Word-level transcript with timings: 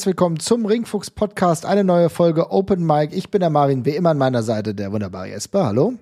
herzlich 0.00 0.12
willkommen 0.12 0.40
zum 0.40 0.64
Ringfuchs 0.64 1.10
Podcast, 1.10 1.66
eine 1.66 1.84
neue 1.84 2.08
Folge 2.08 2.50
Open 2.50 2.86
Mic. 2.86 3.14
Ich 3.14 3.30
bin 3.30 3.40
der 3.40 3.50
Marvin, 3.50 3.84
wie 3.84 3.90
immer 3.90 4.08
an 4.08 4.16
meiner 4.16 4.42
Seite 4.42 4.74
der 4.74 4.92
wunderbare 4.92 5.28
Jesper. 5.28 5.66
Hallo. 5.66 5.92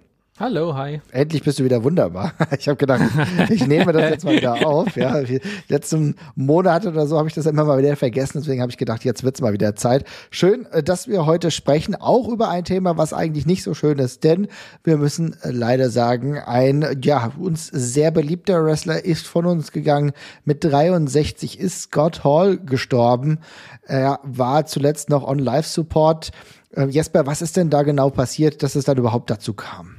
Hallo, 0.40 0.76
hi. 0.76 1.00
Endlich 1.10 1.42
bist 1.42 1.58
du 1.58 1.64
wieder 1.64 1.82
wunderbar. 1.82 2.32
Ich 2.60 2.68
habe 2.68 2.76
gedacht, 2.76 3.02
ich 3.50 3.66
nehme 3.66 3.92
das 3.92 4.08
jetzt 4.08 4.24
mal 4.24 4.36
wieder 4.36 4.64
auf. 4.66 4.94
Ja, 4.94 5.20
letzten 5.66 6.14
Monat 6.36 6.86
oder 6.86 7.08
so 7.08 7.18
habe 7.18 7.26
ich 7.26 7.34
das 7.34 7.46
immer 7.46 7.64
mal 7.64 7.78
wieder 7.78 7.96
vergessen. 7.96 8.38
Deswegen 8.38 8.62
habe 8.62 8.70
ich 8.70 8.78
gedacht, 8.78 9.04
jetzt 9.04 9.24
wird's 9.24 9.40
mal 9.40 9.52
wieder 9.52 9.74
Zeit. 9.74 10.04
Schön, 10.30 10.66
äh, 10.66 10.80
dass 10.80 11.08
wir 11.08 11.26
heute 11.26 11.50
sprechen, 11.50 11.96
auch 11.96 12.28
über 12.28 12.50
ein 12.50 12.62
Thema, 12.62 12.96
was 12.96 13.12
eigentlich 13.12 13.46
nicht 13.46 13.64
so 13.64 13.74
schön 13.74 13.98
ist, 13.98 14.22
denn 14.22 14.46
wir 14.84 14.96
müssen 14.96 15.34
äh, 15.42 15.50
leider 15.50 15.90
sagen, 15.90 16.38
ein 16.38 17.00
ja 17.02 17.32
uns 17.36 17.66
sehr 17.66 18.12
beliebter 18.12 18.64
Wrestler 18.64 19.04
ist 19.04 19.26
von 19.26 19.44
uns 19.44 19.72
gegangen. 19.72 20.12
Mit 20.44 20.62
63 20.62 21.58
ist 21.58 21.82
Scott 21.82 22.22
Hall 22.22 22.58
gestorben. 22.58 23.40
Er 23.88 24.20
war 24.22 24.66
zuletzt 24.66 25.08
noch 25.08 25.26
on 25.26 25.38
Live 25.38 25.66
Support. 25.66 26.30
Äh, 26.76 26.86
Jesper, 26.86 27.26
was 27.26 27.42
ist 27.42 27.56
denn 27.56 27.70
da 27.70 27.82
genau 27.82 28.10
passiert, 28.10 28.62
dass 28.62 28.74
es 28.74 28.84
dann 28.84 28.98
überhaupt 28.98 29.30
dazu 29.30 29.54
kam? 29.54 29.96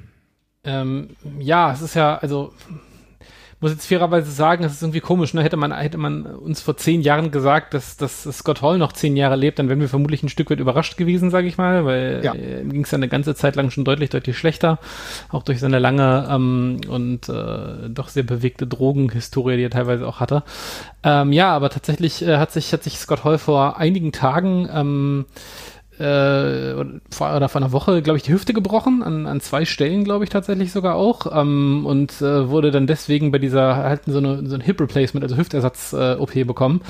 Ähm, 0.63 1.15
ja, 1.39 1.73
es 1.73 1.81
ist 1.81 1.95
ja, 1.95 2.17
also 2.17 2.53
muss 3.61 3.71
jetzt 3.71 3.87
fairerweise 3.87 4.31
sagen, 4.31 4.63
es 4.63 4.73
ist 4.73 4.81
irgendwie 4.81 5.01
komisch, 5.01 5.33
ne? 5.33 5.43
Hätte 5.43 5.57
man, 5.57 5.75
hätte 5.75 5.97
man 5.97 6.25
uns 6.25 6.61
vor 6.61 6.77
zehn 6.77 7.01
Jahren 7.01 7.29
gesagt, 7.29 7.73
dass, 7.73 7.97
dass 7.97 8.23
Scott 8.23 8.61
Hall 8.61 8.77
noch 8.77 8.93
zehn 8.93 9.17
Jahre 9.17 9.35
lebt, 9.35 9.59
dann 9.59 9.67
wären 9.67 9.81
wir 9.81 9.89
vermutlich 9.89 10.23
ein 10.23 10.29
Stück 10.29 10.49
weit 10.49 10.59
überrascht 10.59 10.95
gewesen, 10.97 11.29
sage 11.29 11.47
ich 11.47 11.57
mal, 11.57 11.83
weil 11.85 12.21
ja. 12.23 12.33
äh, 12.33 12.63
ging 12.63 12.83
es 12.83 12.91
ja 12.91 12.97
eine 12.97 13.09
ganze 13.09 13.35
Zeit 13.35 13.55
lang 13.55 13.69
schon 13.69 13.83
deutlich, 13.83 14.09
deutlich 14.09 14.37
schlechter, 14.37 14.79
auch 15.29 15.43
durch 15.43 15.59
seine 15.59 15.79
lange 15.79 16.27
ähm, 16.31 16.81
und 16.87 17.27
äh, 17.27 17.89
doch 17.89 18.07
sehr 18.07 18.23
bewegte 18.23 18.65
Drogenhistorie, 18.65 19.57
die 19.57 19.63
er 19.63 19.69
teilweise 19.69 20.07
auch 20.07 20.19
hatte. 20.21 20.43
Ähm, 21.03 21.33
ja, 21.33 21.53
aber 21.53 21.69
tatsächlich 21.69 22.25
äh, 22.25 22.37
hat 22.37 22.51
sich 22.51 22.71
hat 22.71 22.83
sich 22.83 22.97
Scott 22.97 23.23
Hall 23.25 23.37
vor 23.37 23.77
einigen 23.77 24.11
Tagen 24.11 24.69
ähm, 24.73 25.25
äh, 25.99 26.75
vor, 27.11 27.35
oder 27.35 27.49
vor 27.49 27.61
einer 27.61 27.71
Woche, 27.71 28.01
glaube 28.01 28.17
ich, 28.17 28.23
die 28.23 28.33
Hüfte 28.33 28.53
gebrochen, 28.53 29.03
an, 29.03 29.25
an 29.25 29.41
zwei 29.41 29.65
Stellen, 29.65 30.03
glaube 30.03 30.23
ich, 30.23 30.29
tatsächlich 30.29 30.71
sogar 30.71 30.95
auch. 30.95 31.27
Ähm, 31.35 31.85
und 31.85 32.21
äh, 32.21 32.49
wurde 32.49 32.71
dann 32.71 32.87
deswegen 32.87 33.31
bei 33.31 33.37
dieser, 33.37 33.75
halt 33.77 34.01
so, 34.05 34.17
eine, 34.17 34.47
so 34.47 34.55
ein 34.55 34.61
Hip-Replacement, 34.61 35.23
also 35.23 35.37
Hüftersatz-OP 35.37 36.35
äh, 36.35 36.43
bekommen. 36.43 36.81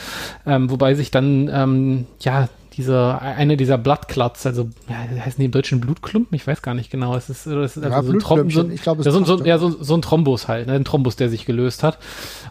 Ähm, 0.46 0.70
wobei 0.70 0.94
sich 0.94 1.12
dann, 1.12 1.50
ähm, 1.52 2.06
ja, 2.20 2.50
diese, 2.74 3.20
eine 3.22 3.58
dieser 3.58 3.78
Bloodclots, 3.78 4.46
also 4.46 4.70
ja, 4.88 4.96
heißen 4.98 5.40
die 5.40 5.46
im 5.46 5.52
Deutschen 5.52 5.82
Blutklumpen? 5.82 6.36
Ich 6.36 6.46
weiß 6.48 6.62
gar 6.62 6.74
nicht 6.74 6.90
genau. 6.90 7.16
Es 7.16 7.30
ist, 7.30 7.46
es 7.46 7.78
ist 7.78 7.84
also 7.84 7.96
ja, 7.96 8.04
so, 8.04 8.12
ein 8.12 8.20
Throm 8.20 8.50
so, 8.50 8.70
ich 8.70 8.82
glaube, 8.82 9.04
ja, 9.04 9.12
so, 9.12 9.24
so, 9.24 9.44
ja, 9.44 9.58
so, 9.58 9.96
ein 9.96 10.02
Thrombus 10.02 10.48
halt, 10.48 10.68
ne? 10.68 10.74
ein 10.74 10.86
Thrombus, 10.86 11.16
der 11.16 11.30
sich 11.30 11.46
gelöst 11.46 11.84
hat. 11.84 11.98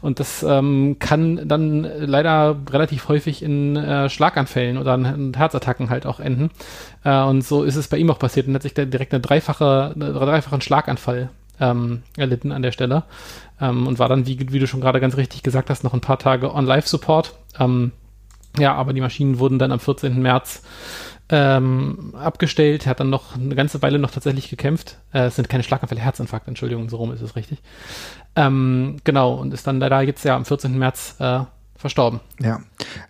Und 0.03 0.21
das 0.21 0.43
ähm, 0.43 0.97
kann 0.99 1.49
dann 1.49 1.83
leider 1.83 2.57
relativ 2.71 3.09
häufig 3.09 3.43
in 3.43 3.77
äh, 3.77 4.09
Schlaganfällen 4.09 4.79
oder 4.79 4.95
in 4.95 5.35
Herzattacken 5.35 5.91
halt 5.91 6.07
auch 6.07 6.21
enden. 6.21 6.51
Äh, 7.05 7.23
und 7.23 7.43
so 7.43 7.63
ist 7.63 7.77
es 7.77 7.89
bei 7.89 7.97
ihm 7.97 8.11
auch 8.11 8.19
passiert 8.19 8.49
und 8.49 8.55
hat 8.55 8.63
sich 8.63 8.75
da 8.75 8.85
direkt 8.85 9.13
eine 9.13 9.21
dreifache, 9.21 9.93
eine 9.95 10.13
dreifachen 10.13 10.61
Schlaganfall 10.61 11.31
ähm, 11.61 12.03
erlitten 12.17 12.53
an 12.53 12.63
der 12.63 12.73
Stelle. 12.73 13.05
Ähm, 13.61 13.87
und 13.87 13.99
war 13.99 14.09
dann, 14.09 14.27
wie, 14.27 14.39
wie 14.53 14.59
du 14.59 14.67
schon 14.67 14.81
gerade 14.81 15.01
ganz 15.01 15.17
richtig 15.17 15.43
gesagt 15.43 15.71
hast, 15.71 15.85
noch 15.85 15.95
ein 15.95 16.01
paar 16.01 16.19
Tage 16.19 16.55
on-Live-Support. 16.55 17.35
Ähm, 17.59 17.93
ja, 18.59 18.75
aber 18.75 18.93
die 18.93 19.01
Maschinen 19.01 19.39
wurden 19.39 19.59
dann 19.59 19.73
am 19.73 19.81
14. 19.81 20.21
März 20.21 20.63
ähm, 21.31 22.15
abgestellt. 22.15 22.87
Hat 22.87 23.01
dann 23.01 23.11
noch 23.11 23.37
eine 23.37 23.55
ganze 23.55 23.83
Weile 23.83 23.99
noch 23.99 24.11
tatsächlich 24.11 24.49
gekämpft. 24.49 24.99
Äh, 25.13 25.27
es 25.27 25.37
sind 25.37 25.49
keine 25.49 25.63
Schlaganfälle, 25.63 26.01
Herzinfarkt, 26.01 26.49
Entschuldigung, 26.49 26.89
so 26.89 26.97
rum 26.97 27.13
ist 27.13 27.21
es 27.21 27.37
richtig. 27.37 27.61
Ähm, 28.37 28.97
genau, 29.05 29.35
und 29.35 29.53
ist 29.53 29.67
dann 29.67 29.81
leider 29.81 30.01
jetzt 30.03 30.25
ja 30.25 30.37
am 30.37 30.45
14. 30.45 30.79
März 30.79 31.17
äh, 31.19 31.41
verstorben. 31.77 32.21
Ja, 32.41 32.61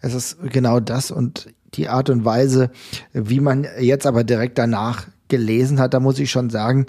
es 0.01 0.15
ist 0.15 0.39
genau 0.43 0.81
das 0.81 1.11
und 1.11 1.49
die 1.75 1.89
Art 1.89 2.11
und 2.11 2.25
Weise, 2.25 2.71
wie 3.13 3.41
man 3.41 3.67
jetzt 3.79 4.07
aber 4.07 4.25
direkt 4.25 4.59
danach 4.59 5.07
gelesen 5.29 5.79
hat, 5.81 5.95
da 5.95 6.01
muss 6.01 6.19
ich 6.19 6.31
schon 6.31 6.51
sagen, 6.51 6.87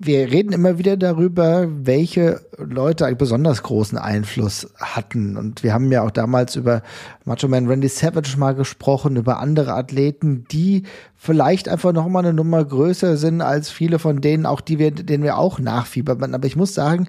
wir 0.00 0.30
reden 0.30 0.52
immer 0.52 0.78
wieder 0.78 0.96
darüber, 0.96 1.66
welche 1.68 2.40
Leute 2.56 3.04
einen 3.04 3.18
besonders 3.18 3.64
großen 3.64 3.98
Einfluss 3.98 4.68
hatten. 4.76 5.36
Und 5.36 5.64
wir 5.64 5.74
haben 5.74 5.90
ja 5.90 6.02
auch 6.02 6.12
damals 6.12 6.54
über 6.54 6.82
Macho 7.24 7.48
Man 7.48 7.66
Randy 7.66 7.88
Savage 7.88 8.36
mal 8.36 8.54
gesprochen, 8.54 9.16
über 9.16 9.40
andere 9.40 9.74
Athleten, 9.74 10.44
die 10.52 10.84
vielleicht 11.16 11.68
einfach 11.68 11.92
noch 11.92 12.06
mal 12.06 12.20
eine 12.20 12.32
Nummer 12.32 12.64
größer 12.64 13.16
sind 13.16 13.40
als 13.40 13.70
viele 13.70 13.98
von 13.98 14.20
denen, 14.20 14.46
auch 14.46 14.60
die 14.60 14.78
wir, 14.78 14.92
denen 14.92 15.24
wir 15.24 15.36
auch 15.36 15.58
nachfiebern. 15.58 16.32
Aber 16.32 16.46
ich 16.46 16.54
muss 16.54 16.74
sagen, 16.74 17.08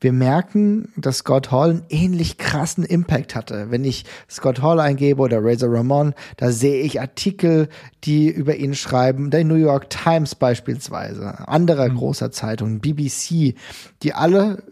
wir 0.00 0.12
merken, 0.12 0.92
dass 0.96 1.18
Scott 1.18 1.50
Hall 1.50 1.70
einen 1.70 1.82
ähnlich 1.90 2.38
krassen 2.38 2.84
Impact 2.84 3.34
hatte. 3.34 3.70
Wenn 3.70 3.84
ich 3.84 4.04
Scott 4.30 4.62
Hall 4.62 4.80
eingebe 4.80 5.20
oder 5.20 5.44
Razor 5.44 5.72
Ramon, 5.72 6.14
da 6.38 6.50
sehe 6.50 6.82
ich 6.82 7.00
Artikel, 7.00 7.68
die 8.04 8.28
über 8.28 8.56
ihn 8.56 8.74
schreiben, 8.74 9.30
der 9.30 9.44
New 9.44 9.56
York 9.56 9.90
Times 9.90 10.34
beispielsweise, 10.34 11.46
anderer 11.48 11.90
mhm. 11.90 11.96
großer 11.96 12.30
Zeitungen, 12.30 12.80
BBC, 12.80 13.54
die 14.02 14.14
alle 14.14 14.62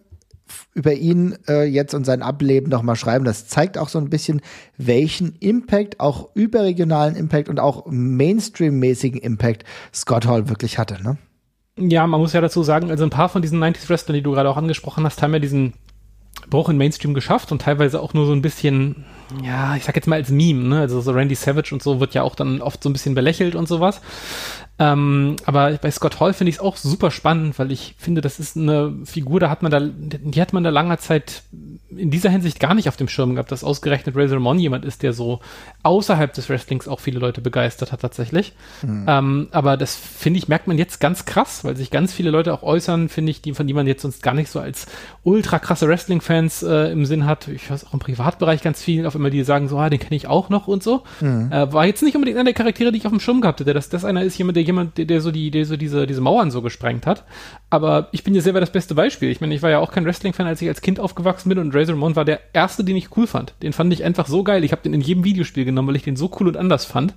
über 0.74 0.94
ihn 0.94 1.36
äh, 1.46 1.64
jetzt 1.64 1.92
und 1.92 2.04
sein 2.04 2.22
Ableben 2.22 2.70
nochmal 2.70 2.96
schreiben. 2.96 3.26
Das 3.26 3.48
zeigt 3.48 3.76
auch 3.76 3.90
so 3.90 3.98
ein 3.98 4.08
bisschen, 4.08 4.40
welchen 4.78 5.34
Impact, 5.40 6.00
auch 6.00 6.30
überregionalen 6.34 7.16
Impact 7.16 7.50
und 7.50 7.60
auch 7.60 7.84
Mainstream-mäßigen 7.86 9.20
Impact 9.20 9.64
Scott 9.92 10.26
Hall 10.26 10.48
wirklich 10.48 10.78
hatte. 10.78 11.02
Ne? 11.02 11.18
Ja, 11.78 12.06
man 12.06 12.20
muss 12.20 12.32
ja 12.32 12.40
dazu 12.40 12.62
sagen, 12.62 12.90
also 12.90 13.04
ein 13.04 13.10
paar 13.10 13.28
von 13.28 13.42
diesen 13.42 13.62
90s 13.62 13.88
Wrestlern, 13.88 14.14
die 14.14 14.22
du 14.22 14.32
gerade 14.32 14.50
auch 14.50 14.56
angesprochen 14.56 15.04
hast, 15.04 15.22
haben 15.22 15.32
ja 15.32 15.38
diesen 15.38 15.74
Bruch 16.50 16.68
in 16.68 16.76
Mainstream 16.76 17.14
geschafft 17.14 17.52
und 17.52 17.62
teilweise 17.62 18.00
auch 18.00 18.14
nur 18.14 18.26
so 18.26 18.32
ein 18.32 18.42
bisschen, 18.42 19.04
ja, 19.42 19.76
ich 19.76 19.84
sag 19.84 19.96
jetzt 19.96 20.06
mal 20.06 20.16
als 20.16 20.30
Meme, 20.30 20.64
ne? 20.64 20.80
Also 20.80 21.00
so 21.00 21.12
Randy 21.12 21.34
Savage 21.34 21.72
und 21.72 21.82
so 21.82 22.00
wird 22.00 22.14
ja 22.14 22.22
auch 22.22 22.34
dann 22.34 22.62
oft 22.62 22.82
so 22.82 22.88
ein 22.88 22.92
bisschen 22.92 23.14
belächelt 23.14 23.54
und 23.54 23.68
sowas. 23.68 24.00
Ähm, 24.78 25.36
aber 25.44 25.72
bei 25.72 25.90
Scott 25.90 26.20
Hall 26.20 26.32
finde 26.32 26.50
ich 26.50 26.56
es 26.56 26.60
auch 26.60 26.76
super 26.76 27.10
spannend, 27.10 27.58
weil 27.58 27.72
ich 27.72 27.94
finde, 27.98 28.20
das 28.20 28.38
ist 28.38 28.56
eine 28.56 28.94
Figur, 29.04 29.40
da 29.40 29.50
hat 29.50 29.62
man 29.62 29.72
da, 29.72 29.80
die 29.80 30.40
hat 30.40 30.52
man 30.52 30.62
da 30.62 30.70
langer 30.70 30.98
Zeit 30.98 31.42
in 31.90 32.10
dieser 32.10 32.30
Hinsicht 32.30 32.60
gar 32.60 32.74
nicht 32.74 32.88
auf 32.88 32.96
dem 32.96 33.08
Schirm 33.08 33.34
gehabt, 33.34 33.50
dass 33.50 33.64
ausgerechnet 33.64 34.14
Razor 34.14 34.36
Ramon 34.36 34.58
jemand 34.58 34.84
ist, 34.84 35.02
der 35.02 35.12
so 35.12 35.40
außerhalb 35.82 36.32
des 36.32 36.48
Wrestlings 36.48 36.86
auch 36.86 37.00
viele 37.00 37.18
Leute 37.18 37.40
begeistert 37.40 37.92
hat 37.92 38.02
tatsächlich. 38.02 38.52
Mhm. 38.82 39.06
Ähm, 39.08 39.48
aber 39.52 39.76
das 39.76 39.94
finde 39.94 40.38
ich, 40.38 40.48
merkt 40.48 40.68
man 40.68 40.78
jetzt 40.78 41.00
ganz 41.00 41.24
krass, 41.24 41.64
weil 41.64 41.76
sich 41.76 41.90
ganz 41.90 42.12
viele 42.12 42.30
Leute 42.30 42.52
auch 42.52 42.62
äußern, 42.62 43.08
finde 43.08 43.30
ich, 43.30 43.40
die, 43.40 43.54
von 43.54 43.66
die 43.66 43.72
man 43.72 43.86
jetzt 43.86 44.02
sonst 44.02 44.22
gar 44.22 44.34
nicht 44.34 44.50
so 44.50 44.60
als 44.60 44.86
ultra 45.24 45.58
krasse 45.58 45.88
Wrestling-Fans 45.88 46.62
äh, 46.62 46.92
im 46.92 47.06
Sinn 47.06 47.24
hat. 47.24 47.48
Ich 47.48 47.70
weiß 47.70 47.86
auch 47.86 47.94
im 47.94 48.00
Privatbereich 48.00 48.62
ganz 48.62 48.82
viel, 48.82 49.06
auf 49.06 49.14
immer 49.14 49.30
die 49.30 49.42
sagen 49.42 49.68
so, 49.68 49.78
ah, 49.78 49.88
den 49.90 49.98
kenne 49.98 50.16
ich 50.16 50.28
auch 50.28 50.50
noch 50.50 50.68
und 50.68 50.82
so. 50.82 51.02
Mhm. 51.20 51.50
Äh, 51.50 51.72
war 51.72 51.86
jetzt 51.86 52.02
nicht 52.02 52.14
unbedingt 52.14 52.36
einer 52.36 52.44
der 52.44 52.54
Charaktere, 52.54 52.92
die 52.92 52.98
ich 52.98 53.06
auf 53.06 53.12
dem 53.12 53.20
Schirm 53.20 53.40
gehabt 53.40 53.60
hätte. 53.60 53.72
Dass 53.72 53.88
das 53.88 54.04
einer 54.04 54.22
ist 54.22 54.36
jemand, 54.36 54.56
der 54.56 54.64
jemand, 54.68 54.96
der, 54.98 55.06
der 55.06 55.20
so 55.20 55.32
die, 55.32 55.50
der 55.50 55.64
so 55.64 55.76
diese, 55.76 56.06
diese 56.06 56.20
Mauern 56.20 56.50
so 56.50 56.62
gesprengt 56.62 57.06
hat. 57.06 57.24
Aber 57.70 58.08
ich 58.12 58.24
bin 58.24 58.34
ja 58.34 58.40
selber 58.40 58.60
das 58.60 58.70
beste 58.70 58.94
Beispiel. 58.94 59.30
Ich 59.30 59.40
meine, 59.40 59.54
ich 59.54 59.62
war 59.62 59.70
ja 59.70 59.78
auch 59.78 59.90
kein 59.90 60.04
Wrestling-Fan, 60.06 60.46
als 60.46 60.62
ich 60.62 60.68
als 60.68 60.80
Kind 60.80 61.00
aufgewachsen 61.00 61.48
bin 61.48 61.58
und 61.58 61.74
Razor 61.74 61.94
Ramon 61.94 62.16
war 62.16 62.24
der 62.24 62.40
erste, 62.52 62.84
den 62.84 62.96
ich 62.96 63.16
cool 63.16 63.26
fand. 63.26 63.54
Den 63.62 63.72
fand 63.72 63.92
ich 63.92 64.04
einfach 64.04 64.26
so 64.26 64.44
geil. 64.44 64.64
Ich 64.64 64.72
habe 64.72 64.82
den 64.82 64.94
in 64.94 65.00
jedem 65.00 65.24
Videospiel 65.24 65.64
genommen, 65.64 65.88
weil 65.88 65.96
ich 65.96 66.04
den 66.04 66.16
so 66.16 66.30
cool 66.38 66.48
und 66.48 66.56
anders 66.56 66.84
fand. 66.84 67.12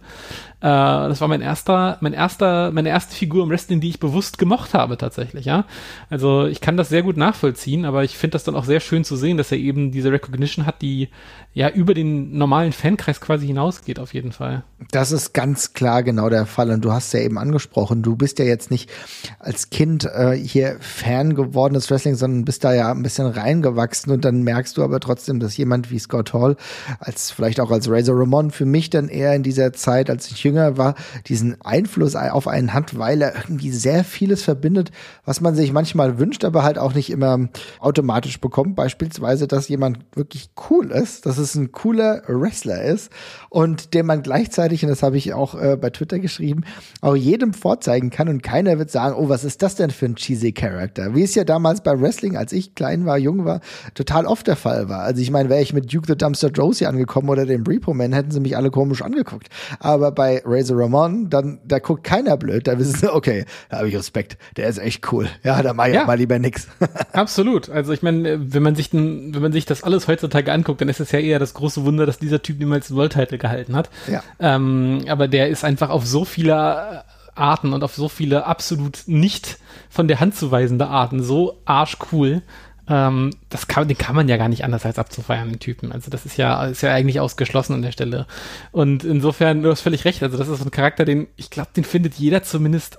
Äh, 0.62 0.68
das 0.68 1.22
war 1.22 1.28
mein 1.28 1.42
erster, 1.42 1.98
mein 2.02 2.14
erster, 2.14 2.72
meine 2.72 2.90
erste 2.90 3.16
Figur 3.16 3.44
im 3.44 3.50
Wrestling, 3.50 3.82
die 3.82 3.90
ich 3.90 4.00
bewusst 4.00 4.38
gemocht 4.38 4.74
habe 4.74 4.98
tatsächlich, 4.98 5.46
ja. 5.46 5.66
Also 6.10 6.46
ich 6.46 6.62
kann 6.62 6.78
das 6.78 6.90
sehr 6.90 7.02
gut 7.02 7.18
nachvollziehen, 7.18 7.86
aber 7.86 8.04
ich 8.04 8.18
finde 8.18 8.34
das 8.34 8.44
dann 8.44 8.56
auch 8.56 8.66
sehr 8.66 8.80
schön 8.80 9.04
zu 9.04 9.16
sehen, 9.16 9.38
dass 9.38 9.52
er 9.52 9.58
eben 9.58 9.92
diese 9.92 10.12
Recognition 10.12 10.66
hat, 10.66 10.82
die 10.82 11.10
ja 11.54 11.70
über 11.70 11.94
den 11.94 12.38
normalen 12.38 12.72
Fankreis 12.72 13.20
quasi 13.20 13.48
hinausgeht 13.48 14.00
auf 14.00 14.14
jeden 14.14 14.32
Fall. 14.32 14.64
Das 14.92 15.12
ist 15.12 15.34
ganz 15.34 15.74
klar 15.74 16.02
genau 16.02 16.30
der 16.30 16.46
Fall 16.46 16.72
und 16.72 16.84
du 16.84 16.92
hast 16.92 17.14
ja 17.14 17.20
eben 17.20 17.38
angesprochen, 17.38 18.02
du 18.02 18.16
bist 18.16 18.40
ja 18.40 18.46
jetzt 18.46 18.72
nicht 18.72 18.90
als 19.38 19.70
Kind 19.70 20.06
äh, 20.06 20.34
hier 20.34 20.78
Fan 20.80 21.36
geworden 21.36 21.74
des 21.74 21.92
Wrestling, 21.92 22.16
sondern 22.16 22.46
bist 22.46 22.64
da 22.64 22.74
ja 22.74 22.92
ein 22.92 23.04
bisschen 23.04 23.28
reingewachsen 23.28 24.14
und 24.14 24.24
dann 24.24 24.44
merkst 24.44 24.78
du 24.78 24.84
aber 24.84 25.00
trotzdem, 25.02 25.40
dass 25.40 25.58
jemand 25.58 25.92
wie 25.92 26.00
Scott 26.00 26.34
Hall 26.34 26.56
als 27.00 27.32
vielleicht 27.32 27.60
auch 27.60 27.70
als 27.70 27.90
Razor 27.90 28.18
Ramon 28.18 28.52
für 28.52 28.66
mich 28.66 28.90
dann 28.90 29.10
eher 29.10 29.36
in 29.36 29.44
dieser 29.44 29.74
Zeit, 29.74 30.10
als 30.10 30.32
ich 30.32 30.44
jünger 30.44 30.78
war, 30.78 30.96
diesen 31.28 31.60
Einfluss 31.62 32.16
auf 32.16 32.48
einen 32.48 32.74
hat, 32.74 32.98
weil 32.98 33.22
er 33.22 33.36
irgendwie 33.36 33.72
sehr 33.72 34.04
vieles 34.04 34.42
verbindet, 34.42 34.92
was 35.26 35.42
man 35.42 35.56
sich 35.56 35.74
manchmal 35.74 36.18
wünscht, 36.18 36.46
aber 36.46 36.64
halt 36.64 36.78
auch 36.78 36.94
nicht 36.94 37.10
immer 37.10 37.50
automatisch 37.80 38.40
bekommt. 38.40 38.76
Beispielsweise, 38.76 39.48
dass 39.48 39.68
jemand 39.68 40.00
wirklich 40.16 40.52
cool 40.70 40.92
ist, 40.92 41.26
dass 41.26 41.41
es 41.42 41.56
ein 41.56 41.72
cooler 41.72 42.24
Wrestler 42.28 42.82
ist 42.84 43.12
und 43.50 43.94
dem 43.94 44.06
man 44.06 44.24
gleichzeitig, 44.24 44.84
und 44.84 44.90
das 44.90 45.04
habe 45.04 45.18
ich 45.18 45.34
auch 45.34 45.56
äh, 45.56 45.76
bei 45.76 45.90
Twitter 45.90 46.20
geschrieben, 46.20 46.64
auch 47.02 47.16
jedem 47.16 47.54
vorzeigen 47.54 48.10
kann 48.10 48.30
und 48.30 48.42
keiner 48.42 48.80
wird 48.80 48.90
sagen, 48.90 49.16
oh, 49.18 49.28
was 49.28 49.44
ist 49.44 49.62
das 49.62 49.76
denn 49.76 49.90
für 49.90 50.06
ein 50.06 50.16
cheesy 50.16 50.54
Character? 50.54 51.16
Wie 51.16 51.24
es 51.24 51.36
ja 51.36 51.44
damals 51.44 51.82
beim 51.82 52.02
Wrestling, 52.02 52.38
als 52.38 52.54
ich 52.54 52.76
klein 52.76 53.06
war, 53.06 53.18
jung 53.18 53.46
war, 53.46 53.62
total 53.94 54.26
oft 54.26 54.48
der 54.48 54.56
Fall 54.56 54.88
war. 54.88 55.02
Also 55.02 55.22
ich 55.22 55.32
meine, 55.32 55.50
wäre 55.50 55.62
ich 55.62 55.74
mit 55.74 55.94
Duke 55.94 56.08
the 56.08 56.16
Dumpster 56.16 56.50
Josie 56.50 56.86
angekommen 56.86 57.30
oder 57.30 57.46
dem 57.46 57.64
Repo 57.64 57.94
Man, 57.94 58.14
hätten 58.14 58.32
sie 58.32 58.40
mich 58.40 58.56
alle 58.56 58.72
komisch 58.72 59.02
angeguckt. 59.02 59.50
Aber 59.80 60.12
bei 60.12 60.42
Razor 60.46 60.80
Ramon, 60.80 61.30
dann, 61.30 61.60
da 61.66 61.80
guckt 61.80 62.04
keiner 62.04 62.38
blöd, 62.38 62.68
da 62.68 62.78
wissen 62.80 62.96
sie, 62.96 63.14
okay, 63.14 63.46
da 63.70 63.80
habe 63.80 63.90
ich 63.90 63.96
Respekt, 63.96 64.38
der 64.58 64.68
ist 64.68 64.78
echt 64.78 65.12
cool. 65.12 65.28
Ja, 65.44 65.62
da 65.62 65.74
mach 65.74 65.88
ich 65.88 65.96
ja. 65.96 66.06
mal 66.06 66.18
lieber 66.18 66.40
nix. 66.40 66.68
Absolut. 67.12 67.70
Also 67.70 67.94
ich 67.94 68.02
meine, 68.02 68.54
wenn 68.54 68.64
man 68.64 68.76
sich 68.76 68.90
den, 68.90 69.34
wenn 69.34 69.42
man 69.42 69.52
sich 69.52 69.66
das 69.66 69.84
alles 69.84 70.08
heutzutage 70.08 70.52
anguckt, 70.52 70.82
dann 70.82 70.90
ist 70.90 71.00
es 71.00 71.12
ja 71.12 71.20
eher 71.20 71.31
das 71.40 71.54
große 71.54 71.84
Wunder, 71.86 72.06
dass 72.06 72.20
dieser 72.20 72.42
Typ 72.42 72.60
niemals 72.60 72.90
einen 72.90 72.98
World 72.98 73.14
Title 73.14 73.38
gehalten 73.38 73.76
hat. 73.76 73.90
Ja. 74.08 74.24
Ähm, 74.40 75.06
aber 75.08 75.28
der 75.28 75.50
ist 75.50 75.64
einfach 75.64 75.90
auf 75.90 76.06
so 76.06 76.26
viele 76.26 77.04
Arten 77.36 77.74
und 77.74 77.84
auf 77.84 77.96
so 77.96 78.10
viele 78.10 78.46
absolut 78.46 79.04
nicht 79.08 79.58
von 79.90 80.08
der 80.08 80.20
Hand 80.20 80.36
zu 80.36 80.52
weisende 80.52 80.88
Arten 80.88 81.24
so 81.24 81.60
arschcool. 81.66 82.42
Ähm, 82.88 83.32
das 83.50 83.68
kann, 83.68 83.88
den 83.88 83.98
kann 83.98 84.16
man 84.16 84.28
ja 84.28 84.38
gar 84.38 84.50
nicht 84.50 84.64
anders 84.64 84.86
als 84.86 85.00
abzufeiern, 85.00 85.50
den 85.50 85.60
Typen. 85.60 85.92
Also 85.92 86.12
das 86.12 86.26
ist 86.26 86.38
ja, 86.38 86.66
ist 86.66 86.82
ja 86.82 86.94
eigentlich 86.94 87.20
ausgeschlossen 87.20 87.74
an 87.74 87.82
der 87.82 87.92
Stelle. 87.92 88.28
Und 88.72 89.04
insofern, 89.04 89.64
du 89.64 89.72
hast 89.72 89.82
völlig 89.82 90.06
recht. 90.06 90.22
Also 90.24 90.38
das 90.38 90.48
ist 90.48 90.60
so 90.60 90.66
ein 90.66 90.72
Charakter, 90.72 91.06
den, 91.06 91.28
ich 91.38 91.50
glaube, 91.50 91.70
den 91.76 91.84
findet 91.84 92.16
jeder 92.16 92.44
zumindest 92.44 92.98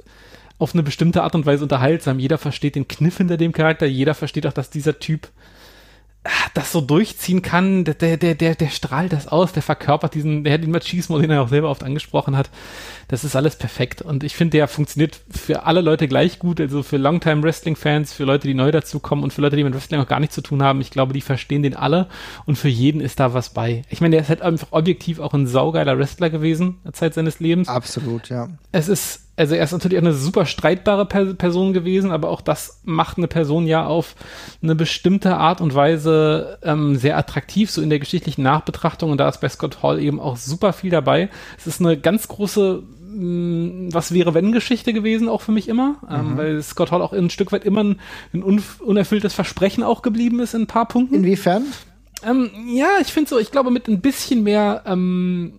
auf 0.58 0.74
eine 0.74 0.82
bestimmte 0.82 1.22
Art 1.22 1.34
und 1.34 1.44
Weise 1.44 1.64
unterhaltsam. 1.64 2.18
Jeder 2.18 2.38
versteht 2.38 2.76
den 2.76 2.88
Kniff 2.88 3.18
hinter 3.18 3.36
dem 3.36 3.52
Charakter. 3.52 3.86
Jeder 3.86 4.14
versteht 4.14 4.46
auch, 4.46 4.52
dass 4.52 4.70
dieser 4.70 4.98
Typ 4.98 5.28
das 6.54 6.70
so 6.70 6.80
durchziehen 6.80 7.42
kann, 7.42 7.84
der, 7.84 8.16
der, 8.16 8.34
der, 8.34 8.54
der 8.54 8.68
strahlt 8.68 9.12
das 9.12 9.26
aus, 9.26 9.52
der 9.52 9.62
verkörpert 9.62 10.14
diesen, 10.14 10.44
der 10.44 10.54
hat 10.54 10.62
den 10.62 10.70
Machismo, 10.70 11.18
den 11.18 11.30
er 11.30 11.42
auch 11.42 11.48
selber 11.48 11.68
oft 11.68 11.82
angesprochen 11.82 12.36
hat. 12.36 12.48
Das 13.08 13.24
ist 13.24 13.34
alles 13.34 13.56
perfekt. 13.56 14.02
Und 14.02 14.22
ich 14.22 14.36
finde, 14.36 14.58
der 14.58 14.68
funktioniert 14.68 15.20
für 15.28 15.64
alle 15.64 15.80
Leute 15.80 16.06
gleich 16.06 16.38
gut, 16.38 16.60
also 16.60 16.82
für 16.82 16.96
Longtime 16.96 17.42
Wrestling-Fans, 17.42 18.12
für 18.12 18.24
Leute, 18.24 18.46
die 18.46 18.54
neu 18.54 18.70
dazukommen 18.70 19.24
und 19.24 19.32
für 19.32 19.40
Leute, 19.40 19.56
die 19.56 19.64
mit 19.64 19.74
Wrestling 19.74 20.00
auch 20.00 20.06
gar 20.06 20.20
nichts 20.20 20.34
zu 20.34 20.42
tun 20.42 20.62
haben. 20.62 20.80
Ich 20.80 20.90
glaube, 20.90 21.12
die 21.12 21.20
verstehen 21.20 21.62
den 21.62 21.74
alle 21.74 22.08
und 22.46 22.56
für 22.56 22.68
jeden 22.68 23.00
ist 23.00 23.18
da 23.18 23.34
was 23.34 23.50
bei. 23.50 23.82
Ich 23.90 24.00
meine, 24.00 24.12
der 24.12 24.22
ist 24.22 24.28
halt 24.28 24.42
einfach 24.42 24.68
objektiv 24.70 25.18
auch 25.18 25.34
ein 25.34 25.48
saugeiler 25.48 25.98
Wrestler 25.98 26.30
gewesen, 26.30 26.78
der 26.84 26.92
Zeit 26.92 27.14
seines 27.14 27.40
Lebens. 27.40 27.68
Absolut, 27.68 28.28
ja. 28.28 28.48
Es 28.70 28.88
ist 28.88 29.21
also 29.36 29.54
er 29.54 29.64
ist 29.64 29.72
natürlich 29.72 29.98
auch 29.98 30.02
eine 30.02 30.12
super 30.12 30.44
streitbare 30.44 31.06
per 31.06 31.34
Person 31.34 31.72
gewesen, 31.72 32.10
aber 32.10 32.28
auch 32.28 32.42
das 32.42 32.80
macht 32.84 33.16
eine 33.16 33.28
Person 33.28 33.66
ja 33.66 33.86
auf 33.86 34.14
eine 34.62 34.74
bestimmte 34.74 35.36
Art 35.36 35.60
und 35.60 35.74
Weise 35.74 36.58
ähm, 36.62 36.96
sehr 36.96 37.16
attraktiv, 37.16 37.70
so 37.70 37.80
in 37.80 37.88
der 37.90 37.98
geschichtlichen 37.98 38.42
Nachbetrachtung. 38.42 39.10
Und 39.10 39.18
da 39.18 39.28
ist 39.28 39.40
bei 39.40 39.48
Scott 39.48 39.82
Hall 39.82 40.00
eben 40.00 40.20
auch 40.20 40.36
super 40.36 40.72
viel 40.72 40.90
dabei. 40.90 41.30
Es 41.56 41.66
ist 41.66 41.80
eine 41.80 41.96
ganz 41.96 42.28
große 42.28 42.82
mm, 42.82 43.88
was 43.92 44.12
wäre 44.12 44.34
wenn 44.34 44.52
Geschichte 44.52 44.92
gewesen 44.92 45.28
auch 45.28 45.40
für 45.40 45.52
mich 45.52 45.68
immer, 45.68 45.96
ähm, 46.10 46.32
mhm. 46.32 46.36
weil 46.36 46.62
Scott 46.62 46.90
Hall 46.90 47.00
auch 47.00 47.14
ein 47.14 47.30
Stück 47.30 47.52
weit 47.52 47.64
immer 47.64 47.84
ein, 47.84 48.00
ein 48.34 48.42
unerfülltes 48.42 49.32
Versprechen 49.32 49.82
auch 49.82 50.02
geblieben 50.02 50.40
ist 50.40 50.52
in 50.54 50.62
ein 50.62 50.66
paar 50.66 50.86
Punkten. 50.86 51.14
Inwiefern? 51.14 51.64
Ähm, 52.22 52.50
ja, 52.68 52.88
ich 53.00 53.08
finde 53.08 53.30
so, 53.30 53.38
ich 53.38 53.50
glaube 53.50 53.70
mit 53.70 53.88
ein 53.88 54.00
bisschen 54.00 54.42
mehr 54.42 54.82
ähm, 54.86 55.58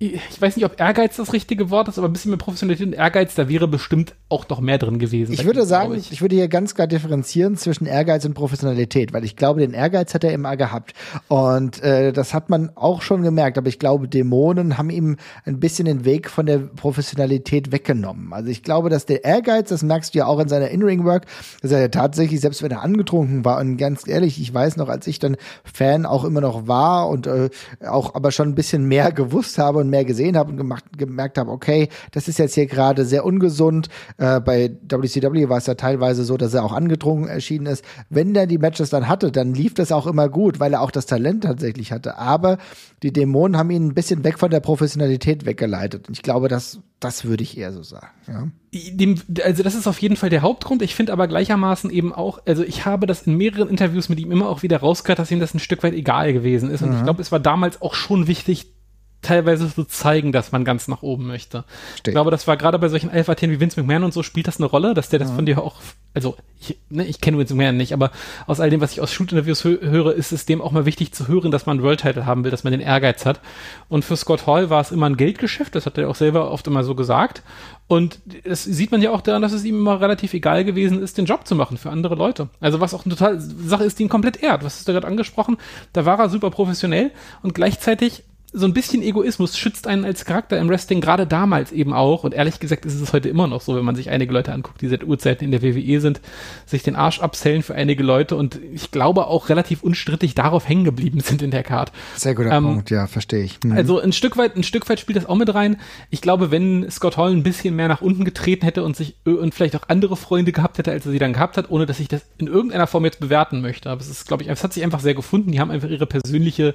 ich 0.00 0.40
weiß 0.40 0.54
nicht, 0.54 0.64
ob 0.64 0.78
Ehrgeiz 0.78 1.16
das 1.16 1.32
richtige 1.32 1.70
Wort 1.70 1.88
ist, 1.88 1.98
aber 1.98 2.08
ein 2.08 2.12
bisschen 2.12 2.30
mehr 2.30 2.38
Professionalität 2.38 2.86
und 2.86 2.92
Ehrgeiz, 2.92 3.34
da 3.34 3.48
wäre 3.48 3.66
bestimmt 3.66 4.14
auch 4.28 4.48
noch 4.48 4.60
mehr 4.60 4.78
drin 4.78 5.00
gewesen. 5.00 5.32
Ich 5.32 5.44
würde 5.44 5.66
sagen, 5.66 5.94
ich. 5.94 6.12
ich. 6.12 6.22
würde 6.22 6.36
hier 6.36 6.46
ganz 6.46 6.76
klar 6.76 6.86
differenzieren 6.86 7.56
zwischen 7.56 7.84
Ehrgeiz 7.84 8.24
und 8.24 8.34
Professionalität, 8.34 9.12
weil 9.12 9.24
ich 9.24 9.34
glaube, 9.34 9.60
den 9.60 9.74
Ehrgeiz 9.74 10.14
hat 10.14 10.22
er 10.22 10.32
immer 10.32 10.56
gehabt. 10.56 10.92
Und 11.26 11.82
äh, 11.82 12.12
das 12.12 12.32
hat 12.32 12.48
man 12.48 12.70
auch 12.76 13.02
schon 13.02 13.22
gemerkt, 13.22 13.58
aber 13.58 13.66
ich 13.66 13.80
glaube, 13.80 14.06
Dämonen 14.06 14.78
haben 14.78 14.90
ihm 14.90 15.16
ein 15.44 15.58
bisschen 15.58 15.86
den 15.86 16.04
Weg 16.04 16.30
von 16.30 16.46
der 16.46 16.58
Professionalität 16.58 17.72
weggenommen. 17.72 18.32
Also 18.32 18.50
ich 18.50 18.62
glaube, 18.62 18.90
dass 18.90 19.04
der 19.04 19.24
Ehrgeiz, 19.24 19.70
das 19.70 19.82
merkst 19.82 20.14
du 20.14 20.18
ja 20.18 20.26
auch 20.26 20.38
in 20.38 20.48
seiner 20.48 20.68
In-Ring-Work, 20.68 21.26
dass 21.60 21.72
er 21.72 21.90
tatsächlich, 21.90 22.40
selbst 22.40 22.62
wenn 22.62 22.70
er 22.70 22.82
angetrunken 22.82 23.44
war, 23.44 23.58
und 23.58 23.76
ganz 23.78 24.06
ehrlich, 24.06 24.40
ich 24.40 24.54
weiß 24.54 24.76
noch, 24.76 24.88
als 24.88 25.08
ich 25.08 25.18
dann 25.18 25.36
Fan 25.64 26.06
auch 26.06 26.24
immer 26.24 26.40
noch 26.40 26.68
war 26.68 27.08
und 27.08 27.26
äh, 27.26 27.50
auch 27.84 28.14
aber 28.14 28.30
schon 28.30 28.50
ein 28.50 28.54
bisschen 28.54 28.84
mehr 28.84 29.10
gewusst 29.10 29.58
habe 29.58 29.87
und 29.88 29.90
mehr 29.90 30.04
gesehen 30.04 30.36
habe 30.36 30.50
und 30.50 30.56
gemacht, 30.56 30.84
gemerkt 30.96 31.38
habe, 31.38 31.50
okay, 31.50 31.88
das 32.12 32.28
ist 32.28 32.38
jetzt 32.38 32.54
hier 32.54 32.66
gerade 32.66 33.04
sehr 33.04 33.24
ungesund. 33.24 33.88
Äh, 34.18 34.40
bei 34.40 34.70
WCW 34.88 35.48
war 35.48 35.58
es 35.58 35.66
ja 35.66 35.74
teilweise 35.74 36.24
so, 36.24 36.36
dass 36.36 36.54
er 36.54 36.64
auch 36.64 36.72
angedrungen 36.72 37.28
erschienen 37.28 37.66
ist. 37.66 37.84
Wenn 38.10 38.34
er 38.34 38.46
die 38.46 38.58
Matches 38.58 38.90
dann 38.90 39.08
hatte, 39.08 39.32
dann 39.32 39.54
lief 39.54 39.74
das 39.74 39.92
auch 39.92 40.06
immer 40.06 40.28
gut, 40.28 40.60
weil 40.60 40.74
er 40.74 40.82
auch 40.82 40.90
das 40.90 41.06
Talent 41.06 41.44
tatsächlich 41.44 41.92
hatte. 41.92 42.18
Aber 42.18 42.58
die 43.02 43.12
Dämonen 43.12 43.56
haben 43.56 43.70
ihn 43.70 43.86
ein 43.86 43.94
bisschen 43.94 44.24
weg 44.24 44.38
von 44.38 44.50
der 44.50 44.60
Professionalität 44.60 45.46
weggeleitet. 45.46 46.08
Und 46.08 46.16
ich 46.16 46.22
glaube, 46.22 46.48
das, 46.48 46.80
das 47.00 47.24
würde 47.24 47.42
ich 47.42 47.56
eher 47.56 47.72
so 47.72 47.82
sagen. 47.82 48.08
Ja. 48.26 48.48
Dem, 48.72 49.16
also 49.44 49.62
das 49.62 49.74
ist 49.74 49.86
auf 49.86 50.00
jeden 50.00 50.16
Fall 50.16 50.30
der 50.30 50.42
Hauptgrund. 50.42 50.82
Ich 50.82 50.94
finde 50.94 51.12
aber 51.12 51.28
gleichermaßen 51.28 51.90
eben 51.90 52.12
auch, 52.12 52.40
also 52.46 52.62
ich 52.62 52.84
habe 52.84 53.06
das 53.06 53.22
in 53.22 53.36
mehreren 53.36 53.68
Interviews 53.68 54.08
mit 54.08 54.20
ihm 54.20 54.32
immer 54.32 54.48
auch 54.48 54.62
wieder 54.62 54.78
rausgehört, 54.78 55.18
dass 55.18 55.30
ihm 55.30 55.40
das 55.40 55.54
ein 55.54 55.60
Stück 55.60 55.82
weit 55.82 55.94
egal 55.94 56.32
gewesen 56.32 56.70
ist. 56.70 56.82
Und 56.82 56.90
mhm. 56.90 56.96
ich 56.96 57.02
glaube, 57.04 57.22
es 57.22 57.32
war 57.32 57.40
damals 57.40 57.80
auch 57.80 57.94
schon 57.94 58.26
wichtig, 58.26 58.74
teilweise 59.22 59.66
so 59.66 59.84
zeigen, 59.84 60.32
dass 60.32 60.52
man 60.52 60.64
ganz 60.64 60.86
nach 60.88 61.02
oben 61.02 61.26
möchte. 61.26 61.64
Steht. 61.94 62.08
Ich 62.08 62.14
glaube, 62.14 62.30
das 62.30 62.46
war 62.46 62.56
gerade 62.56 62.78
bei 62.78 62.88
solchen 62.88 63.10
Alpha-Tieren 63.10 63.52
wie 63.52 63.60
Vince 63.60 63.80
McMahon 63.80 64.04
und 64.04 64.14
so 64.14 64.22
spielt 64.22 64.46
das 64.46 64.58
eine 64.58 64.66
Rolle, 64.66 64.94
dass 64.94 65.08
der 65.08 65.18
das 65.18 65.30
ja. 65.30 65.34
von 65.34 65.44
dir 65.44 65.60
auch, 65.60 65.76
also 66.14 66.36
ich, 66.60 66.78
ne, 66.88 67.04
ich 67.04 67.20
kenne 67.20 67.36
Vince 67.38 67.54
McMahon 67.54 67.76
nicht, 67.76 67.92
aber 67.92 68.12
aus 68.46 68.60
all 68.60 68.70
dem, 68.70 68.80
was 68.80 68.92
ich 68.92 69.00
aus 69.00 69.12
Shoot-Interviews 69.12 69.64
hö 69.64 69.78
höre, 69.80 70.14
ist 70.14 70.30
es 70.32 70.46
dem 70.46 70.62
auch 70.62 70.70
mal 70.70 70.86
wichtig 70.86 71.12
zu 71.12 71.26
hören, 71.26 71.50
dass 71.50 71.66
man 71.66 71.78
einen 71.78 71.84
World-Title 71.84 72.26
haben 72.26 72.44
will, 72.44 72.50
dass 72.52 72.62
man 72.62 72.70
den 72.70 72.80
Ehrgeiz 72.80 73.26
hat. 73.26 73.40
Und 73.88 74.04
für 74.04 74.16
Scott 74.16 74.46
Hall 74.46 74.70
war 74.70 74.80
es 74.80 74.92
immer 74.92 75.06
ein 75.06 75.16
Geldgeschäft, 75.16 75.74
das 75.74 75.86
hat 75.86 75.98
er 75.98 76.08
auch 76.08 76.14
selber 76.14 76.52
oft 76.52 76.66
immer 76.68 76.84
so 76.84 76.94
gesagt. 76.94 77.42
Und 77.88 78.20
das 78.44 78.64
sieht 78.64 78.92
man 78.92 79.02
ja 79.02 79.10
auch 79.10 79.22
daran, 79.22 79.42
dass 79.42 79.52
es 79.52 79.64
ihm 79.64 79.78
immer 79.78 80.00
relativ 80.00 80.34
egal 80.34 80.64
gewesen 80.64 81.02
ist, 81.02 81.18
den 81.18 81.24
Job 81.24 81.46
zu 81.46 81.56
machen 81.56 81.78
für 81.78 81.90
andere 81.90 82.14
Leute. 82.14 82.50
Also 82.60 82.80
was 82.80 82.94
auch 82.94 83.04
eine 83.04 83.16
total 83.16 83.40
Sache 83.40 83.84
ist, 83.84 83.98
die 83.98 84.04
ihn 84.04 84.08
komplett 84.08 84.42
ehrt. 84.42 84.62
Was 84.62 84.76
hast 84.76 84.88
du 84.88 84.92
gerade 84.92 85.06
angesprochen? 85.06 85.56
Da 85.92 86.04
war 86.04 86.18
er 86.18 86.28
super 86.28 86.50
professionell 86.50 87.10
und 87.42 87.54
gleichzeitig 87.54 88.24
so 88.52 88.64
ein 88.64 88.72
bisschen 88.72 89.02
Egoismus 89.02 89.58
schützt 89.58 89.86
einen 89.86 90.06
als 90.06 90.24
Charakter 90.24 90.58
im 90.58 90.70
Wrestling 90.70 91.02
gerade 91.02 91.26
damals 91.26 91.70
eben 91.70 91.92
auch. 91.92 92.24
Und 92.24 92.32
ehrlich 92.32 92.60
gesagt 92.60 92.86
ist 92.86 92.98
es 92.98 93.12
heute 93.12 93.28
immer 93.28 93.46
noch 93.46 93.60
so, 93.60 93.76
wenn 93.76 93.84
man 93.84 93.94
sich 93.94 94.08
einige 94.08 94.32
Leute 94.32 94.52
anguckt, 94.52 94.80
die 94.80 94.88
seit 94.88 95.04
Urzeiten 95.04 95.44
in 95.44 95.50
der 95.50 95.62
WWE 95.62 96.00
sind, 96.00 96.22
sich 96.64 96.82
den 96.82 96.96
Arsch 96.96 97.20
abzählen 97.20 97.62
für 97.62 97.74
einige 97.74 98.02
Leute 98.02 98.36
und 98.36 98.58
ich 98.72 98.90
glaube 98.90 99.26
auch 99.26 99.50
relativ 99.50 99.82
unstrittig 99.82 100.34
darauf 100.34 100.66
hängen 100.66 100.84
geblieben 100.84 101.20
sind 101.20 101.42
in 101.42 101.50
der 101.50 101.62
Card. 101.62 101.92
Sehr 102.16 102.34
guter 102.34 102.52
ähm, 102.52 102.64
Punkt, 102.64 102.90
ja, 102.90 103.06
verstehe 103.06 103.44
ich. 103.44 103.58
Mhm. 103.62 103.72
Also 103.72 104.00
ein 104.00 104.12
Stück 104.12 104.38
weit, 104.38 104.56
ein 104.56 104.62
Stück 104.62 104.88
weit 104.88 104.98
spielt 104.98 105.18
das 105.18 105.26
auch 105.26 105.36
mit 105.36 105.52
rein. 105.54 105.76
Ich 106.08 106.22
glaube, 106.22 106.50
wenn 106.50 106.90
Scott 106.90 107.18
Hall 107.18 107.32
ein 107.32 107.42
bisschen 107.42 107.76
mehr 107.76 107.88
nach 107.88 108.00
unten 108.00 108.24
getreten 108.24 108.64
hätte 108.64 108.82
und 108.82 108.96
sich 108.96 109.16
und 109.24 109.54
vielleicht 109.54 109.76
auch 109.76 109.88
andere 109.88 110.16
Freunde 110.16 110.52
gehabt 110.52 110.78
hätte, 110.78 110.90
als 110.90 111.04
er 111.04 111.12
sie 111.12 111.18
dann 111.18 111.34
gehabt 111.34 111.58
hat, 111.58 111.70
ohne 111.70 111.84
dass 111.84 112.00
ich 112.00 112.08
das 112.08 112.22
in 112.38 112.46
irgendeiner 112.46 112.86
Form 112.86 113.04
jetzt 113.04 113.20
bewerten 113.20 113.60
möchte. 113.60 113.90
Aber 113.90 114.00
es 114.00 114.08
ist, 114.08 114.26
glaube 114.26 114.42
ich, 114.42 114.48
es 114.48 114.64
hat 114.64 114.72
sich 114.72 114.82
einfach 114.84 115.00
sehr 115.00 115.14
gefunden. 115.14 115.52
Die 115.52 115.60
haben 115.60 115.70
einfach 115.70 115.90
ihre 115.90 116.06
persönliche 116.06 116.74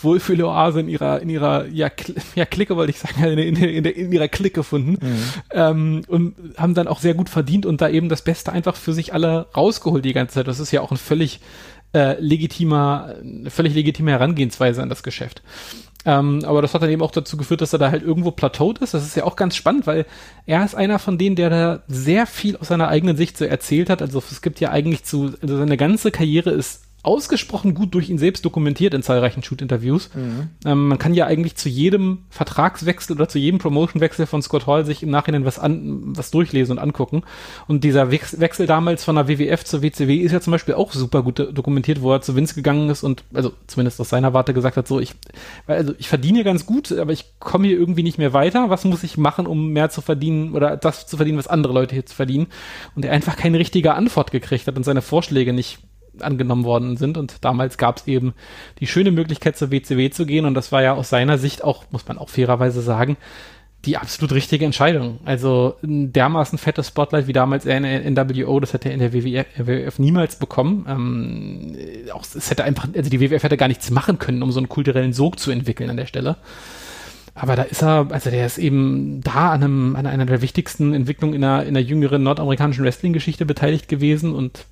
Wohlfühloase 0.00 0.80
in 0.80 0.88
ihrer 0.88 1.09
ihrer, 1.18 1.22
in 1.22 1.28
ihrer 1.28 1.66
ja, 1.66 1.90
ja, 2.34 2.44
Clique, 2.44 2.76
wollte 2.76 2.90
ich 2.90 2.98
sagen, 2.98 3.24
in, 3.24 3.38
in, 3.38 3.56
in, 3.56 3.84
in 3.84 4.12
ihrer 4.12 4.28
Clique 4.28 4.54
gefunden 4.54 4.98
mhm. 5.00 5.24
ähm, 5.52 6.02
und 6.08 6.34
haben 6.56 6.74
dann 6.74 6.88
auch 6.88 7.00
sehr 7.00 7.14
gut 7.14 7.28
verdient 7.28 7.66
und 7.66 7.80
da 7.80 7.88
eben 7.88 8.08
das 8.08 8.22
Beste 8.22 8.52
einfach 8.52 8.76
für 8.76 8.92
sich 8.92 9.12
alle 9.12 9.46
rausgeholt 9.56 10.04
die 10.04 10.12
ganze 10.12 10.34
Zeit. 10.34 10.48
Das 10.48 10.60
ist 10.60 10.72
ja 10.72 10.80
auch 10.80 10.90
ein 10.90 10.96
völlig 10.96 11.40
äh, 11.94 12.20
legitimer, 12.20 13.14
eine 13.20 13.50
völlig 13.50 13.74
legitime 13.74 14.12
Herangehensweise 14.12 14.82
an 14.82 14.88
das 14.88 15.02
Geschäft. 15.02 15.42
Ähm, 16.06 16.42
aber 16.46 16.62
das 16.62 16.72
hat 16.72 16.82
dann 16.82 16.90
eben 16.90 17.02
auch 17.02 17.10
dazu 17.10 17.36
geführt, 17.36 17.60
dass 17.60 17.74
er 17.74 17.78
da 17.78 17.90
halt 17.90 18.02
irgendwo 18.02 18.30
plateaut 18.30 18.78
ist. 18.78 18.94
Das 18.94 19.04
ist 19.04 19.16
ja 19.16 19.24
auch 19.24 19.36
ganz 19.36 19.54
spannend, 19.54 19.86
weil 19.86 20.06
er 20.46 20.64
ist 20.64 20.74
einer 20.74 20.98
von 20.98 21.18
denen, 21.18 21.36
der 21.36 21.50
da 21.50 21.82
sehr 21.88 22.26
viel 22.26 22.56
aus 22.56 22.68
seiner 22.68 22.88
eigenen 22.88 23.16
Sicht 23.16 23.36
so 23.36 23.44
erzählt 23.44 23.90
hat. 23.90 24.00
Also 24.00 24.22
es 24.30 24.40
gibt 24.40 24.60
ja 24.60 24.70
eigentlich 24.70 25.04
zu, 25.04 25.34
also 25.42 25.58
seine 25.58 25.76
ganze 25.76 26.10
Karriere 26.10 26.50
ist 26.50 26.84
ausgesprochen 27.02 27.74
gut 27.74 27.94
durch 27.94 28.10
ihn 28.10 28.18
selbst 28.18 28.44
dokumentiert 28.44 28.92
in 28.92 29.02
zahlreichen 29.02 29.42
Shoot-Interviews. 29.42 30.10
Mhm. 30.14 30.48
Ähm, 30.66 30.88
man 30.88 30.98
kann 30.98 31.14
ja 31.14 31.26
eigentlich 31.26 31.56
zu 31.56 31.68
jedem 31.68 32.24
Vertragswechsel 32.28 33.16
oder 33.16 33.28
zu 33.28 33.38
jedem 33.38 33.58
Promotion-Wechsel 33.58 34.26
von 34.26 34.42
Scott 34.42 34.66
Hall 34.66 34.84
sich 34.84 35.02
im 35.02 35.10
Nachhinein 35.10 35.46
was 35.46 35.58
an, 35.58 36.02
was 36.16 36.30
durchlesen 36.30 36.72
und 36.72 36.78
angucken. 36.78 37.22
Und 37.66 37.84
dieser 37.84 38.10
Wechsel 38.10 38.66
damals 38.66 39.04
von 39.04 39.16
der 39.16 39.28
WWF 39.28 39.64
zur 39.64 39.82
WCW 39.82 40.16
ist 40.16 40.32
ja 40.32 40.40
zum 40.40 40.50
Beispiel 40.50 40.74
auch 40.74 40.92
super 40.92 41.22
gut 41.22 41.38
dokumentiert, 41.38 42.02
wo 42.02 42.12
er 42.12 42.20
zu 42.20 42.36
Vince 42.36 42.54
gegangen 42.54 42.90
ist 42.90 43.02
und, 43.02 43.24
also 43.32 43.52
zumindest 43.66 44.00
aus 44.00 44.10
seiner 44.10 44.34
Warte 44.34 44.52
gesagt 44.52 44.76
hat, 44.76 44.86
so 44.86 45.00
ich, 45.00 45.14
also 45.66 45.94
ich 45.98 46.08
verdiene 46.08 46.44
ganz 46.44 46.66
gut, 46.66 46.92
aber 46.92 47.12
ich 47.12 47.24
komme 47.38 47.68
hier 47.68 47.78
irgendwie 47.78 48.02
nicht 48.02 48.18
mehr 48.18 48.34
weiter. 48.34 48.68
Was 48.68 48.84
muss 48.84 49.04
ich 49.04 49.16
machen, 49.16 49.46
um 49.46 49.68
mehr 49.68 49.88
zu 49.88 50.02
verdienen 50.02 50.54
oder 50.54 50.76
das 50.76 51.06
zu 51.06 51.16
verdienen, 51.16 51.38
was 51.38 51.48
andere 51.48 51.72
Leute 51.72 51.94
hier 51.94 52.04
zu 52.04 52.14
verdienen? 52.14 52.48
Und 52.94 53.06
er 53.06 53.12
einfach 53.12 53.36
keine 53.36 53.58
richtige 53.58 53.94
Antwort 53.94 54.32
gekriegt 54.32 54.66
hat 54.66 54.76
und 54.76 54.84
seine 54.84 55.00
Vorschläge 55.00 55.54
nicht 55.54 55.78
angenommen 56.22 56.64
worden 56.64 56.96
sind. 56.96 57.16
Und 57.16 57.44
damals 57.44 57.78
gab 57.78 57.98
es 57.98 58.06
eben 58.06 58.34
die 58.78 58.86
schöne 58.86 59.10
Möglichkeit, 59.10 59.56
zur 59.56 59.70
WCW 59.70 60.10
zu 60.10 60.26
gehen. 60.26 60.44
Und 60.44 60.54
das 60.54 60.72
war 60.72 60.82
ja 60.82 60.94
aus 60.94 61.10
seiner 61.10 61.38
Sicht 61.38 61.64
auch, 61.64 61.84
muss 61.90 62.06
man 62.06 62.18
auch 62.18 62.28
fairerweise 62.28 62.82
sagen, 62.82 63.16
die 63.84 63.96
absolut 63.96 64.32
richtige 64.32 64.64
Entscheidung. 64.64 65.20
Also 65.24 65.76
ein 65.82 66.12
dermaßen 66.12 66.58
fettes 66.58 66.88
Spotlight 66.88 67.26
wie 67.26 67.32
damals 67.32 67.64
in 67.64 67.82
NWO, 67.82 68.60
das 68.60 68.74
hätte 68.74 68.90
er 68.90 68.94
in 68.94 69.00
der 69.00 69.12
WWF, 69.12 69.98
niemals 69.98 70.36
bekommen. 70.36 70.84
Ähm, 70.88 71.76
auch, 72.12 72.22
es 72.22 72.50
hätte 72.50 72.64
einfach, 72.64 72.88
also 72.94 73.08
die 73.08 73.20
WWF 73.20 73.42
hätte 73.42 73.56
gar 73.56 73.68
nichts 73.68 73.90
machen 73.90 74.18
können, 74.18 74.42
um 74.42 74.52
so 74.52 74.60
einen 74.60 74.68
kulturellen 74.68 75.12
Sog 75.12 75.38
zu 75.38 75.50
entwickeln 75.50 75.88
an 75.88 75.96
der 75.96 76.06
Stelle. 76.06 76.36
Aber 77.34 77.56
da 77.56 77.62
ist 77.62 77.82
er, 77.82 78.08
also 78.10 78.28
der 78.28 78.44
ist 78.44 78.58
eben 78.58 79.22
da 79.22 79.52
an, 79.52 79.62
einem, 79.62 79.96
an 79.96 80.06
einer 80.06 80.26
der 80.26 80.42
wichtigsten 80.42 80.92
Entwicklungen 80.92 81.34
in 81.34 81.44
einer, 81.44 81.62
in 81.62 81.68
einer 81.70 81.80
jüngeren 81.80 82.22
nordamerikanischen 82.22 82.84
Wrestling-Geschichte 82.84 83.46
beteiligt 83.46 83.88
gewesen 83.88 84.34
und 84.34 84.66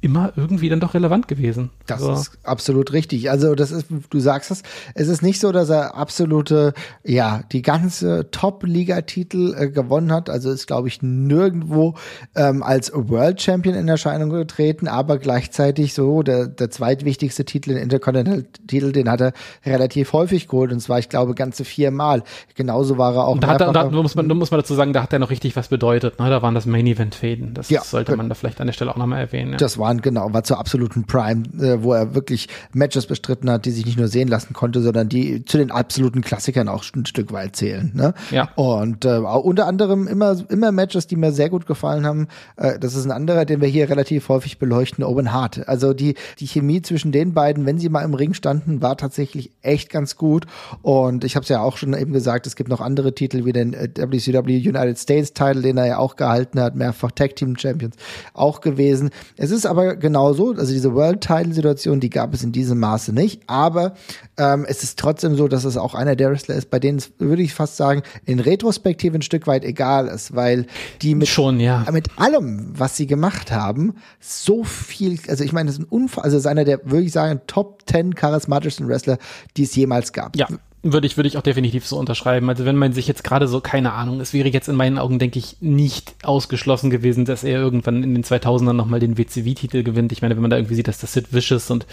immer 0.00 0.32
irgendwie 0.36 0.68
dann 0.68 0.80
doch 0.80 0.94
relevant 0.94 1.28
gewesen. 1.28 1.70
Das 1.86 2.02
also. 2.02 2.20
ist 2.20 2.38
absolut 2.42 2.92
richtig. 2.92 3.30
Also 3.30 3.54
das 3.54 3.70
ist, 3.70 3.86
du 4.10 4.18
sagst 4.18 4.50
es, 4.50 4.62
es 4.94 5.08
ist 5.08 5.22
nicht 5.22 5.38
so, 5.38 5.52
dass 5.52 5.70
er 5.70 5.94
absolute, 5.94 6.74
ja, 7.04 7.42
die 7.52 7.62
ganze 7.62 8.28
Top-Liga-Titel 8.30 9.54
äh, 9.56 9.68
gewonnen 9.68 10.10
hat. 10.10 10.28
Also 10.28 10.50
ist, 10.50 10.66
glaube 10.66 10.88
ich, 10.88 11.00
nirgendwo 11.02 11.94
ähm, 12.34 12.62
als 12.62 12.92
World 12.92 13.40
Champion 13.40 13.76
in 13.76 13.86
Erscheinung 13.86 14.30
getreten, 14.30 14.88
aber 14.88 15.18
gleichzeitig 15.18 15.94
so 15.94 16.22
der, 16.22 16.48
der 16.48 16.70
zweitwichtigste 16.70 17.44
Titel, 17.44 17.74
den 17.74 17.84
Intercontinental-Titel, 17.84 18.90
den 18.90 19.08
hat 19.08 19.20
er 19.20 19.32
relativ 19.64 20.12
häufig 20.12 20.48
geholt 20.48 20.72
und 20.72 20.80
zwar, 20.80 20.98
ich 20.98 21.08
glaube, 21.08 21.34
ganze 21.34 21.64
viermal. 21.64 22.24
Genauso 22.56 22.98
war 22.98 23.14
er 23.14 23.26
auch. 23.26 23.38
Da, 23.38 23.46
hat 23.48 23.60
er, 23.60 23.72
da 23.72 23.90
muss, 23.90 24.16
man, 24.16 24.28
da 24.28 24.34
muss 24.34 24.50
man 24.50 24.60
dazu 24.60 24.74
sagen, 24.74 24.92
da 24.92 25.02
hat 25.02 25.12
er 25.12 25.20
noch 25.20 25.30
richtig 25.30 25.54
was 25.54 25.68
bedeutet. 25.68 26.18
Ne? 26.18 26.28
Da 26.30 26.42
waren 26.42 26.54
das 26.54 26.66
Main-Event-Fäden. 26.66 27.54
Das 27.54 27.70
ja, 27.70 27.82
sollte 27.82 28.16
man 28.16 28.28
da 28.28 28.34
vielleicht 28.34 28.60
an 28.60 28.66
der 28.66 28.74
Stelle 28.74 28.90
auch 28.90 28.96
nochmal 28.96 29.20
erwähnen. 29.20 29.51
Ja. 29.52 29.58
Das 29.58 29.78
waren 29.78 30.00
genau, 30.00 30.32
war 30.32 30.44
zur 30.44 30.58
absoluten 30.58 31.04
Prime, 31.04 31.44
äh, 31.60 31.82
wo 31.82 31.92
er 31.92 32.14
wirklich 32.14 32.48
Matches 32.72 33.06
bestritten 33.06 33.50
hat, 33.50 33.64
die 33.64 33.70
sich 33.70 33.86
nicht 33.86 33.98
nur 33.98 34.08
sehen 34.08 34.28
lassen 34.28 34.52
konnte, 34.52 34.82
sondern 34.82 35.08
die 35.08 35.44
zu 35.44 35.58
den 35.58 35.70
absoluten 35.70 36.22
Klassikern 36.22 36.68
auch 36.68 36.84
ein 36.94 37.06
Stück 37.06 37.32
weit 37.32 37.56
zählen. 37.56 37.92
Ne? 37.94 38.14
Ja. 38.30 38.50
Und 38.56 39.04
äh, 39.04 39.18
unter 39.18 39.66
anderem 39.66 40.06
immer, 40.06 40.36
immer 40.48 40.72
Matches, 40.72 41.06
die 41.06 41.16
mir 41.16 41.32
sehr 41.32 41.50
gut 41.50 41.66
gefallen 41.66 42.06
haben. 42.06 42.28
Äh, 42.56 42.78
das 42.78 42.94
ist 42.94 43.04
ein 43.04 43.10
anderer, 43.10 43.44
den 43.44 43.60
wir 43.60 43.68
hier 43.68 43.88
relativ 43.88 44.28
häufig 44.28 44.58
beleuchten, 44.58 45.04
Owen 45.04 45.32
Hart. 45.32 45.68
Also 45.68 45.94
die, 45.94 46.14
die 46.38 46.46
Chemie 46.46 46.82
zwischen 46.82 47.12
den 47.12 47.34
beiden, 47.34 47.66
wenn 47.66 47.78
sie 47.78 47.88
mal 47.88 48.02
im 48.02 48.14
Ring 48.14 48.34
standen, 48.34 48.82
war 48.82 48.96
tatsächlich 48.96 49.50
echt 49.62 49.90
ganz 49.90 50.16
gut. 50.16 50.46
Und 50.82 51.24
ich 51.24 51.36
habe 51.36 51.42
es 51.42 51.48
ja 51.48 51.60
auch 51.62 51.76
schon 51.76 51.94
eben 51.94 52.12
gesagt, 52.12 52.46
es 52.46 52.56
gibt 52.56 52.70
noch 52.70 52.80
andere 52.80 53.14
Titel 53.14 53.44
wie 53.44 53.52
den 53.52 53.72
WCW 53.72 54.56
äh, 54.56 54.68
United 54.68 54.98
States 54.98 55.32
Title, 55.32 55.62
den 55.62 55.76
er 55.76 55.86
ja 55.86 55.98
auch 55.98 56.16
gehalten 56.16 56.60
hat, 56.60 56.74
mehrfach 56.74 57.10
Tag 57.12 57.36
Team 57.36 57.56
Champions 57.56 57.96
auch 58.34 58.60
gewesen. 58.60 59.10
Es 59.42 59.50
ist 59.50 59.66
aber 59.66 59.96
genauso, 59.96 60.54
also 60.54 60.72
diese 60.72 60.94
World-Title-Situation, 60.94 61.98
die 61.98 62.10
gab 62.10 62.32
es 62.32 62.44
in 62.44 62.52
diesem 62.52 62.78
Maße 62.78 63.12
nicht, 63.12 63.42
aber 63.48 63.94
ähm, 64.36 64.64
es 64.68 64.84
ist 64.84 65.00
trotzdem 65.00 65.34
so, 65.34 65.48
dass 65.48 65.64
es 65.64 65.76
auch 65.76 65.96
einer 65.96 66.14
der 66.14 66.30
Wrestler 66.30 66.54
ist, 66.54 66.70
bei 66.70 66.78
denen 66.78 66.98
es, 66.98 67.10
würde 67.18 67.42
ich 67.42 67.52
fast 67.52 67.76
sagen, 67.76 68.02
in 68.24 68.38
Retrospektive 68.38 69.18
ein 69.18 69.22
Stück 69.22 69.48
weit 69.48 69.64
egal 69.64 70.06
ist, 70.06 70.36
weil 70.36 70.66
die 71.02 71.16
mit, 71.16 71.26
Schon, 71.26 71.58
ja. 71.58 71.84
mit 71.90 72.20
allem, 72.20 72.68
was 72.78 72.96
sie 72.96 73.08
gemacht 73.08 73.50
haben, 73.50 73.94
so 74.20 74.62
viel, 74.62 75.18
also 75.26 75.42
ich 75.42 75.52
meine, 75.52 75.66
das 75.66 75.78
ist 75.78 75.86
ein 75.86 75.88
Unfall, 75.90 76.22
also 76.22 76.36
es 76.36 76.44
ist 76.44 76.46
einer 76.46 76.64
der, 76.64 76.78
würde 76.84 77.02
ich 77.02 77.12
sagen, 77.12 77.40
Top 77.48 77.82
10 77.90 78.14
charismatischsten 78.14 78.86
Wrestler, 78.86 79.18
die 79.56 79.64
es 79.64 79.74
jemals 79.74 80.12
gab. 80.12 80.36
Ja. 80.36 80.46
Würde 80.84 81.06
ich, 81.06 81.16
würde 81.16 81.28
ich 81.28 81.38
auch 81.38 81.42
definitiv 81.42 81.86
so 81.86 81.96
unterschreiben. 81.96 82.48
Also 82.48 82.64
wenn 82.64 82.74
man 82.74 82.92
sich 82.92 83.06
jetzt 83.06 83.22
gerade 83.22 83.46
so, 83.46 83.60
keine 83.60 83.92
Ahnung, 83.92 84.20
es 84.20 84.32
wäre 84.32 84.48
jetzt 84.48 84.68
in 84.68 84.74
meinen 84.74 84.98
Augen, 84.98 85.20
denke 85.20 85.38
ich, 85.38 85.56
nicht 85.60 86.12
ausgeschlossen 86.24 86.90
gewesen, 86.90 87.24
dass 87.24 87.44
er 87.44 87.60
irgendwann 87.60 88.02
in 88.02 88.14
den 88.14 88.24
2000ern 88.24 88.72
nochmal 88.72 88.98
den 88.98 89.16
WCW-Titel 89.16 89.84
gewinnt. 89.84 90.10
Ich 90.10 90.22
meine, 90.22 90.34
wenn 90.34 90.42
man 90.42 90.50
da 90.50 90.56
irgendwie 90.56 90.74
sieht, 90.74 90.88
dass 90.88 90.98
das 90.98 91.12
Sid 91.12 91.32
Vicious 91.32 91.70
und 91.70 91.86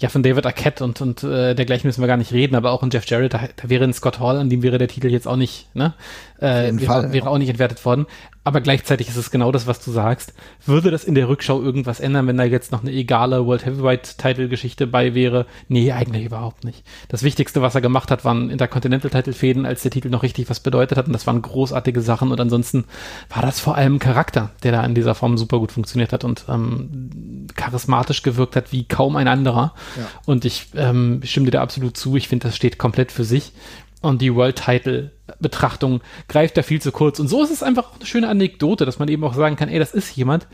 ja, 0.00 0.08
von 0.08 0.22
David 0.22 0.46
Arquette 0.46 0.82
und, 0.82 1.02
und 1.02 1.22
äh, 1.22 1.54
dergleichen 1.54 1.86
müssen 1.86 2.00
wir 2.00 2.08
gar 2.08 2.16
nicht 2.16 2.32
reden, 2.32 2.54
aber 2.54 2.72
auch 2.72 2.82
in 2.82 2.88
Jeff 2.88 3.04
Jarrett, 3.04 3.34
da, 3.34 3.42
da 3.54 3.68
wäre 3.68 3.84
ein 3.84 3.92
Scott 3.92 4.20
Hall, 4.20 4.38
an 4.38 4.48
dem 4.48 4.62
wäre 4.62 4.78
der 4.78 4.88
Titel 4.88 5.08
jetzt 5.08 5.28
auch 5.28 5.36
nicht, 5.36 5.66
ne? 5.74 5.92
Äh, 6.38 6.72
wäre, 6.80 7.12
wäre 7.12 7.28
auch 7.28 7.36
nicht 7.36 7.50
entwertet 7.50 7.84
worden. 7.84 8.06
Aber 8.42 8.62
gleichzeitig 8.62 9.08
ist 9.08 9.16
es 9.16 9.30
genau 9.30 9.52
das, 9.52 9.66
was 9.66 9.84
du 9.84 9.90
sagst. 9.90 10.32
Würde 10.64 10.90
das 10.90 11.04
in 11.04 11.14
der 11.14 11.28
Rückschau 11.28 11.60
irgendwas 11.60 12.00
ändern, 12.00 12.26
wenn 12.26 12.38
da 12.38 12.44
jetzt 12.44 12.72
noch 12.72 12.80
eine 12.80 12.90
egale 12.90 13.44
World 13.44 13.66
Heavyweight 13.66 14.16
Title 14.16 14.48
Geschichte 14.48 14.86
bei 14.86 15.14
wäre? 15.14 15.44
Nee, 15.68 15.92
eigentlich 15.92 16.24
überhaupt 16.24 16.64
nicht. 16.64 16.82
Das 17.08 17.22
Wichtigste, 17.22 17.60
was 17.60 17.74
er 17.74 17.82
gemacht 17.82 18.10
hat, 18.10 18.24
waren 18.24 18.48
Intercontinental 18.48 19.10
Title 19.10 19.34
Fäden, 19.34 19.66
als 19.66 19.82
der 19.82 19.90
Titel 19.90 20.08
noch 20.08 20.22
richtig 20.22 20.48
was 20.48 20.60
bedeutet 20.60 20.96
hat. 20.96 21.06
Und 21.06 21.12
das 21.12 21.26
waren 21.26 21.42
großartige 21.42 22.00
Sachen. 22.00 22.32
Und 22.32 22.40
ansonsten 22.40 22.86
war 23.28 23.42
das 23.42 23.60
vor 23.60 23.74
allem 23.74 23.98
Charakter, 23.98 24.50
der 24.62 24.72
da 24.72 24.84
in 24.86 24.94
dieser 24.94 25.14
Form 25.14 25.36
super 25.36 25.58
gut 25.58 25.72
funktioniert 25.72 26.14
hat 26.14 26.24
und 26.24 26.46
ähm, 26.48 27.46
charismatisch 27.56 28.22
gewirkt 28.22 28.56
hat 28.56 28.72
wie 28.72 28.84
kaum 28.84 29.16
ein 29.16 29.28
anderer. 29.28 29.74
Ja. 29.98 30.06
Und 30.24 30.46
ich 30.46 30.68
ähm, 30.76 31.20
stimme 31.24 31.44
dir 31.44 31.52
da 31.52 31.62
absolut 31.62 31.94
zu. 31.98 32.16
Ich 32.16 32.28
finde, 32.28 32.48
das 32.48 32.56
steht 32.56 32.78
komplett 32.78 33.12
für 33.12 33.24
sich. 33.24 33.52
Und 34.00 34.22
die 34.22 34.34
World 34.34 34.56
Title 34.56 35.12
Betrachtung 35.40 36.00
greift 36.28 36.56
da 36.56 36.62
viel 36.62 36.80
zu 36.80 36.90
kurz. 36.92 37.20
Und 37.20 37.28
so 37.28 37.42
ist 37.42 37.50
es 37.50 37.62
einfach 37.62 37.94
eine 37.96 38.06
schöne 38.06 38.28
Anekdote, 38.28 38.86
dass 38.86 38.98
man 38.98 39.08
eben 39.08 39.24
auch 39.24 39.34
sagen 39.34 39.56
kann, 39.56 39.68
ey, 39.68 39.78
das 39.78 39.92
ist 39.92 40.16
jemand, 40.16 40.46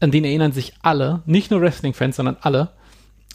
an 0.00 0.10
den 0.10 0.24
erinnern 0.24 0.52
sich 0.52 0.74
alle, 0.82 1.22
nicht 1.26 1.50
nur 1.50 1.60
Wrestling-Fans, 1.60 2.16
sondern 2.16 2.36
alle. 2.40 2.70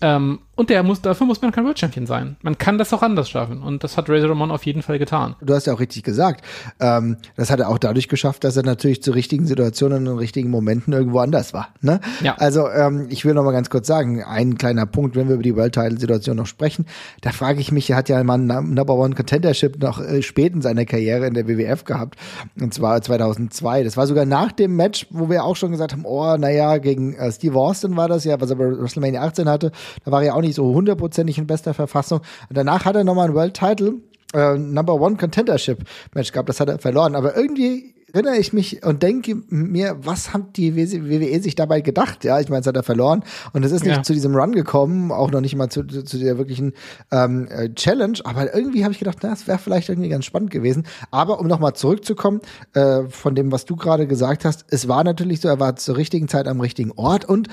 Ähm, 0.02 0.40
und 0.62 0.70
der 0.70 0.84
muss, 0.84 1.02
dafür 1.02 1.26
muss 1.26 1.42
man 1.42 1.52
kein 1.52 1.66
World 1.66 1.80
Champion 1.80 2.06
sein. 2.06 2.36
Man 2.44 2.56
kann 2.56 2.78
das 2.78 2.94
auch 2.94 3.02
anders 3.02 3.32
schaffen. 3.32 3.64
Und 3.64 3.84
das 3.84 3.98
hat 3.98 4.08
Razor 4.08 4.30
Ramon 4.30 4.52
auf 4.52 4.64
jeden 4.64 4.84
Fall 4.84 5.00
getan. 5.00 5.36
Du 5.42 5.56
hast 5.56 5.66
ja 5.66 5.74
auch 5.74 5.80
richtig 5.80 6.04
gesagt. 6.04 6.46
Ähm, 6.80 7.18
das 7.36 7.50
hat 7.50 7.60
er 7.60 7.68
auch 7.68 7.80
dadurch 7.80 8.08
geschafft, 8.08 8.44
dass 8.44 8.58
er 8.58 8.64
natürlich 8.64 9.02
zu 9.02 9.10
richtigen 9.10 9.48
Situationen 9.48 10.08
und 10.08 10.20
richtigen 10.20 10.52
Momenten 10.52 10.94
irgendwo 10.94 11.18
anders 11.18 11.56
war. 11.56 11.70
Ne? 11.82 12.00
Ja. 12.22 12.36
Also 12.38 12.70
ähm, 12.70 13.08
ich 13.10 13.26
will 13.26 13.34
noch 13.34 13.44
mal 13.44 13.54
ganz 13.54 13.72
kurz 13.72 13.88
sagen, 13.88 14.24
ein 14.24 14.56
kleiner 14.56 14.86
Punkt, 14.86 15.16
wenn 15.16 15.30
wir 15.30 15.34
über 15.34 15.42
die 15.42 15.56
World 15.56 15.74
Title 15.74 16.00
Situation 16.00 16.38
noch 16.38 16.46
sprechen, 16.46 16.86
da 17.22 17.32
frage 17.32 17.60
ich 17.60 17.72
mich, 17.72 17.90
er 17.90 17.96
hat 17.96 18.08
ja 18.08 18.24
mal 18.24 18.38
ein 18.38 18.46
Number 18.46 18.94
One 18.94 19.16
Contendership 19.16 19.82
noch 19.82 20.00
äh, 20.00 20.22
spät 20.22 20.54
in 20.54 20.62
seiner 20.62 20.86
Karriere 20.86 21.26
in 21.26 21.34
der 21.34 21.48
WWF 21.48 21.86
gehabt. 21.86 22.20
Und 22.60 22.72
zwar 22.72 23.02
2002. 23.02 23.84
Das 23.84 23.98
war 23.98 24.06
sogar 24.06 24.26
nach 24.26 24.52
dem 24.52 24.76
Match, 24.76 25.08
wo 25.10 25.28
wir 25.28 25.44
auch 25.44 25.56
schon 25.56 25.72
gesagt 25.72 25.94
haben, 25.94 26.06
oh, 26.06 26.38
naja, 26.38 26.78
gegen 26.78 27.16
äh, 27.16 27.32
Steve 27.32 27.58
Austin 27.58 27.98
war 27.98 28.08
das 28.08 28.26
ja, 28.26 28.40
was 28.40 28.52
er 28.52 28.58
bei 28.58 28.66
WrestleMania 28.66 29.24
18 29.24 29.50
hatte. 29.50 29.72
Da 30.06 30.12
war 30.12 30.22
er 30.22 30.36
auch 30.36 30.42
nicht 30.42 30.51
nicht 30.52 30.58
so 30.58 30.74
hundertprozentig 30.74 31.38
in 31.38 31.48
bester 31.48 31.74
Verfassung. 31.74 32.20
Und 32.50 32.58
danach 32.58 32.86
hat 32.86 32.96
er 32.96 33.04
nochmal 33.04 33.30
ein 33.30 33.36
World 33.36 33.54
Title, 33.54 33.96
äh, 34.34 34.58
Number 34.58 34.96
One 35.00 35.16
Contendership 35.16 35.80
Match 36.14 36.32
gehabt. 36.32 36.50
Das 36.50 36.60
hat 36.60 36.70
er 36.70 36.80
verloren. 36.80 37.16
Aber 37.16 37.36
irgendwie 37.36 37.96
erinnere 38.14 38.38
ich 38.38 38.52
mich 38.52 38.84
und 38.86 39.04
denke 39.04 39.38
mir, 39.48 39.98
was 40.02 40.34
hat 40.34 40.58
die 40.58 40.76
WWE 40.76 41.42
sich 41.42 41.56
dabei 41.56 41.80
gedacht? 41.80 42.26
Ja, 42.26 42.42
ich 42.42 42.50
meine, 42.50 42.60
es 42.60 42.68
hat 42.68 42.76
er 42.76 42.84
verloren 42.84 43.24
und 43.54 43.64
es 43.64 43.72
ist 43.72 43.86
nicht 43.86 43.96
ja. 43.96 44.04
zu 44.04 44.12
diesem 44.14 44.36
Run 44.36 44.52
gekommen, 44.52 45.12
auch 45.12 45.32
noch 45.32 45.40
nicht 45.40 45.56
mal 45.56 45.70
zu, 45.70 45.84
zu 45.86 46.18
der 46.18 46.38
wirklichen 46.38 46.74
ähm, 47.12 47.48
äh, 47.50 47.74
Challenge. 47.74 48.20
Aber 48.26 48.54
irgendwie 48.54 48.84
habe 48.84 48.92
ich 48.92 49.00
gedacht, 49.00 49.20
na, 49.22 49.30
das 49.30 49.48
wäre 49.48 49.60
vielleicht 49.60 49.88
irgendwie 49.88 50.10
ganz 50.10 50.26
spannend 50.26 50.52
gewesen. 50.52 50.86
Aber 51.10 51.40
um 51.40 51.48
nochmal 51.48 51.74
zurückzukommen 51.74 52.42
äh, 52.74 53.04
von 53.10 53.36
dem, 53.36 53.52
was 53.52 53.66
du 53.66 53.78
gerade 53.78 54.08
gesagt 54.08 54.44
hast, 54.44 54.66
es 54.70 54.90
war 54.90 55.06
natürlich 55.06 55.40
so, 55.40 55.48
er 55.48 55.62
war 55.62 55.78
zur 55.78 55.96
richtigen 55.96 56.28
Zeit 56.28 56.48
am 56.48 56.60
richtigen 56.60 56.92
Ort 56.92 57.26
und 57.26 57.48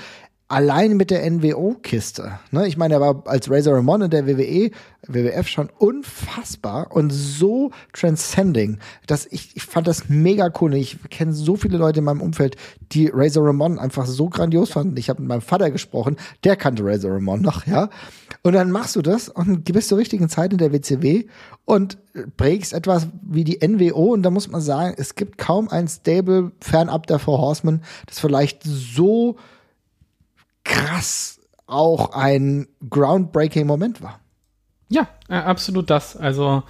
allein 0.49 0.97
mit 0.97 1.11
der 1.11 1.29
NWO-Kiste. 1.29 2.39
Ne? 2.49 2.67
Ich 2.67 2.75
meine, 2.75 2.95
er 2.95 3.01
war 3.01 3.23
als 3.27 3.49
Razor 3.49 3.75
Ramon 3.75 4.01
in 4.01 4.09
der 4.09 4.25
WWE, 4.25 4.71
WWF 5.07 5.47
schon 5.47 5.69
unfassbar 5.77 6.91
und 6.91 7.11
so 7.11 7.71
transcending, 7.93 8.79
dass 9.05 9.27
ich, 9.27 9.55
ich 9.55 9.63
fand 9.63 9.87
das 9.87 10.09
mega 10.09 10.51
cool. 10.59 10.73
Ich 10.73 10.97
kenne 11.11 11.33
so 11.33 11.55
viele 11.55 11.77
Leute 11.77 11.99
in 11.99 12.05
meinem 12.05 12.21
Umfeld, 12.21 12.57
die 12.91 13.11
Razor 13.13 13.45
Ramon 13.45 13.77
einfach 13.77 14.07
so 14.07 14.27
grandios 14.27 14.71
fanden. 14.71 14.97
Ich 14.97 15.09
habe 15.09 15.21
mit 15.21 15.29
meinem 15.29 15.41
Vater 15.41 15.69
gesprochen, 15.69 16.17
der 16.43 16.55
kannte 16.55 16.83
Razor 16.83 17.13
Ramon 17.13 17.41
noch, 17.41 17.67
ja. 17.67 17.89
Und 18.41 18.53
dann 18.53 18.71
machst 18.71 18.95
du 18.95 19.03
das 19.03 19.29
und 19.29 19.65
bist 19.65 19.89
zur 19.89 19.99
richtigen 19.99 20.29
Zeit 20.29 20.51
in 20.51 20.57
der 20.57 20.73
WCW 20.73 21.25
und 21.65 21.99
prägst 22.37 22.73
etwas 22.73 23.07
wie 23.21 23.43
die 23.43 23.59
NWO 23.65 24.13
und 24.13 24.23
da 24.23 24.31
muss 24.31 24.49
man 24.49 24.61
sagen, 24.61 24.95
es 24.97 25.13
gibt 25.13 25.37
kaum 25.37 25.69
ein 25.69 25.87
Stable 25.87 26.51
fernab 26.59 27.05
der 27.05 27.19
Four 27.19 27.39
Horsemen, 27.39 27.83
das 28.07 28.19
vielleicht 28.19 28.63
so 28.63 29.37
krass 30.69 31.39
auch 31.67 32.13
ein 32.13 32.67
groundbreaking 32.89 33.67
Moment 33.67 34.01
war. 34.01 34.19
Ja, 34.89 35.07
äh, 35.27 35.35
absolut 35.35 35.89
das. 35.89 36.17
Also 36.17 36.63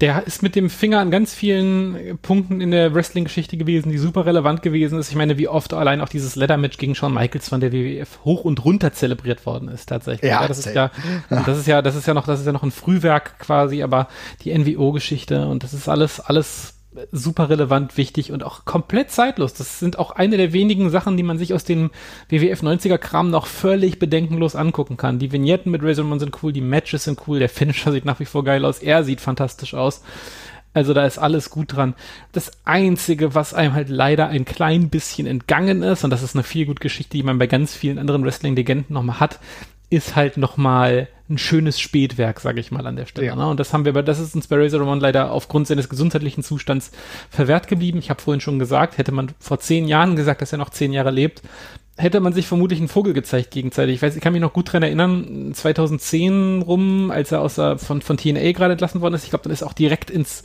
der 0.00 0.26
ist 0.26 0.42
mit 0.42 0.56
dem 0.56 0.70
Finger 0.70 1.00
an 1.00 1.10
ganz 1.10 1.34
vielen 1.34 2.18
Punkten 2.22 2.62
in 2.62 2.70
der 2.70 2.94
Wrestling-Geschichte 2.94 3.58
gewesen, 3.58 3.90
die 3.90 3.98
super 3.98 4.24
relevant 4.24 4.62
gewesen 4.62 4.98
ist. 4.98 5.10
Ich 5.10 5.16
meine, 5.16 5.36
wie 5.36 5.48
oft 5.48 5.74
allein 5.74 6.00
auch 6.00 6.08
dieses 6.08 6.36
Leather-Match 6.36 6.78
gegen 6.78 6.94
Shawn 6.94 7.12
Michaels 7.12 7.50
von 7.50 7.60
der 7.60 7.70
WWF 7.72 8.20
hoch 8.24 8.44
und 8.44 8.64
runter 8.64 8.94
zelebriert 8.94 9.44
worden 9.44 9.68
ist, 9.68 9.90
tatsächlich. 9.90 10.30
Ja, 10.30 10.42
ja 10.42 10.48
das 10.48 10.58
ist 10.58 10.74
ja, 10.74 10.90
das 11.28 11.58
ist 11.58 11.66
ja, 11.66 11.82
das 11.82 11.96
ist 11.96 12.06
ja 12.06 12.14
noch, 12.14 12.26
das 12.26 12.40
ist 12.40 12.46
ja 12.46 12.52
noch 12.52 12.62
ein 12.62 12.70
Frühwerk 12.70 13.38
quasi, 13.38 13.82
aber 13.82 14.08
die 14.42 14.56
NWO-Geschichte 14.56 15.48
und 15.48 15.64
das 15.64 15.74
ist 15.74 15.88
alles, 15.88 16.18
alles 16.20 16.79
super 17.12 17.48
relevant, 17.48 17.96
wichtig 17.96 18.32
und 18.32 18.42
auch 18.42 18.64
komplett 18.64 19.10
zeitlos. 19.10 19.54
Das 19.54 19.78
sind 19.78 19.98
auch 19.98 20.10
eine 20.10 20.36
der 20.36 20.52
wenigen 20.52 20.90
Sachen, 20.90 21.16
die 21.16 21.22
man 21.22 21.38
sich 21.38 21.54
aus 21.54 21.64
dem 21.64 21.90
WWF 22.28 22.62
90er 22.62 22.98
Kram 22.98 23.30
noch 23.30 23.46
völlig 23.46 23.98
bedenkenlos 23.98 24.56
angucken 24.56 24.96
kann. 24.96 25.18
Die 25.18 25.30
Vignetten 25.30 25.70
mit 25.70 25.82
Razor 25.82 26.04
Ramon 26.04 26.18
sind 26.18 26.42
cool, 26.42 26.52
die 26.52 26.60
Matches 26.60 27.04
sind 27.04 27.20
cool, 27.26 27.38
der 27.38 27.48
Finisher 27.48 27.92
sieht 27.92 28.04
nach 28.04 28.18
wie 28.18 28.24
vor 28.24 28.44
geil 28.44 28.64
aus, 28.64 28.80
er 28.80 29.04
sieht 29.04 29.20
fantastisch 29.20 29.74
aus. 29.74 30.02
Also 30.72 30.94
da 30.94 31.04
ist 31.04 31.18
alles 31.18 31.50
gut 31.50 31.74
dran. 31.74 31.94
Das 32.32 32.52
Einzige, 32.64 33.34
was 33.34 33.54
einem 33.54 33.74
halt 33.74 33.88
leider 33.88 34.28
ein 34.28 34.44
klein 34.44 34.88
bisschen 34.88 35.26
entgangen 35.26 35.82
ist, 35.82 36.04
und 36.04 36.10
das 36.10 36.22
ist 36.22 36.36
eine 36.36 36.44
viel 36.44 36.66
gut 36.66 36.80
Geschichte, 36.80 37.16
die 37.16 37.24
man 37.24 37.38
bei 37.38 37.46
ganz 37.46 37.74
vielen 37.74 37.98
anderen 37.98 38.24
Wrestling-Legenden 38.24 38.94
nochmal 38.94 39.18
hat, 39.18 39.40
ist 39.90 40.14
halt 40.14 40.36
nochmal 40.36 41.08
ein 41.30 41.38
schönes 41.38 41.80
Spätwerk, 41.80 42.40
sage 42.40 42.60
ich 42.60 42.70
mal 42.70 42.86
an 42.86 42.96
der 42.96 43.06
Stelle. 43.06 43.28
Ja. 43.28 43.36
Ne? 43.36 43.48
Und 43.48 43.60
das 43.60 43.72
haben 43.72 43.84
wir, 43.84 43.92
das 43.92 44.18
ist 44.18 44.34
uns 44.34 44.46
bei 44.46 44.56
Razor 44.56 44.80
Ramon 44.80 45.00
leider 45.00 45.32
aufgrund 45.32 45.66
seines 45.66 45.88
gesundheitlichen 45.88 46.42
Zustands 46.42 46.90
verwehrt 47.30 47.68
geblieben. 47.68 47.98
Ich 47.98 48.10
habe 48.10 48.20
vorhin 48.20 48.40
schon 48.40 48.58
gesagt, 48.58 48.98
hätte 48.98 49.12
man 49.12 49.32
vor 49.38 49.60
zehn 49.60 49.86
Jahren 49.86 50.16
gesagt, 50.16 50.42
dass 50.42 50.52
er 50.52 50.58
noch 50.58 50.70
zehn 50.70 50.92
Jahre 50.92 51.10
lebt, 51.10 51.42
hätte 52.00 52.20
man 52.20 52.32
sich 52.32 52.46
vermutlich 52.46 52.78
einen 52.78 52.88
Vogel 52.88 53.12
gezeigt 53.12 53.50
gegenseitig. 53.50 53.96
Ich 53.96 54.02
weiß, 54.02 54.16
ich 54.16 54.22
kann 54.22 54.32
mich 54.32 54.42
noch 54.42 54.52
gut 54.52 54.72
dran 54.72 54.82
erinnern, 54.82 55.52
2010 55.54 56.62
rum, 56.62 57.10
als 57.10 57.30
er 57.30 57.40
aus 57.40 57.56
der, 57.56 57.78
von, 57.78 58.00
von 58.00 58.16
TNA 58.16 58.52
gerade 58.52 58.72
entlassen 58.72 59.00
worden 59.00 59.14
ist. 59.14 59.24
Ich 59.24 59.30
glaube, 59.30 59.44
dann 59.44 59.52
ist 59.52 59.62
auch 59.62 59.72
direkt 59.72 60.10
ins, 60.10 60.42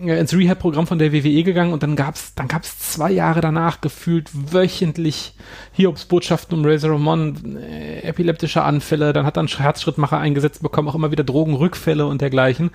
äh, 0.00 0.18
ins 0.18 0.32
Rehab-Programm 0.32 0.86
von 0.86 0.98
der 0.98 1.12
WWE 1.12 1.42
gegangen 1.42 1.72
und 1.72 1.82
dann 1.82 1.96
gab's 1.96 2.34
dann 2.34 2.48
gab's 2.48 2.78
zwei 2.78 3.10
Jahre 3.10 3.40
danach 3.40 3.80
gefühlt 3.80 4.30
wöchentlich 4.32 5.34
Hiobs-Botschaften 5.72 6.58
um 6.58 6.64
Razor 6.64 6.92
Ramon, 6.92 7.56
äh, 7.56 7.91
epileptische 8.04 8.62
Anfälle, 8.62 9.12
dann 9.12 9.26
hat 9.26 9.36
er 9.36 9.40
einen 9.40 9.48
Herzschrittmacher 9.48 10.18
eingesetzt 10.18 10.62
bekommen, 10.62 10.88
auch 10.88 10.94
immer 10.94 11.10
wieder 11.10 11.24
Drogenrückfälle 11.24 12.06
und 12.06 12.20
dergleichen. 12.20 12.70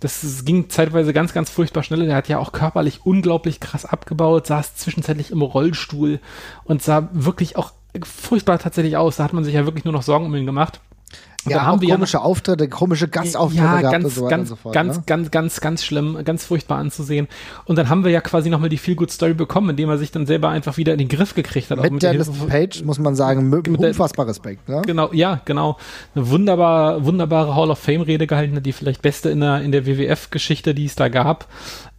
Das, 0.00 0.44
ging 0.44 0.68
zeitweise 0.68 1.12
ganz, 1.12 1.32
ganz 1.32 1.50
furchtbar 1.50 1.82
schnell. 1.82 2.06
Der 2.06 2.16
hat 2.16 2.28
ja 2.28 2.38
auch 2.38 2.52
körperlich 2.52 3.00
unglaublich 3.04 3.60
krass 3.60 3.84
abgebaut, 3.84 4.46
saß 4.46 4.76
zwischenzeitlich 4.76 5.30
im 5.30 5.42
Rollstuhl 5.42 6.20
und 6.64 6.82
sah 6.82 7.08
wirklich 7.12 7.56
auch 7.56 7.72
furchtbar 8.02 8.58
tatsächlich 8.58 8.96
aus. 8.96 9.16
Da 9.16 9.24
hat 9.24 9.32
man 9.32 9.44
sich 9.44 9.54
ja 9.54 9.64
wirklich 9.64 9.84
nur 9.84 9.92
noch 9.92 10.02
Sorgen 10.02 10.26
um 10.26 10.34
ihn 10.34 10.46
gemacht. 10.46 10.80
Und 11.44 11.50
ja, 11.50 11.62
haben 11.66 11.80
wir 11.80 11.88
komische 11.94 12.18
ja, 12.18 12.22
Auftritte, 12.22 12.68
komische 12.68 13.08
Gastauftritte 13.08 13.64
ja, 13.64 13.80
gehabt 13.80 13.92
ganz, 13.92 14.04
und 14.04 14.10
so 14.12 14.22
weiter 14.22 14.30
ganz, 14.30 14.50
und 14.50 14.56
so 14.56 14.56
fort. 14.56 14.74
Ganz, 14.74 14.96
ne? 14.96 15.02
ganz, 15.06 15.30
ganz, 15.32 15.60
ganz 15.60 15.84
schlimm, 15.84 16.18
ganz 16.24 16.44
furchtbar 16.44 16.78
anzusehen. 16.78 17.26
Und 17.64 17.76
dann 17.78 17.88
haben 17.88 18.04
wir 18.04 18.12
ja 18.12 18.20
quasi 18.20 18.48
nochmal 18.48 18.68
die 18.68 18.78
Feel 18.78 18.94
Good 18.94 19.10
Story 19.10 19.34
bekommen, 19.34 19.70
indem 19.70 19.88
er 19.88 19.98
sich 19.98 20.12
dann 20.12 20.24
selber 20.26 20.50
einfach 20.50 20.76
wieder 20.76 20.92
in 20.92 20.98
den 20.98 21.08
Griff 21.08 21.34
gekriegt 21.34 21.70
hat. 21.70 21.80
Mit, 21.80 21.92
mit 21.92 22.02
Dennis 22.02 22.30
Page, 22.30 22.84
muss 22.84 23.00
man 23.00 23.16
sagen, 23.16 23.52
unfassbar 23.52 24.28
Respekt. 24.28 24.68
Ne? 24.68 24.82
Genau, 24.86 25.12
ja, 25.12 25.40
genau. 25.44 25.78
Eine 26.14 26.30
wunderbar, 26.30 27.04
wunderbare 27.04 27.56
Hall 27.56 27.70
of 27.70 27.78
Fame 27.80 28.02
Rede 28.02 28.28
gehalten, 28.28 28.62
die 28.62 28.72
vielleicht 28.72 29.02
beste 29.02 29.28
in 29.30 29.40
der, 29.40 29.62
in 29.62 29.72
der 29.72 29.84
WWF-Geschichte, 29.84 30.74
die 30.74 30.84
es 30.84 30.94
da 30.94 31.08
gab. 31.08 31.48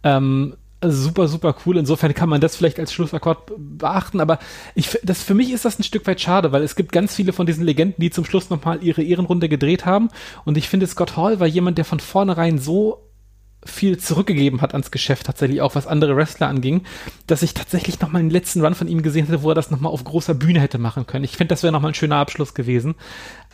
Ähm, 0.02 0.54
super, 0.90 1.28
super 1.28 1.54
cool. 1.64 1.78
Insofern 1.78 2.14
kann 2.14 2.28
man 2.28 2.40
das 2.40 2.56
vielleicht 2.56 2.78
als 2.78 2.92
Schlussakkord 2.92 3.52
beachten, 3.56 4.20
aber 4.20 4.38
ich, 4.74 4.98
das, 5.02 5.22
für 5.22 5.34
mich 5.34 5.52
ist 5.52 5.64
das 5.64 5.78
ein 5.78 5.84
Stück 5.84 6.06
weit 6.06 6.20
schade, 6.20 6.52
weil 6.52 6.62
es 6.62 6.76
gibt 6.76 6.92
ganz 6.92 7.14
viele 7.14 7.32
von 7.32 7.46
diesen 7.46 7.64
Legenden, 7.64 8.00
die 8.00 8.10
zum 8.10 8.24
Schluss 8.24 8.50
nochmal 8.50 8.82
ihre 8.82 9.02
Ehrenrunde 9.02 9.48
gedreht 9.48 9.86
haben. 9.86 10.08
Und 10.44 10.56
ich 10.56 10.68
finde, 10.68 10.86
Scott 10.86 11.16
Hall 11.16 11.40
war 11.40 11.46
jemand, 11.46 11.78
der 11.78 11.84
von 11.84 12.00
vornherein 12.00 12.58
so 12.58 13.04
viel 13.64 13.98
zurückgegeben 13.98 14.60
hat 14.60 14.72
ans 14.72 14.90
Geschäft, 14.90 15.26
tatsächlich 15.26 15.62
auch 15.62 15.74
was 15.74 15.86
andere 15.86 16.16
Wrestler 16.16 16.48
anging, 16.48 16.82
dass 17.26 17.42
ich 17.42 17.54
tatsächlich 17.54 18.00
nochmal 18.00 18.20
einen 18.20 18.30
letzten 18.30 18.60
Run 18.64 18.74
von 18.74 18.88
ihm 18.88 19.02
gesehen 19.02 19.26
hätte, 19.26 19.42
wo 19.42 19.50
er 19.50 19.54
das 19.54 19.70
nochmal 19.70 19.92
auf 19.92 20.04
großer 20.04 20.34
Bühne 20.34 20.60
hätte 20.60 20.78
machen 20.78 21.06
können. 21.06 21.24
Ich 21.24 21.36
finde, 21.36 21.52
das 21.52 21.62
wäre 21.62 21.72
nochmal 21.72 21.92
ein 21.92 21.94
schöner 21.94 22.16
Abschluss 22.16 22.54
gewesen. 22.54 22.94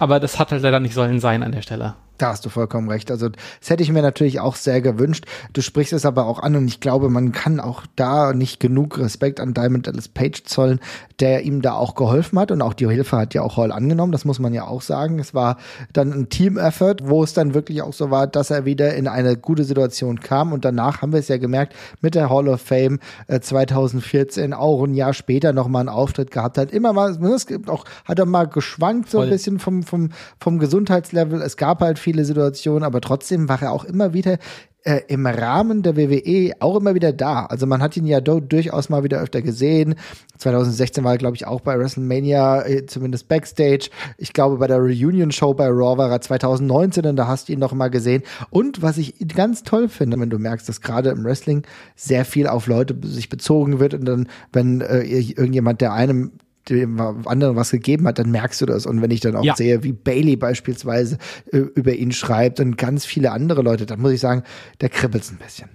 Aber 0.01 0.19
das 0.19 0.39
hat 0.39 0.51
halt 0.51 0.63
leider 0.63 0.81
nicht 0.81 0.95
sollen 0.95 1.21
sein 1.21 1.43
an 1.43 1.53
der 1.53 1.61
Stelle. 1.61 1.95
Da 2.21 2.29
hast 2.29 2.45
du 2.45 2.51
vollkommen 2.51 2.91
recht. 2.91 3.11
Also 3.11 3.31
das 3.31 3.71
hätte 3.71 3.83
ich 3.83 3.91
mir 3.91 4.03
natürlich 4.03 4.41
auch 4.41 4.55
sehr 4.55 4.83
gewünscht. 4.83 5.25
Du 5.55 5.63
sprichst 5.63 5.95
es 5.95 6.05
aber 6.05 6.27
auch 6.27 6.39
an 6.39 6.55
und 6.55 6.69
ich 6.69 6.81
glaube, 6.81 7.09
man 7.09 7.33
kann 7.33 7.61
auch 7.61 7.85
da 7.97 8.35
nicht 8.35 8.61
genug 8.61 8.99
Respekt 8.99 9.41
an 9.41 9.55
Diamond 9.55 9.87
Dallas 9.87 10.09
Page 10.09 10.45
zollen, 10.45 10.81
der 11.19 11.45
ihm 11.45 11.63
da 11.63 11.73
auch 11.73 11.95
geholfen 11.95 12.39
hat 12.39 12.51
und 12.51 12.61
auch 12.61 12.75
die 12.75 12.87
Hilfe 12.87 13.17
hat 13.17 13.33
ja 13.33 13.41
auch 13.41 13.57
Hall 13.57 13.73
angenommen. 13.73 14.13
Das 14.13 14.27
muss 14.27 14.39
man 14.39 14.53
ja 14.53 14.67
auch 14.67 14.83
sagen. 14.83 15.19
Es 15.19 15.33
war 15.33 15.57
dann 15.95 16.13
ein 16.13 16.29
Team-Effort, 16.29 16.97
wo 17.05 17.23
es 17.23 17.33
dann 17.33 17.55
wirklich 17.55 17.81
auch 17.81 17.95
so 17.95 18.11
war, 18.11 18.27
dass 18.27 18.51
er 18.51 18.67
wieder 18.67 18.95
in 18.95 19.09
eine 19.09 19.39
gute 19.39 19.65
Situation 19.65 20.21
kam 20.21 20.53
und 20.53 20.67
danach 20.67 21.01
haben 21.01 21.13
wir 21.13 21.21
es 21.21 21.29
ja 21.29 21.39
gemerkt 21.39 21.75
mit 22.03 22.15
der 22.15 22.29
Hall 22.29 22.49
of 22.49 22.61
Fame 22.61 22.99
äh, 23.29 23.41
2014 23.41 24.53
auch 24.53 24.85
ein 24.85 24.93
Jahr 24.93 25.15
später 25.15 25.55
nochmal 25.55 25.81
einen 25.81 25.89
Auftritt 25.89 26.31
gehabt 26.31 26.59
hat. 26.59 26.71
Immer 26.71 26.93
mal, 26.93 27.17
es 27.35 27.47
gibt 27.47 27.71
auch, 27.71 27.87
hat 28.05 28.19
er 28.19 28.27
mal 28.27 28.45
geschwankt 28.45 29.11
so 29.11 29.21
ein 29.21 29.31
bisschen 29.31 29.59
vom, 29.59 29.85
vom, 29.91 30.11
vom 30.39 30.59
Gesundheitslevel. 30.59 31.41
Es 31.43 31.57
gab 31.57 31.81
halt 31.81 31.99
viel 31.99 32.11
viele 32.11 32.25
Situationen, 32.25 32.83
aber 32.83 33.01
trotzdem 33.01 33.49
war 33.49 33.63
er 33.63 33.71
auch 33.71 33.85
immer 33.85 34.13
wieder 34.13 34.39
äh, 34.83 35.03
im 35.07 35.27
Rahmen 35.27 35.83
der 35.83 35.97
WWE 35.97 36.53
auch 36.59 36.75
immer 36.77 36.97
wieder 36.97 37.13
da. 37.13 37.47
Also 37.47 37.67
man 37.67 37.81
hat 37.81 37.97
ihn 37.97 38.07
ja 38.07 38.21
durchaus 38.21 38.89
mal 38.89 39.05
wieder 39.05 39.21
öfter 39.21 39.43
gesehen. 39.43 39.95
2016 40.39 41.05
war 41.05 41.13
er, 41.13 41.19
glaube 41.19 41.37
ich, 41.37 41.47
auch 41.47 41.61
bei 41.61 41.79
WrestleMania, 41.79 42.67
äh, 42.67 42.87
zumindest 42.87 43.29
Backstage. 43.29 43.91
Ich 44.19 44.33
glaube, 44.33 44.57
bei 44.57 44.67
der 44.67 44.79
Reunion-Show 44.79 45.55
bei 45.55 45.69
Raw 45.69 45.99
war 45.99 46.11
er 46.11 46.21
2019 46.21 47.07
und 47.07 47.17
da 47.17 47.29
hast 47.29 47.49
du 47.49 47.53
ihn 47.53 47.61
noch 47.61 47.75
mal 47.75 47.91
gesehen. 47.91 48.25
Und 48.49 48.83
was 48.83 48.99
ich 48.99 49.15
ganz 49.29 49.63
toll 49.63 49.89
finde, 49.89 50.19
wenn 50.19 50.31
du 50.31 50.39
merkst, 50.39 50.69
dass 50.69 50.81
gerade 50.81 51.11
im 51.11 51.23
Wrestling 51.23 51.63
sehr 51.95 52.25
viel 52.25 52.49
auf 52.49 52.67
Leute 52.67 52.97
sich 53.05 53.29
bezogen 53.29 53.79
wird 53.79 53.95
und 53.95 54.05
dann, 54.05 54.29
wenn 54.53 54.81
äh, 54.81 55.03
irgendjemand, 55.03 55.81
der 55.81 55.93
einem 55.93 56.33
dem 56.69 57.01
anderen 57.27 57.57
was 57.57 57.71
gegeben 57.71 58.07
hat, 58.07 58.19
dann 58.19 58.31
merkst 58.31 58.61
du 58.61 58.67
das. 58.67 58.87
Und 58.87 59.01
wenn 59.03 59.11
ich 59.11 59.21
dann 59.21 59.37
auch 59.37 59.45
ja. 59.45 59.57
sehe, 59.57 59.83
wie 59.83 59.93
Bailey 59.93 60.37
beispielsweise 60.37 61.19
äh, 61.53 61.59
über 61.59 61.95
ihn 61.95 62.13
schreibt 62.13 62.61
und 62.61 62.77
ganz 62.77 63.05
viele 63.05 63.33
andere 63.33 63.63
Leute, 63.63 63.87
dann 63.87 64.01
muss 64.01 64.13
ich 64.13 64.21
sagen, 64.21 64.43
der 64.81 64.89
kribbelt's 64.89 65.31
ein 65.31 65.39
bisschen. 65.39 65.69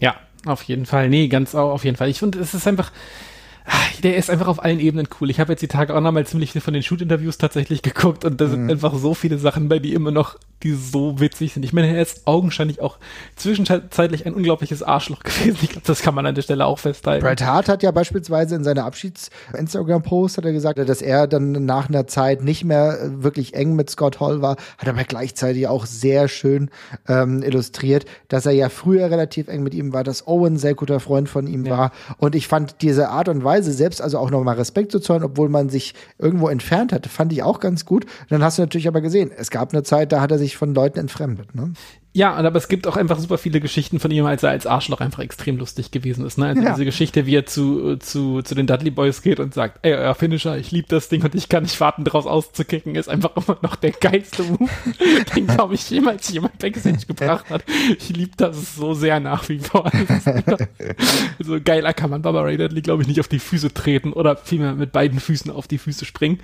Ja, 0.00 0.16
auf 0.46 0.62
jeden 0.62 0.86
Fall. 0.86 1.08
Nee, 1.08 1.28
ganz 1.28 1.54
auf 1.54 1.84
jeden 1.84 1.96
Fall. 1.96 2.08
Ich 2.08 2.18
finde, 2.18 2.40
es 2.40 2.54
ist 2.54 2.66
einfach, 2.66 2.92
der 4.02 4.16
ist 4.16 4.30
einfach 4.30 4.48
auf 4.48 4.62
allen 4.62 4.80
Ebenen 4.80 5.08
cool. 5.20 5.30
Ich 5.30 5.40
habe 5.40 5.52
jetzt 5.52 5.60
die 5.60 5.68
Tage 5.68 5.94
auch 5.94 6.00
nochmal 6.00 6.26
ziemlich 6.26 6.52
viel 6.52 6.60
von 6.60 6.74
den 6.74 6.82
Shoot-Interviews 6.82 7.38
tatsächlich 7.38 7.82
geguckt 7.82 8.24
und 8.24 8.40
da 8.40 8.48
sind 8.48 8.64
mhm. 8.64 8.70
einfach 8.70 8.94
so 8.94 9.14
viele 9.14 9.38
Sachen 9.38 9.68
bei, 9.68 9.78
die 9.78 9.94
immer 9.94 10.10
noch, 10.10 10.36
die 10.62 10.72
so 10.72 11.20
witzig 11.20 11.54
sind. 11.54 11.64
Ich 11.64 11.72
meine, 11.72 11.94
er 11.94 12.02
ist 12.02 12.26
augenscheinlich 12.26 12.80
auch 12.80 12.98
zwischenzeitlich 13.36 14.26
ein 14.26 14.34
unglaubliches 14.34 14.82
Arschloch 14.82 15.20
gewesen. 15.24 15.58
Ich 15.62 15.70
glaube, 15.70 15.86
das 15.86 16.02
kann 16.02 16.14
man 16.14 16.26
an 16.26 16.34
der 16.34 16.42
Stelle 16.42 16.66
auch 16.66 16.78
festhalten. 16.78 17.24
Bret 17.24 17.42
Hart 17.42 17.68
hat 17.68 17.82
ja 17.82 17.90
beispielsweise 17.90 18.56
in 18.56 18.64
seiner 18.64 18.84
Abschieds-Instagram-Post 18.84 20.38
hat 20.38 20.44
er 20.44 20.52
gesagt, 20.52 20.78
dass 20.78 21.02
er 21.02 21.26
dann 21.26 21.52
nach 21.64 21.88
einer 21.88 22.06
Zeit 22.06 22.42
nicht 22.42 22.64
mehr 22.64 22.98
wirklich 23.22 23.54
eng 23.54 23.74
mit 23.74 23.90
Scott 23.90 24.20
Hall 24.20 24.42
war, 24.42 24.56
hat 24.78 24.88
aber 24.88 25.04
gleichzeitig 25.04 25.66
auch 25.68 25.86
sehr 25.86 26.28
schön 26.28 26.70
ähm, 27.08 27.42
illustriert, 27.42 28.06
dass 28.28 28.46
er 28.46 28.52
ja 28.52 28.68
früher 28.68 29.10
relativ 29.10 29.48
eng 29.48 29.62
mit 29.62 29.74
ihm 29.74 29.92
war, 29.92 30.04
dass 30.04 30.26
Owen 30.26 30.54
ein 30.54 30.56
sehr 30.56 30.74
guter 30.74 31.00
Freund 31.00 31.28
von 31.28 31.46
ihm 31.46 31.64
ja. 31.64 31.76
war 31.76 31.92
und 32.18 32.34
ich 32.34 32.48
fand 32.48 32.82
diese 32.82 33.10
Art 33.10 33.28
und 33.28 33.44
Weise, 33.44 33.59
Weise 33.60 33.72
selbst 33.72 34.00
also 34.00 34.18
auch 34.18 34.30
nochmal 34.30 34.56
Respekt 34.56 34.90
zu 34.90 35.00
zollen, 35.00 35.22
obwohl 35.22 35.48
man 35.48 35.68
sich 35.68 35.94
irgendwo 36.18 36.48
entfernt 36.48 36.92
hatte, 36.92 37.08
fand 37.08 37.32
ich 37.32 37.42
auch 37.42 37.60
ganz 37.60 37.84
gut. 37.84 38.04
Und 38.04 38.30
dann 38.30 38.42
hast 38.42 38.58
du 38.58 38.62
natürlich 38.62 38.88
aber 38.88 39.00
gesehen, 39.00 39.30
es 39.36 39.50
gab 39.50 39.72
eine 39.72 39.82
Zeit, 39.82 40.12
da 40.12 40.20
hat 40.20 40.30
er 40.30 40.38
sich 40.38 40.56
von 40.56 40.74
Leuten 40.74 40.98
entfremdet. 40.98 41.54
Ne? 41.54 41.72
Ja, 42.12 42.34
aber 42.34 42.56
es 42.56 42.66
gibt 42.66 42.88
auch 42.88 42.96
einfach 42.96 43.20
super 43.20 43.38
viele 43.38 43.60
Geschichten 43.60 44.00
von 44.00 44.10
ihm, 44.10 44.26
als 44.26 44.42
er 44.42 44.50
als 44.50 44.66
Arschloch 44.66 45.00
einfach 45.00 45.20
extrem 45.20 45.58
lustig 45.58 45.92
gewesen 45.92 46.26
ist. 46.26 46.38
Ne? 46.38 46.46
Also 46.46 46.62
ja. 46.62 46.70
Diese 46.70 46.84
Geschichte, 46.84 47.24
wie 47.24 47.36
er 47.36 47.46
zu, 47.46 47.96
zu, 47.98 48.42
zu 48.42 48.56
den 48.56 48.66
Dudley 48.66 48.90
Boys 48.90 49.22
geht 49.22 49.38
und 49.38 49.54
sagt, 49.54 49.78
ey, 49.82 49.94
euer 49.94 50.14
Finisher, 50.16 50.58
ich 50.58 50.72
liebe 50.72 50.88
das 50.88 51.08
Ding 51.08 51.22
und 51.22 51.36
ich 51.36 51.48
kann 51.48 51.62
nicht 51.62 51.80
warten, 51.80 52.02
daraus 52.02 52.26
auszukicken, 52.26 52.96
ist 52.96 53.08
einfach 53.08 53.36
immer 53.36 53.58
noch 53.62 53.76
der 53.76 53.92
geilste 53.92 54.42
Move, 54.42 54.68
den, 55.36 55.46
glaube 55.46 55.74
ich, 55.74 55.88
jemals 55.88 56.28
jemand 56.30 56.58
Backstage 56.58 57.06
gebracht 57.06 57.48
hat. 57.48 57.62
Ich 57.96 58.08
liebe 58.08 58.32
das 58.36 58.74
so 58.74 58.92
sehr 58.94 59.20
nach 59.20 59.48
wie 59.48 59.60
vor. 59.60 59.88
so 61.38 61.60
geiler 61.64 61.92
kann 61.94 62.10
man 62.10 62.22
Baba 62.22 62.40
Ray 62.40 62.56
Dudley, 62.56 62.82
glaube 62.82 63.02
ich, 63.02 63.08
nicht 63.08 63.20
auf 63.20 63.28
die 63.28 63.38
Füße 63.38 63.72
treten 63.72 64.12
oder 64.12 64.34
vielmehr 64.34 64.74
mit 64.74 64.90
beiden 64.90 65.20
Füßen 65.20 65.52
auf 65.52 65.68
die 65.68 65.78
Füße 65.78 66.04
springen. 66.04 66.40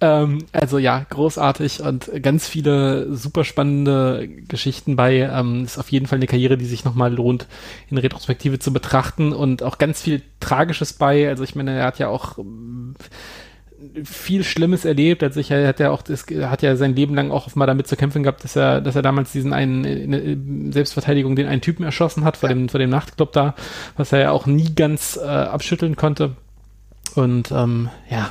Ähm, 0.00 0.44
also 0.52 0.78
ja, 0.78 1.06
großartig 1.08 1.80
und 1.80 2.10
ganz 2.22 2.46
viele 2.46 3.14
super 3.14 3.44
spannende 3.44 4.28
Geschichten 4.28 4.94
bei. 4.96 5.20
Ähm, 5.20 5.64
ist 5.64 5.78
auf 5.78 5.90
jeden 5.90 6.06
Fall 6.06 6.16
eine 6.16 6.26
Karriere, 6.26 6.58
die 6.58 6.66
sich 6.66 6.84
nochmal 6.84 7.14
lohnt, 7.14 7.46
in 7.88 7.96
Retrospektive 7.96 8.58
zu 8.58 8.72
betrachten 8.72 9.32
und 9.32 9.62
auch 9.62 9.78
ganz 9.78 10.02
viel 10.02 10.22
Tragisches 10.40 10.92
bei. 10.92 11.28
Also 11.28 11.44
ich 11.44 11.54
meine, 11.54 11.78
er 11.78 11.84
hat 11.84 11.98
ja 11.98 12.08
auch 12.08 12.38
ähm, 12.38 12.94
viel 14.04 14.44
Schlimmes 14.44 14.84
erlebt. 14.84 15.22
Also 15.22 15.40
ich, 15.40 15.50
er 15.50 15.66
hat 15.66 15.80
ja 15.80 15.90
auch, 15.90 16.02
das, 16.02 16.26
hat 16.26 16.60
ja 16.60 16.76
sein 16.76 16.94
Leben 16.94 17.14
lang 17.14 17.30
auch 17.30 17.54
mal 17.54 17.66
damit 17.66 17.86
zu 17.86 17.96
kämpfen 17.96 18.22
gehabt, 18.22 18.44
dass 18.44 18.54
er, 18.54 18.82
dass 18.82 18.96
er 18.96 19.02
damals 19.02 19.32
diesen 19.32 19.54
einen 19.54 19.84
in 19.84 20.72
Selbstverteidigung 20.72 21.36
den 21.36 21.46
einen 21.46 21.62
Typen 21.62 21.84
erschossen 21.84 22.24
hat 22.24 22.36
vor 22.36 22.50
ja. 22.50 22.54
dem 22.54 22.68
vor 22.68 22.80
dem 22.80 22.90
Nachtclub 22.90 23.32
da, 23.32 23.54
was 23.96 24.12
er 24.12 24.20
ja 24.20 24.30
auch 24.30 24.44
nie 24.44 24.74
ganz 24.74 25.16
äh, 25.16 25.26
abschütteln 25.26 25.96
konnte. 25.96 26.36
Und 27.14 27.50
ähm, 27.50 27.88
ja, 28.10 28.30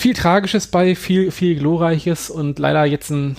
viel 0.00 0.14
Tragisches 0.14 0.66
bei, 0.66 0.94
viel, 0.94 1.30
viel 1.30 1.56
Glorreiches 1.56 2.30
und 2.30 2.58
leider 2.58 2.86
jetzt 2.86 3.10
ein 3.10 3.36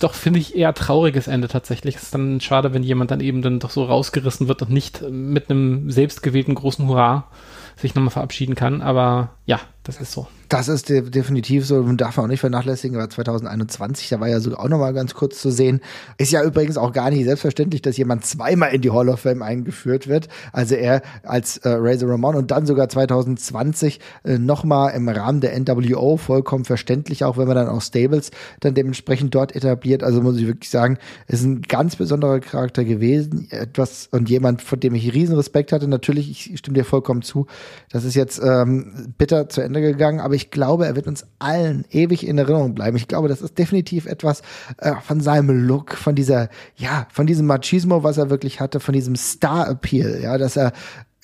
doch 0.00 0.14
finde 0.14 0.38
ich 0.38 0.56
eher 0.56 0.74
trauriges 0.74 1.28
Ende 1.28 1.48
tatsächlich. 1.48 1.96
Es 1.96 2.04
ist 2.04 2.14
dann 2.14 2.40
schade, 2.40 2.74
wenn 2.74 2.82
jemand 2.82 3.10
dann 3.10 3.20
eben 3.20 3.42
dann 3.42 3.60
doch 3.60 3.70
so 3.70 3.84
rausgerissen 3.84 4.48
wird 4.48 4.60
und 4.62 4.70
nicht 4.70 5.02
mit 5.08 5.50
einem 5.50 5.90
selbstgewählten 5.90 6.54
großen 6.54 6.86
Hurra 6.88 7.28
sich 7.76 7.94
nochmal 7.94 8.10
verabschieden 8.10 8.54
kann. 8.54 8.82
Aber 8.82 9.30
ja, 9.46 9.60
das 9.84 10.00
ist 10.00 10.12
so. 10.12 10.26
Das 10.48 10.68
ist 10.68 10.88
de 10.88 11.02
definitiv 11.10 11.66
so 11.66 11.76
und 11.76 12.00
darf 12.00 12.16
man 12.16 12.24
auch 12.24 12.30
nicht 12.30 12.40
vernachlässigen, 12.40 12.96
aber 12.96 13.10
2021, 13.10 14.08
da 14.08 14.18
war 14.18 14.28
ja 14.28 14.40
sogar 14.40 14.60
auch 14.60 14.68
nochmal 14.68 14.94
ganz 14.94 15.12
kurz 15.12 15.40
zu 15.40 15.50
sehen. 15.50 15.80
Ist 16.16 16.32
ja 16.32 16.42
übrigens 16.42 16.78
auch 16.78 16.92
gar 16.92 17.10
nicht 17.10 17.24
selbstverständlich, 17.24 17.82
dass 17.82 17.98
jemand 17.98 18.24
zweimal 18.24 18.74
in 18.74 18.80
die 18.80 18.90
Hall 18.90 19.10
of 19.10 19.20
Fame 19.20 19.42
eingeführt 19.42 20.06
wird. 20.06 20.28
Also 20.52 20.74
er 20.74 21.02
als 21.22 21.58
äh, 21.58 21.68
Razor 21.68 22.10
Ramon 22.10 22.34
und 22.36 22.50
dann 22.50 22.64
sogar 22.64 22.88
2020 22.88 24.00
äh, 24.24 24.38
nochmal 24.38 24.94
im 24.94 25.08
Rahmen 25.08 25.42
der 25.42 25.58
NWO, 25.58 26.16
vollkommen 26.16 26.64
verständlich, 26.64 27.24
auch 27.24 27.36
wenn 27.36 27.46
man 27.46 27.56
dann 27.56 27.68
auch 27.68 27.82
Stables 27.82 28.30
dann 28.60 28.74
dementsprechend 28.74 29.34
dort 29.34 29.54
etabliert. 29.54 30.02
Also 30.02 30.22
muss 30.22 30.38
ich 30.38 30.46
wirklich 30.46 30.70
sagen, 30.70 30.98
ist 31.26 31.44
ein 31.44 31.60
ganz 31.60 31.96
besonderer 31.96 32.40
Charakter 32.40 32.84
gewesen. 32.84 33.48
Etwas 33.50 34.08
und 34.10 34.30
jemand, 34.30 34.62
von 34.62 34.80
dem 34.80 34.94
ich 34.94 35.12
riesen 35.12 35.36
Respekt 35.36 35.72
hatte. 35.72 35.88
Natürlich, 35.88 36.30
ich 36.30 36.58
stimme 36.58 36.76
dir 36.76 36.84
vollkommen 36.84 37.22
zu. 37.22 37.46
Das 37.90 38.04
ist 38.04 38.14
jetzt 38.14 38.40
ähm, 38.42 39.14
bitter 39.18 39.33
zu 39.48 39.60
Ende 39.60 39.80
gegangen, 39.80 40.20
aber 40.20 40.34
ich 40.34 40.44
ich 40.44 40.50
glaube, 40.50 40.86
er 40.86 40.94
wird 40.94 41.06
uns 41.06 41.24
allen 41.38 41.84
ewig 41.90 42.26
in 42.26 42.36
Erinnerung 42.36 42.74
bleiben. 42.74 42.96
Ich 42.96 43.08
glaube, 43.08 43.28
das 43.28 43.40
ist 43.40 43.58
definitiv 43.58 44.04
etwas 44.04 44.42
äh, 44.78 44.92
von 45.02 45.20
seinem 45.20 45.66
Look, 45.66 45.94
von 45.94 46.14
dieser, 46.14 46.50
ja, 46.76 47.06
von 47.10 47.26
diesem 47.26 47.46
Machismo, 47.46 48.02
was 48.02 48.18
er 48.18 48.28
wirklich 48.28 48.60
hatte, 48.60 48.78
von 48.78 48.92
diesem 48.92 49.16
Star-Appeal, 49.16 50.20
ja, 50.22 50.36
dass 50.36 50.56
er 50.56 50.72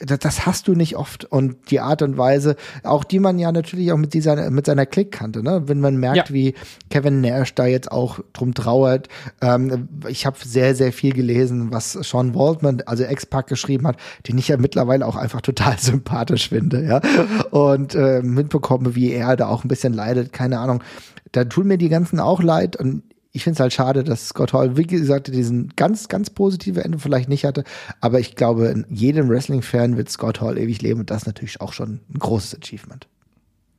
das, 0.01 0.47
hast 0.47 0.67
du 0.67 0.75
nicht 0.75 0.97
oft. 0.97 1.25
Und 1.27 1.71
die 1.71 1.81
Art 1.81 2.03
und 2.03 2.17
Weise, 2.17 2.57
auch 2.83 3.05
die 3.05 3.19
man 3.19 3.39
ja 3.39 3.53
natürlich 3.53 3.93
auch 3.93 3.97
mit 3.97 4.15
dieser, 4.15 4.51
mit 4.51 4.67
seiner 4.67 4.87
Klick 4.87 5.13
kannte, 5.13 5.43
ne? 5.43 5.63
Wenn 5.67 5.81
man 5.81 5.97
merkt, 5.97 6.31
ja. 6.31 6.35
wie 6.35 6.55
Kevin 6.89 7.21
Nash 7.21 7.55
da 7.55 7.67
jetzt 7.67 7.93
auch 7.93 8.21
drum 8.33 8.55
trauert. 8.55 9.09
Ähm, 9.41 9.89
ich 10.09 10.27
habe 10.27 10.37
sehr, 10.43 10.75
sehr 10.75 10.93
viel 10.93 11.13
gelesen, 11.13 11.71
was 11.71 11.93
Sean 11.93 12.35
Waldman, 12.35 12.83
also 12.87 13.05
Ex-Pack 13.05 13.47
geschrieben 13.47 13.87
hat, 13.87 13.97
den 14.27 14.39
ich 14.39 14.49
ja 14.49 14.57
mittlerweile 14.57 15.07
auch 15.07 15.17
einfach 15.17 15.43
total 15.43 15.79
sympathisch 15.79 16.49
finde, 16.49 16.85
ja. 16.85 17.01
Und 17.51 17.95
äh, 17.95 18.23
mitbekomme, 18.23 18.95
wie 18.95 19.13
er 19.13 19.37
da 19.37 19.49
auch 19.49 19.65
ein 19.65 19.69
bisschen 19.69 19.93
leidet, 19.93 20.33
keine 20.33 20.59
Ahnung. 20.59 20.83
Da 21.33 21.45
tun 21.45 21.69
mir 21.69 21.79
die 21.79 21.89
ganzen 21.89 22.19
auch 22.19 22.43
leid 22.43 22.77
und 22.77 23.03
ich 23.33 23.45
finde 23.45 23.55
es 23.55 23.61
halt 23.61 23.73
schade, 23.73 24.05
dass 24.05 24.29
Scott 24.29 24.53
Hall, 24.53 24.77
wie 24.77 24.87
gesagt, 24.87 25.29
diesen 25.29 25.73
ganz, 25.77 26.09
ganz 26.09 26.31
positive 26.31 26.83
Ende 26.83 26.99
vielleicht 26.99 27.29
nicht 27.29 27.45
hatte. 27.45 27.64
Aber 28.01 28.19
ich 28.19 28.35
glaube, 28.35 28.85
jedem 28.88 29.29
Wrestling-Fan 29.29 29.97
wird 29.97 30.11
Scott 30.11 30.40
Hall 30.40 30.59
ewig 30.59 30.83
leben 30.83 31.01
und 31.01 31.11
das 31.11 31.27
natürlich 31.27 31.61
auch 31.61 31.73
schon 31.73 32.01
ein 32.12 32.19
großes 32.19 32.59
Achievement 32.61 33.07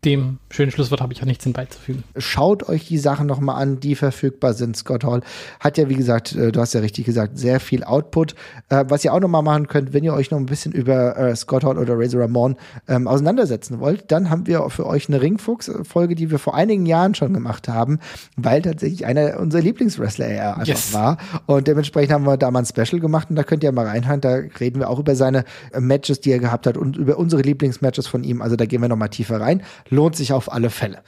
dem 0.03 0.39
schönen 0.49 0.71
Schlusswort 0.71 0.99
habe 0.99 1.13
ich 1.13 1.21
auch 1.21 1.27
nichts 1.27 1.43
hinbeizufügen. 1.43 2.03
Schaut 2.17 2.67
euch 2.67 2.87
die 2.87 2.97
Sachen 2.97 3.27
nochmal 3.27 3.61
an, 3.61 3.79
die 3.79 3.93
verfügbar 3.93 4.55
sind. 4.55 4.75
Scott 4.75 5.03
Hall 5.03 5.21
hat 5.59 5.77
ja, 5.77 5.89
wie 5.89 5.95
gesagt, 5.95 6.35
äh, 6.35 6.51
du 6.51 6.59
hast 6.59 6.73
ja 6.73 6.79
richtig 6.79 7.05
gesagt, 7.05 7.37
sehr 7.37 7.59
viel 7.59 7.83
Output. 7.83 8.33
Äh, 8.69 8.85
was 8.87 9.05
ihr 9.05 9.13
auch 9.13 9.19
nochmal 9.19 9.43
machen 9.43 9.67
könnt, 9.67 9.93
wenn 9.93 10.03
ihr 10.03 10.13
euch 10.13 10.31
noch 10.31 10.39
ein 10.39 10.47
bisschen 10.47 10.71
über 10.71 11.15
äh, 11.17 11.35
Scott 11.35 11.63
Hall 11.63 11.77
oder 11.77 11.99
Razor 11.99 12.21
Ramon 12.21 12.55
ähm, 12.87 13.07
auseinandersetzen 13.07 13.79
wollt, 13.79 14.11
dann 14.11 14.31
haben 14.31 14.47
wir 14.47 14.67
für 14.71 14.87
euch 14.87 15.07
eine 15.07 15.21
Ringfuchs-Folge, 15.21 16.15
die 16.15 16.31
wir 16.31 16.39
vor 16.39 16.55
einigen 16.55 16.87
Jahren 16.87 17.13
schon 17.13 17.33
gemacht 17.33 17.67
haben, 17.67 17.99
weil 18.35 18.63
tatsächlich 18.63 19.05
einer 19.05 19.39
unserer 19.39 19.61
Lieblingswrestler 19.61 20.25
er 20.25 20.53
einfach 20.53 20.65
yes. 20.65 20.93
war. 20.95 21.17
Und 21.45 21.67
dementsprechend 21.67 22.11
haben 22.11 22.25
wir 22.25 22.37
da 22.37 22.49
mal 22.49 22.59
ein 22.59 22.65
Special 22.65 22.99
gemacht 22.99 23.29
und 23.29 23.35
da 23.35 23.43
könnt 23.43 23.63
ihr 23.63 23.71
mal 23.71 23.85
reinhören. 23.85 24.19
Da 24.19 24.33
reden 24.59 24.79
wir 24.79 24.89
auch 24.89 24.97
über 24.97 25.15
seine 25.15 25.45
Matches, 25.77 26.21
die 26.21 26.31
er 26.31 26.39
gehabt 26.39 26.65
hat 26.65 26.75
und 26.75 26.97
über 26.97 27.19
unsere 27.19 27.43
Lieblingsmatches 27.43 28.07
von 28.07 28.23
ihm. 28.23 28.41
Also 28.41 28.55
da 28.55 28.65
gehen 28.65 28.81
wir 28.81 28.89
nochmal 28.89 29.09
tiefer 29.09 29.39
rein 29.39 29.61
lohnt 29.91 30.15
sich 30.15 30.33
auf 30.33 30.51
alle 30.51 30.71
Fälle. 30.71 31.03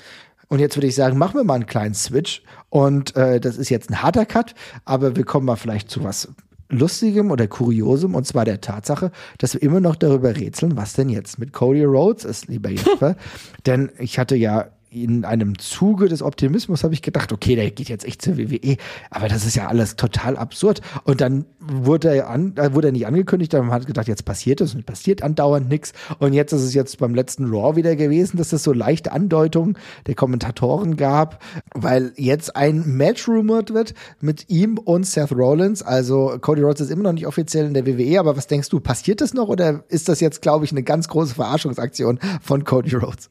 Und 0.50 0.60
jetzt 0.60 0.78
würde 0.78 0.86
ich 0.86 0.94
sagen, 0.94 1.18
machen 1.18 1.40
wir 1.40 1.44
mal 1.44 1.56
einen 1.56 1.66
kleinen 1.66 1.96
Switch. 1.96 2.44
Und 2.70 3.16
äh, 3.16 3.40
das 3.40 3.58
ist 3.58 3.70
jetzt 3.70 3.90
ein 3.90 4.04
harter 4.04 4.28
Cut, 4.28 4.54
aber 4.86 5.16
wir 5.16 5.24
kommen 5.24 5.48
mal 5.48 5.56
vielleicht 5.56 5.90
zu 5.90 6.04
was 6.04 6.30
Lustigem 6.70 7.32
oder 7.32 7.48
Kuriosem, 7.48 8.16
und 8.16 8.26
zwar 8.26 8.46
der 8.46 8.62
Tatsache, 8.62 9.12
dass 9.38 9.54
wir 9.54 9.62
immer 9.62 9.80
noch 9.80 9.96
darüber 9.96 10.36
rätseln, 10.36 10.76
was 10.76 10.94
denn 10.94 11.10
jetzt 11.10 11.40
mit 11.40 11.54
Cody 11.54 11.84
Rhodes 11.84 12.26
ist, 12.26 12.48
lieber 12.48 12.70
Jesper. 12.70 13.16
Denn 13.66 13.92
ich 14.00 14.18
hatte 14.18 14.36
ja 14.36 14.68
in 14.94 15.26
einem 15.26 15.58
Zuge 15.58 16.08
des 16.08 16.22
Optimismus 16.22 16.84
habe 16.84 16.94
ich 16.94 17.02
gedacht, 17.02 17.32
okay, 17.32 17.56
der 17.56 17.72
geht 17.72 17.90
jetzt 17.90 18.06
echt 18.06 18.22
zur 18.22 18.38
WWE, 18.38 18.78
aber 19.10 19.28
das 19.28 19.46
ist 19.46 19.56
ja 19.56 19.68
alles 19.68 19.96
total 19.96 20.38
absurd. 20.38 20.82
Und 21.04 21.22
dann 21.22 21.46
wurde 21.60 22.16
er, 22.16 22.30
an, 22.30 22.56
äh, 22.58 22.74
wurde 22.74 22.90
er 22.90 22.92
nicht 22.92 23.08
angekündigt, 23.08 23.54
man 23.54 23.72
hat 23.72 23.88
gedacht, 23.88 24.08
jetzt 24.08 24.26
passiert 24.26 24.62
es 24.62 24.76
und 24.76 24.86
passiert 24.86 25.24
andauernd 25.24 25.70
nichts. 25.70 25.94
Und 26.20 26.34
jetzt 26.34 26.54
ist 26.54 26.62
es 26.62 26.74
jetzt 26.74 27.00
beim 27.00 27.16
letzten 27.16 27.46
Raw 27.46 27.76
wieder 27.76 27.96
gewesen, 27.96 28.38
dass 28.38 28.54
es 28.54 28.64
so 28.64 28.74
leichte 28.74 29.12
Andeutungen 29.12 29.78
der 30.08 30.16
Kommentatoren 30.16 30.98
gab, 30.98 31.44
weil 31.74 32.14
jetzt 32.16 32.56
ein 32.56 32.84
Match 32.86 33.28
rumored 33.28 33.74
wird 33.74 33.94
mit 34.22 34.50
ihm 34.50 34.78
und 34.78 35.06
Seth 35.06 35.32
Rollins. 35.32 35.82
Also 35.82 36.38
Cody 36.40 36.62
Rhodes 36.62 36.82
ist 36.82 36.92
immer 36.92 37.04
noch 37.04 37.14
nicht 37.14 37.28
offiziell 37.28 37.66
in 37.66 37.74
der 37.74 37.86
WWE, 37.86 38.20
aber 38.20 38.38
was 38.38 38.48
denkst 38.48 38.70
du, 38.70 38.80
passiert 38.80 39.22
das 39.22 39.34
noch 39.34 39.48
oder 39.48 39.84
ist 39.88 40.10
das 40.10 40.20
jetzt, 40.20 40.42
glaube 40.42 40.66
ich, 40.66 40.72
eine 40.72 40.84
ganz 40.84 41.08
große 41.08 41.36
Verarschungsaktion 41.36 42.20
von 42.42 42.64
Cody 42.64 42.96
Rhodes? 42.96 43.30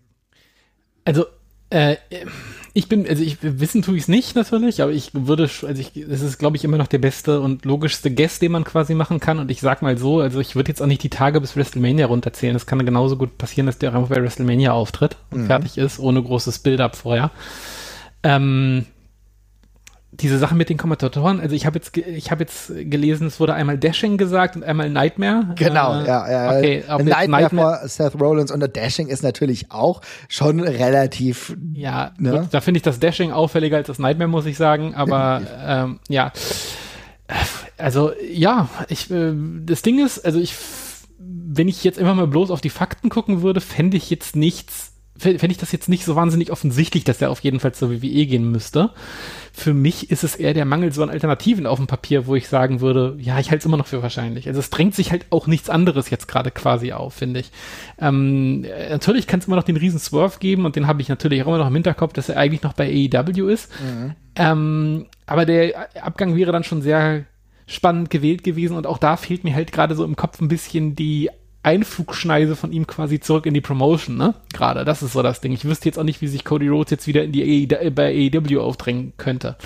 Also 1.04 1.26
äh, 1.72 1.96
ich 2.74 2.88
bin, 2.88 3.06
also 3.06 3.22
ich 3.22 3.38
wissen 3.42 3.82
tue 3.82 3.96
ich 3.96 4.02
es 4.02 4.08
nicht 4.08 4.34
natürlich, 4.34 4.80
aber 4.82 4.92
ich 4.92 5.10
würde, 5.12 5.42
also 5.44 5.74
ich, 5.74 5.96
es 5.96 6.22
ist 6.22 6.38
glaube 6.38 6.56
ich 6.56 6.64
immer 6.64 6.78
noch 6.78 6.86
der 6.86 6.98
beste 6.98 7.40
und 7.40 7.64
logischste 7.64 8.10
Guest, 8.10 8.40
den 8.40 8.52
man 8.52 8.64
quasi 8.64 8.94
machen 8.94 9.20
kann. 9.20 9.38
Und 9.38 9.50
ich 9.50 9.60
sag 9.60 9.82
mal 9.82 9.98
so, 9.98 10.20
also 10.20 10.40
ich 10.40 10.56
würde 10.56 10.70
jetzt 10.70 10.80
auch 10.80 10.86
nicht 10.86 11.02
die 11.02 11.10
Tage 11.10 11.40
bis 11.40 11.56
WrestleMania 11.56 12.06
runterzählen. 12.06 12.56
Es 12.56 12.66
kann 12.66 12.84
genauso 12.84 13.16
gut 13.16 13.36
passieren, 13.36 13.66
dass 13.66 13.78
der 13.78 13.94
einfach 13.94 14.08
bei 14.08 14.22
WrestleMania 14.22 14.72
auftritt 14.72 15.16
und 15.30 15.42
mhm. 15.42 15.46
fertig 15.46 15.76
ist, 15.76 15.98
ohne 15.98 16.22
großes 16.22 16.60
Build-up 16.60 16.96
vorher. 16.96 17.30
Ähm, 18.22 18.86
diese 20.14 20.36
Sache 20.38 20.54
mit 20.54 20.68
den 20.68 20.76
Kommentatoren, 20.76 21.40
also 21.40 21.54
ich 21.54 21.64
habe 21.64 21.78
jetzt 21.78 21.96
ich 21.96 22.30
habe 22.30 22.42
jetzt 22.42 22.68
gelesen, 22.68 23.26
es 23.26 23.40
wurde 23.40 23.54
einmal 23.54 23.78
Dashing 23.78 24.18
gesagt 24.18 24.56
und 24.56 24.62
einmal 24.62 24.90
Nightmare. 24.90 25.54
Genau, 25.56 26.02
äh, 26.02 26.06
ja, 26.06 26.30
ja. 26.30 26.58
Okay, 26.58 26.84
Nightmare, 26.86 27.28
Nightmare 27.28 27.78
vor 27.78 27.88
Seth 27.88 28.20
Rollins 28.20 28.50
und 28.50 28.60
der 28.60 28.68
Dashing 28.68 29.08
ist 29.08 29.22
natürlich 29.22 29.72
auch 29.72 30.02
schon 30.28 30.60
relativ. 30.60 31.56
Ja, 31.72 32.12
ne? 32.18 32.30
gut, 32.32 32.48
da 32.50 32.60
finde 32.60 32.76
ich 32.78 32.82
das 32.82 32.98
Dashing 33.00 33.32
auffälliger 33.32 33.78
als 33.78 33.86
das 33.86 33.98
Nightmare, 33.98 34.28
muss 34.28 34.44
ich 34.44 34.58
sagen. 34.58 34.94
Aber 34.94 35.40
ähm, 35.66 35.98
ja, 36.08 36.30
also 37.78 38.12
ja, 38.30 38.68
ich 38.88 39.10
äh, 39.10 39.32
das 39.64 39.80
Ding 39.80 40.04
ist, 40.04 40.18
also 40.26 40.38
ich, 40.38 40.54
wenn 41.18 41.68
ich 41.68 41.84
jetzt 41.84 41.98
immer 41.98 42.14
mal 42.14 42.26
bloß 42.26 42.50
auf 42.50 42.60
die 42.60 42.70
Fakten 42.70 43.08
gucken 43.08 43.40
würde, 43.40 43.62
fände 43.62 43.96
ich 43.96 44.10
jetzt 44.10 44.36
nichts 44.36 44.91
fände 45.22 45.46
ich 45.46 45.58
das 45.58 45.72
jetzt 45.72 45.88
nicht 45.88 46.04
so 46.04 46.16
wahnsinnig 46.16 46.50
offensichtlich, 46.50 47.04
dass 47.04 47.22
er 47.22 47.30
auf 47.30 47.40
jeden 47.40 47.60
Fall 47.60 47.72
zur 47.72 47.90
WWE 47.90 48.26
gehen 48.26 48.50
müsste. 48.50 48.90
Für 49.52 49.74
mich 49.74 50.10
ist 50.10 50.24
es 50.24 50.34
eher 50.34 50.54
der 50.54 50.64
Mangel 50.64 50.92
so 50.92 51.02
an 51.02 51.10
Alternativen 51.10 51.66
auf 51.66 51.78
dem 51.78 51.86
Papier, 51.86 52.26
wo 52.26 52.34
ich 52.34 52.48
sagen 52.48 52.80
würde, 52.80 53.16
ja, 53.18 53.38
ich 53.38 53.50
halte 53.50 53.60
es 53.60 53.66
immer 53.66 53.76
noch 53.76 53.86
für 53.86 54.02
wahrscheinlich. 54.02 54.48
Also 54.48 54.60
es 54.60 54.70
drängt 54.70 54.94
sich 54.94 55.12
halt 55.12 55.26
auch 55.30 55.46
nichts 55.46 55.70
anderes 55.70 56.10
jetzt 56.10 56.26
gerade 56.26 56.50
quasi 56.50 56.92
auf, 56.92 57.14
finde 57.14 57.40
ich. 57.40 57.50
Ähm, 57.98 58.62
natürlich 58.62 59.26
kann 59.26 59.40
es 59.40 59.46
immer 59.46 59.56
noch 59.56 59.62
den 59.62 59.76
riesen 59.76 59.98
Swerve 59.98 60.38
geben 60.38 60.64
und 60.64 60.76
den 60.76 60.86
habe 60.86 61.02
ich 61.02 61.08
natürlich 61.08 61.42
auch 61.42 61.48
immer 61.48 61.58
noch 61.58 61.68
im 61.68 61.74
Hinterkopf, 61.74 62.12
dass 62.12 62.28
er 62.28 62.38
eigentlich 62.38 62.62
noch 62.62 62.72
bei 62.72 62.88
AEW 62.88 63.48
ist. 63.48 63.70
Mhm. 63.80 64.12
Ähm, 64.34 65.06
aber 65.26 65.46
der 65.46 65.88
Abgang 66.02 66.34
wäre 66.34 66.52
dann 66.52 66.64
schon 66.64 66.82
sehr 66.82 67.24
spannend 67.66 68.10
gewählt 68.10 68.44
gewesen 68.44 68.76
und 68.76 68.86
auch 68.86 68.98
da 68.98 69.16
fehlt 69.16 69.44
mir 69.44 69.54
halt 69.54 69.72
gerade 69.72 69.94
so 69.94 70.04
im 70.04 70.16
Kopf 70.16 70.40
ein 70.40 70.48
bisschen 70.48 70.96
die 70.96 71.30
Einflugschneise 71.64 72.56
von 72.56 72.72
ihm 72.72 72.88
quasi 72.88 73.20
zurück 73.20 73.46
in 73.46 73.54
die 73.54 73.60
Promotion, 73.60 74.16
ne? 74.16 74.34
Gerade, 74.52 74.84
das 74.84 75.02
ist 75.02 75.12
so 75.12 75.22
das 75.22 75.40
Ding. 75.40 75.52
Ich 75.52 75.64
wüsste 75.64 75.88
jetzt 75.88 75.96
auch 75.96 76.02
nicht, 76.02 76.20
wie 76.20 76.26
sich 76.26 76.44
Cody 76.44 76.66
Rhodes 76.66 76.90
jetzt 76.90 77.06
wieder 77.06 77.22
in 77.22 77.30
die 77.30 77.68
AE, 77.72 77.90
bei 77.90 78.08
AEW 78.08 78.60
aufdrängen 78.60 79.12
könnte. 79.16 79.56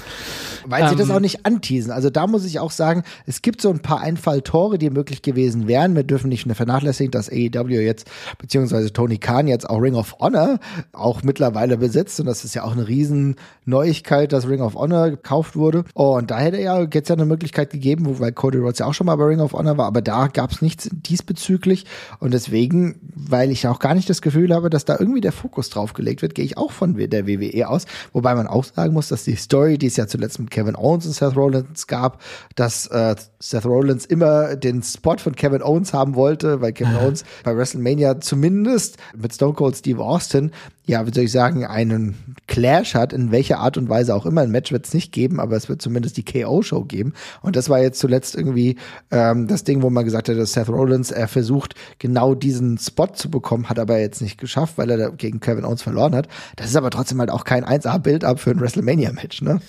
Weil 0.67 0.83
ähm, 0.83 0.89
sie 0.91 0.97
das 0.97 1.09
ähm, 1.09 1.15
auch 1.15 1.21
nicht 1.21 1.47
anteasen. 1.47 1.93
Also 1.93 2.11
da 2.11 2.27
muss 2.27 2.45
ich 2.45 2.61
auch 2.61 2.71
sagen, 2.71 3.03
es 3.25 3.41
gibt 3.41 3.63
so 3.63 3.71
ein 3.71 3.81
paar 3.81 4.01
Einfalltore, 4.01 4.77
die 4.77 4.91
möglich 4.91 5.23
gewesen 5.23 5.69
wären. 5.69 5.97
Wir 5.97 6.05
dürfen 6.05 6.29
nicht 6.29 6.47
vernachlässigen, 6.47 7.11
dass 7.11 7.31
AEW 7.31 7.81
jetzt, 7.81 8.11
beziehungsweise 8.39 8.93
Tony 8.93 9.17
Khan 9.17 9.49
jetzt 9.49 9.69
auch 9.69 9.81
Ring 9.81 9.95
of 9.95 10.17
Honor 10.21 10.59
auch 10.93 11.23
mittlerweile 11.23 11.79
besitzt. 11.79 12.21
Und 12.21 12.27
das 12.27 12.45
ist 12.45 12.55
ja 12.55 12.65
auch 12.65 12.73
eine 12.73 12.89
riesen 12.89 13.37
Neuigkeit, 13.65 14.35
dass 14.35 14.47
Ring 14.47 14.61
of 14.61 14.75
Honor 14.75 15.09
gekauft 15.11 15.57
wurde. 15.57 15.85
Und 15.95 16.31
da 16.31 16.39
hätte 16.41 16.61
ja 16.61 16.83
jetzt 16.83 17.09
ja 17.09 17.15
eine 17.15 17.25
Möglichkeit 17.25 17.71
gegeben, 17.71 18.21
weil 18.21 18.33
Cody 18.33 18.59
Rhodes 18.59 18.81
ja 18.81 18.87
auch 18.87 18.95
schon 18.95 19.07
mal 19.07 19.17
bei 19.17 19.25
Ring 19.25 19.41
of 19.41 19.55
Honor 19.55 19.79
war, 19.79 19.87
aber 19.87 20.03
da 20.03 20.27
gab 20.27 20.53
es 20.53 20.61
nichts 20.61 20.91
diesbezüglich. 20.93 21.86
Und 22.19 22.35
deswegen, 22.35 23.01
weil 23.15 23.51
ich 23.51 23.67
auch 23.67 23.79
gar 23.79 23.95
nicht 23.95 24.09
das 24.09 24.23
Gefühl 24.23 24.55
habe, 24.55 24.71
dass 24.71 24.85
da 24.85 24.97
irgendwie 24.99 25.21
der 25.21 25.33
Fokus 25.33 25.71
drauf 25.71 25.93
gelegt 25.93 26.23
wird, 26.23 26.35
gehe 26.35 26.45
ich 26.45 26.57
auch 26.57 26.73
von 26.73 26.97
der 26.97 27.27
WWE 27.27 27.69
aus. 27.69 27.87
Wobei 28.13 28.35
man 28.35 28.47
auch 28.47 28.65
sagen 28.65 28.93
muss, 28.93 29.09
dass 29.09 29.25
die 29.25 29.37
Story, 29.37 29.79
die 29.79 29.87
es 29.87 29.97
ja 29.97 30.07
zuletzt 30.07 30.39
mit 30.39 30.51
Kevin 30.51 30.77
Owens 30.77 31.07
und 31.07 31.13
Seth 31.13 31.37
Rollins 31.37 31.87
gab, 31.87 32.21
dass 32.55 32.87
äh, 32.89 33.15
Seth 33.39 33.65
Rollins 33.65 34.07
immer 34.07 34.57
den 34.57 34.83
Spot 34.83 35.17
von 35.19 35.35
Kevin 35.35 35.63
Owens 35.63 35.93
haben 35.93 36.15
wollte, 36.15 36.61
weil 36.61 36.73
Kevin 36.73 36.97
Owens 36.97 37.25
bei 37.45 37.57
WrestleMania 37.57 38.21
zumindest 38.21 38.97
mit 39.17 39.35
Stone 39.35 39.55
Cold 39.55 39.77
Steve 39.77 40.03
Austin 40.03 40.51
ja, 40.87 41.05
wie 41.05 41.13
soll 41.13 41.25
ich 41.25 41.33
sagen, 41.33 41.67
einen 41.67 42.15
Clash 42.47 42.95
hat, 42.95 43.13
in 43.13 43.33
welcher 43.33 43.59
Art 43.59 43.77
und 43.77 43.89
Weise 43.89 44.15
auch 44.15 44.25
immer. 44.25 44.43
Ein 44.43 44.53
Match 44.53 44.71
wird 44.71 44.87
es 44.87 44.95
nicht 44.95 45.11
geben, 45.11 45.41
aber 45.41 45.57
es 45.57 45.69
wird 45.69 45.83
zumindest 45.83 46.17
die 46.17 46.25
KO-Show 46.25 46.85
geben. 46.85 47.13
Und 47.43 47.57
das 47.57 47.69
war 47.69 47.81
jetzt 47.81 47.99
zuletzt 47.99 48.37
irgendwie 48.37 48.77
ähm, 49.11 49.49
das 49.49 49.65
Ding, 49.65 49.83
wo 49.83 49.91
man 49.91 50.05
gesagt 50.05 50.29
hat, 50.29 50.39
dass 50.39 50.53
Seth 50.53 50.69
Rollins, 50.69 51.11
er 51.11 51.27
versucht, 51.27 51.75
genau 51.99 52.35
diesen 52.35 52.79
Spot 52.79 53.09
zu 53.09 53.31
bekommen, 53.31 53.69
hat 53.69 53.79
aber 53.79 53.99
jetzt 53.99 54.23
nicht 54.23 54.39
geschafft, 54.39 54.79
weil 54.79 54.91
er 54.91 55.11
gegen 55.13 55.41
Kevin 55.41 55.65
Owens 55.65 55.83
verloren 55.83 56.15
hat. 56.15 56.29
Das 56.57 56.67
ist 56.67 56.77
aber 56.77 56.91
trotzdem 56.91 57.21
halt 57.21 57.31
auch 57.31 57.45
kein 57.45 57.65
1A-Build-up 57.65 58.41
für 58.41 58.51
ein 58.51 58.61
WrestleMania-Match, 58.61 59.43
ne? 59.43 59.61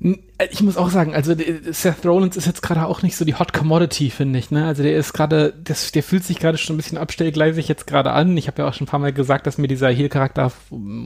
Äh, 0.00 0.48
ich 0.50 0.62
muss 0.62 0.76
auch 0.76 0.90
sagen, 0.90 1.14
also 1.14 1.34
Seth 1.70 2.04
Rollins 2.04 2.36
ist 2.36 2.46
jetzt 2.46 2.62
gerade 2.62 2.86
auch 2.86 3.02
nicht 3.02 3.16
so 3.16 3.24
die 3.24 3.34
Hot 3.34 3.52
Commodity, 3.52 4.10
finde 4.10 4.38
ich. 4.38 4.50
Ne? 4.50 4.66
Also 4.66 4.82
der 4.82 4.96
ist 4.96 5.12
gerade, 5.12 5.52
der 5.52 6.02
fühlt 6.02 6.24
sich 6.24 6.38
gerade 6.38 6.58
schon 6.58 6.74
ein 6.74 6.76
bisschen 6.76 6.98
abstellgleisig 6.98 7.68
jetzt 7.68 7.86
gerade 7.86 8.10
an. 8.12 8.36
Ich 8.36 8.48
habe 8.48 8.62
ja 8.62 8.68
auch 8.68 8.74
schon 8.74 8.86
ein 8.86 8.90
paar 8.90 9.00
Mal 9.00 9.12
gesagt, 9.12 9.46
dass 9.46 9.58
mir 9.58 9.68
dieser 9.68 9.88
Heel-Charakter 9.88 10.52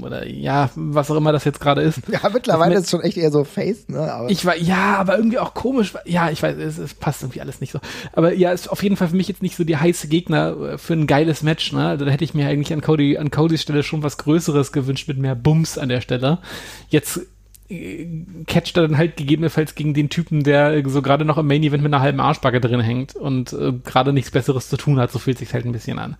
oder 0.02 0.26
ja, 0.26 0.70
was 0.74 1.10
auch 1.10 1.16
immer 1.16 1.32
das 1.32 1.44
jetzt 1.44 1.60
gerade 1.60 1.82
ist. 1.82 2.00
Ja, 2.10 2.30
mittlerweile 2.30 2.74
ist 2.74 2.84
es 2.84 2.90
schon 2.90 3.02
echt 3.02 3.16
eher 3.16 3.30
so 3.30 3.44
Face, 3.44 3.88
ne? 3.88 4.12
Aber 4.12 4.30
ich 4.30 4.44
war, 4.44 4.56
ja, 4.56 4.96
aber 4.96 5.16
irgendwie 5.16 5.38
auch 5.38 5.54
komisch. 5.54 5.94
Ja, 6.04 6.30
ich 6.30 6.42
weiß, 6.42 6.56
es, 6.56 6.78
es, 6.78 6.94
passt 6.94 7.22
irgendwie 7.22 7.40
alles 7.40 7.60
nicht 7.60 7.70
so. 7.70 7.80
Aber 8.12 8.34
ja, 8.34 8.50
ist 8.50 8.70
auf 8.70 8.82
jeden 8.82 8.96
Fall 8.96 9.08
für 9.08 9.16
mich 9.16 9.28
jetzt 9.28 9.42
nicht 9.42 9.56
so 9.56 9.62
die 9.62 9.76
heiße 9.76 10.08
Gegner 10.08 10.56
äh, 10.56 10.78
für 10.78 10.94
ein 10.94 11.06
geiles 11.06 11.42
Match. 11.42 11.72
Ne? 11.72 11.86
Also 11.86 12.06
da 12.06 12.10
hätte 12.10 12.24
ich 12.24 12.34
mir 12.34 12.48
eigentlich 12.48 12.72
an 12.72 12.80
Cody, 12.80 13.18
an 13.18 13.30
Codys 13.30 13.62
Stelle 13.62 13.82
schon 13.82 14.02
was 14.02 14.18
Größeres 14.18 14.72
gewünscht 14.72 15.06
mit 15.06 15.18
mehr 15.18 15.34
Bums 15.34 15.78
an 15.78 15.90
der 15.90 16.00
Stelle. 16.00 16.38
Jetzt 16.88 17.20
catcht 18.46 18.76
er 18.76 18.88
dann 18.88 18.96
halt 18.96 19.16
gegebenenfalls 19.16 19.74
gegen 19.74 19.92
den 19.92 20.08
Typen, 20.08 20.42
der 20.42 20.88
so 20.88 21.02
gerade 21.02 21.26
noch 21.26 21.36
im 21.36 21.46
Main 21.46 21.62
Event 21.62 21.82
mit 21.82 21.92
einer 21.92 22.02
halben 22.02 22.20
Arschbacke 22.20 22.60
drin 22.60 22.80
hängt 22.80 23.14
und 23.14 23.52
äh, 23.52 23.72
gerade 23.84 24.12
nichts 24.12 24.30
Besseres 24.30 24.68
zu 24.68 24.78
tun 24.78 24.98
hat, 24.98 25.12
so 25.12 25.18
fühlt 25.18 25.38
sich 25.38 25.52
halt 25.52 25.66
ein 25.66 25.72
bisschen 25.72 25.98
an. 25.98 26.16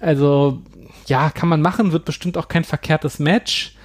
Also, 0.00 0.62
ja, 1.06 1.30
kann 1.30 1.48
man 1.48 1.62
machen, 1.62 1.92
wird 1.92 2.04
bestimmt 2.04 2.36
auch 2.36 2.48
kein 2.48 2.64
verkehrtes 2.64 3.20
Match, 3.20 3.76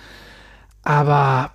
aber 0.83 1.51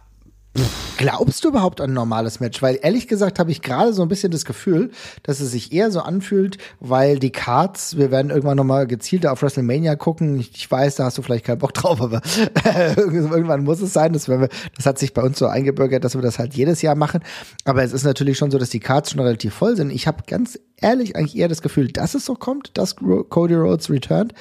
Glaubst 0.97 1.43
du 1.43 1.49
überhaupt 1.49 1.81
an 1.81 1.91
ein 1.91 1.95
normales 1.95 2.39
Match? 2.39 2.63
Weil 2.63 2.79
ehrlich 2.81 3.09
gesagt 3.09 3.41
habe 3.41 3.51
ich 3.51 3.61
gerade 3.61 3.93
so 3.93 4.03
ein 4.03 4.09
bisschen 4.09 4.31
das 4.31 4.45
Gefühl, 4.45 4.93
dass 5.25 5.41
es 5.41 5.51
sich 5.51 5.73
eher 5.73 5.91
so 5.91 6.01
anfühlt, 6.01 6.59
weil 6.79 7.19
die 7.19 7.33
Cards, 7.33 7.97
wir 7.97 8.13
werden 8.13 8.31
irgendwann 8.31 8.57
nochmal 8.57 8.87
gezielter 8.87 9.33
auf 9.33 9.43
WrestleMania 9.43 9.97
gucken. 9.97 10.39
Ich, 10.39 10.71
weiß, 10.71 10.95
da 10.95 11.07
hast 11.07 11.19
du 11.19 11.23
vielleicht 11.23 11.45
keinen 11.45 11.59
Bock 11.59 11.75
drauf, 11.75 12.01
aber 12.01 12.23
irgendwann 12.97 13.65
muss 13.65 13.81
es 13.81 13.93
sein. 13.93 14.13
Das, 14.13 14.29
wir, 14.29 14.49
das 14.77 14.87
hat 14.87 15.01
sich 15.01 15.13
bei 15.13 15.23
uns 15.23 15.41
so 15.41 15.47
eingebürgert, 15.47 16.05
dass 16.05 16.15
wir 16.15 16.23
das 16.23 16.39
halt 16.39 16.55
jedes 16.55 16.83
Jahr 16.83 16.95
machen. 16.95 17.21
Aber 17.65 17.83
es 17.83 17.93
ist 17.93 18.05
natürlich 18.05 18.39
schon 18.39 18.53
so, 18.53 18.59
dass 18.59 18.71
die 18.71 18.81
Cards 18.81 19.11
schon 19.11 19.21
relativ 19.21 19.55
voll 19.55 19.77
sind. 19.77 19.91
Ich 19.91 20.07
habe 20.07 20.23
ganz 20.25 20.59
ehrlich 20.77 21.17
eigentlich 21.17 21.37
eher 21.37 21.49
das 21.49 21.63
Gefühl, 21.63 21.89
dass 21.89 22.15
es 22.15 22.25
so 22.25 22.35
kommt, 22.35 22.79
dass 22.79 22.95
Cody 22.95 23.55
Rhodes 23.55 23.91
returned, 23.91 24.35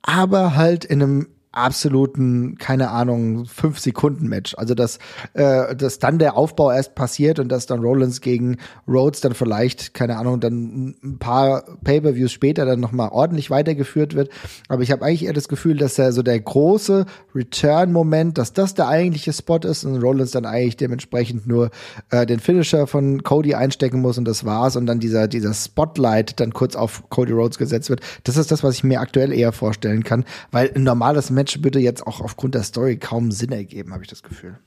aber 0.00 0.56
halt 0.56 0.86
in 0.86 1.02
einem 1.02 1.26
absoluten, 1.52 2.56
keine 2.58 2.90
Ahnung, 2.90 3.46
fünf 3.46 3.78
Sekunden 3.80 4.28
Match. 4.28 4.54
Also 4.56 4.74
dass, 4.74 4.98
äh, 5.34 5.74
dass 5.74 5.98
dann 5.98 6.18
der 6.18 6.36
Aufbau 6.36 6.70
erst 6.70 6.94
passiert 6.94 7.38
und 7.38 7.48
dass 7.48 7.66
dann 7.66 7.80
Rollins 7.80 8.20
gegen 8.20 8.58
Rhodes 8.86 9.20
dann 9.20 9.34
vielleicht, 9.34 9.94
keine 9.94 10.16
Ahnung, 10.16 10.40
dann 10.40 10.94
ein 11.02 11.18
paar 11.18 11.64
Pay-per-Views 11.82 12.30
später 12.30 12.66
dann 12.66 12.80
noch 12.80 12.92
mal 12.92 13.08
ordentlich 13.08 13.50
weitergeführt 13.50 14.14
wird. 14.14 14.30
Aber 14.68 14.82
ich 14.82 14.92
habe 14.92 15.04
eigentlich 15.04 15.24
eher 15.24 15.32
das 15.32 15.48
Gefühl, 15.48 15.76
dass 15.76 15.98
er 15.98 16.12
so 16.12 16.22
der 16.22 16.38
große 16.38 17.06
Return-Moment, 17.34 18.38
dass 18.38 18.52
das 18.52 18.74
der 18.74 18.88
eigentliche 18.88 19.32
Spot 19.32 19.58
ist 19.58 19.84
und 19.84 20.00
Rollins 20.00 20.30
dann 20.30 20.46
eigentlich 20.46 20.76
dementsprechend 20.76 21.46
nur 21.46 21.70
äh, 22.10 22.26
den 22.26 22.38
Finisher 22.38 22.86
von 22.86 23.22
Cody 23.22 23.54
einstecken 23.54 24.00
muss 24.00 24.18
und 24.18 24.24
das 24.26 24.44
war's 24.44 24.76
und 24.76 24.86
dann 24.86 25.00
dieser 25.00 25.26
dieser 25.26 25.54
Spotlight 25.54 26.38
dann 26.40 26.52
kurz 26.52 26.76
auf 26.76 27.08
Cody 27.10 27.32
Rhodes 27.32 27.58
gesetzt 27.58 27.90
wird. 27.90 28.00
Das 28.24 28.36
ist 28.36 28.50
das, 28.50 28.62
was 28.62 28.74
ich 28.74 28.84
mir 28.84 29.00
aktuell 29.00 29.32
eher 29.32 29.52
vorstellen 29.52 30.04
kann, 30.04 30.24
weil 30.50 30.70
ein 30.74 30.84
normales 30.84 31.30
Match 31.30 31.39
würde 31.62 31.80
jetzt 31.80 32.06
auch 32.06 32.20
aufgrund 32.20 32.54
der 32.54 32.62
Story 32.62 32.96
kaum 32.96 33.30
Sinn 33.30 33.52
ergeben, 33.52 33.92
habe 33.92 34.02
ich 34.02 34.10
das 34.10 34.22
Gefühl. 34.22 34.58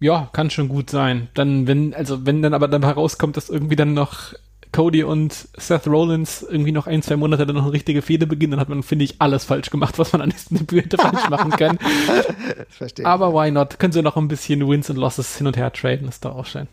Ja, 0.00 0.30
kann 0.32 0.50
schon 0.50 0.68
gut 0.68 0.90
sein. 0.90 1.28
Dann, 1.34 1.66
wenn, 1.66 1.92
also 1.94 2.24
wenn 2.24 2.42
dann 2.42 2.54
aber 2.54 2.68
dann 2.68 2.84
herauskommt, 2.84 3.36
dass 3.36 3.48
irgendwie 3.48 3.76
dann 3.76 3.94
noch 3.94 4.32
Cody 4.72 5.02
und 5.02 5.32
Seth 5.56 5.86
Rollins 5.86 6.42
irgendwie 6.42 6.72
noch 6.72 6.86
ein, 6.86 7.02
zwei 7.02 7.16
Monate 7.16 7.46
dann 7.46 7.56
noch 7.56 7.64
eine 7.64 7.72
richtige 7.72 8.02
Fehde 8.02 8.26
beginnen, 8.26 8.52
dann 8.52 8.60
hat 8.60 8.68
man, 8.68 8.82
finde 8.82 9.06
ich, 9.06 9.16
alles 9.20 9.44
falsch 9.44 9.70
gemacht, 9.70 9.98
was 9.98 10.12
man 10.12 10.22
an 10.22 10.30
diesem 10.30 10.58
Debüt 10.58 10.84
hätte 10.84 10.98
falsch 10.98 11.28
machen 11.30 11.50
können. 11.52 11.78
Verstehe. 12.68 13.06
Aber 13.06 13.32
why 13.32 13.50
not? 13.50 13.78
Können 13.78 13.92
sie 13.92 14.02
noch 14.02 14.16
ein 14.16 14.28
bisschen 14.28 14.68
Wins 14.68 14.90
und 14.90 14.96
Losses 14.96 15.36
hin 15.36 15.46
und 15.46 15.56
her 15.56 15.72
traden, 15.72 16.08
ist 16.08 16.24
doch 16.24 16.36
auch 16.36 16.46
schön. 16.46 16.68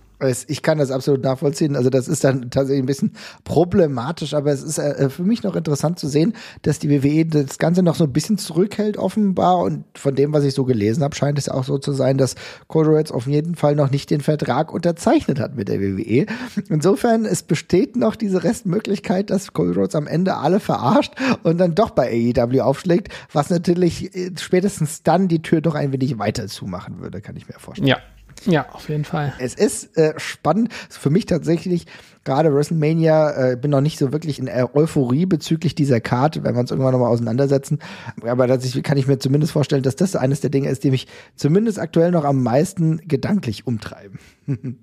Ich 0.47 0.61
kann 0.61 0.77
das 0.77 0.91
absolut 0.91 1.23
nachvollziehen. 1.23 1.75
Also 1.75 1.89
das 1.89 2.07
ist 2.07 2.23
dann 2.23 2.49
tatsächlich 2.49 2.83
ein 2.83 2.87
bisschen 2.87 3.13
problematisch, 3.43 4.33
aber 4.33 4.51
es 4.51 4.63
ist 4.63 4.77
äh, 4.77 5.09
für 5.09 5.23
mich 5.23 5.43
noch 5.43 5.55
interessant 5.55 5.99
zu 5.99 6.07
sehen, 6.07 6.33
dass 6.61 6.79
die 6.79 6.89
WWE 6.89 7.25
das 7.25 7.57
Ganze 7.57 7.83
noch 7.83 7.95
so 7.95 8.05
ein 8.05 8.13
bisschen 8.13 8.37
zurückhält 8.37 8.97
offenbar 8.97 9.59
und 9.59 9.83
von 9.95 10.15
dem, 10.15 10.33
was 10.33 10.43
ich 10.43 10.53
so 10.53 10.63
gelesen 10.63 11.03
habe, 11.03 11.15
scheint 11.15 11.37
es 11.37 11.49
auch 11.49 11.63
so 11.63 11.77
zu 11.77 11.91
sein, 11.91 12.17
dass 12.17 12.35
Cody 12.67 12.89
Rhodes 12.89 13.11
auf 13.11 13.27
jeden 13.27 13.55
Fall 13.55 13.75
noch 13.75 13.91
nicht 13.91 14.09
den 14.09 14.21
Vertrag 14.21 14.73
unterzeichnet 14.73 15.39
hat 15.39 15.55
mit 15.55 15.67
der 15.67 15.81
WWE. 15.81 16.25
Insofern, 16.69 17.25
es 17.25 17.43
besteht 17.43 17.95
noch 17.95 18.15
diese 18.15 18.43
Restmöglichkeit, 18.43 19.29
dass 19.29 19.53
Cody 19.53 19.73
Rhodes 19.73 19.95
am 19.95 20.07
Ende 20.07 20.35
alle 20.37 20.59
verarscht 20.59 21.13
und 21.43 21.57
dann 21.57 21.75
doch 21.75 21.89
bei 21.91 22.33
AEW 22.35 22.61
aufschlägt, 22.61 23.09
was 23.31 23.49
natürlich 23.49 24.15
äh, 24.15 24.31
spätestens 24.39 25.03
dann 25.03 25.27
die 25.27 25.41
Tür 25.41 25.61
doch 25.61 25.75
ein 25.75 25.91
wenig 25.91 26.17
weiter 26.17 26.47
zumachen 26.47 26.99
würde, 26.99 27.21
kann 27.21 27.35
ich 27.35 27.47
mir 27.47 27.59
vorstellen. 27.59 27.87
Ja, 27.87 27.97
ja, 28.45 28.67
auf 28.71 28.89
jeden 28.89 29.05
Fall. 29.05 29.33
Es 29.39 29.55
ist 29.55 29.97
äh, 29.97 30.13
spannend. 30.17 30.71
Für 30.89 31.09
mich 31.09 31.25
tatsächlich 31.25 31.85
gerade 32.25 32.53
WrestleMania, 32.53 33.51
äh, 33.51 33.55
bin 33.55 33.71
noch 33.71 33.81
nicht 33.81 33.97
so 33.99 34.11
wirklich 34.11 34.39
in 34.39 34.49
Euphorie 34.49 35.25
bezüglich 35.25 35.75
dieser 35.75 36.01
Karte, 36.01 36.43
wenn 36.43 36.55
wir 36.55 36.59
uns 36.59 36.71
irgendwann 36.71 36.91
nochmal 36.91 37.11
auseinandersetzen. 37.11 37.79
Aber 38.25 38.47
tatsächlich 38.47 38.83
kann 38.83 38.97
ich 38.97 39.07
mir 39.07 39.19
zumindest 39.19 39.53
vorstellen, 39.53 39.83
dass 39.83 39.95
das 39.95 40.15
eines 40.15 40.41
der 40.41 40.49
Dinge 40.49 40.69
ist, 40.69 40.83
die 40.83 40.91
mich 40.91 41.07
zumindest 41.35 41.79
aktuell 41.79 42.11
noch 42.11 42.25
am 42.25 42.43
meisten 42.43 42.99
gedanklich 43.07 43.67
umtreiben. 43.67 44.19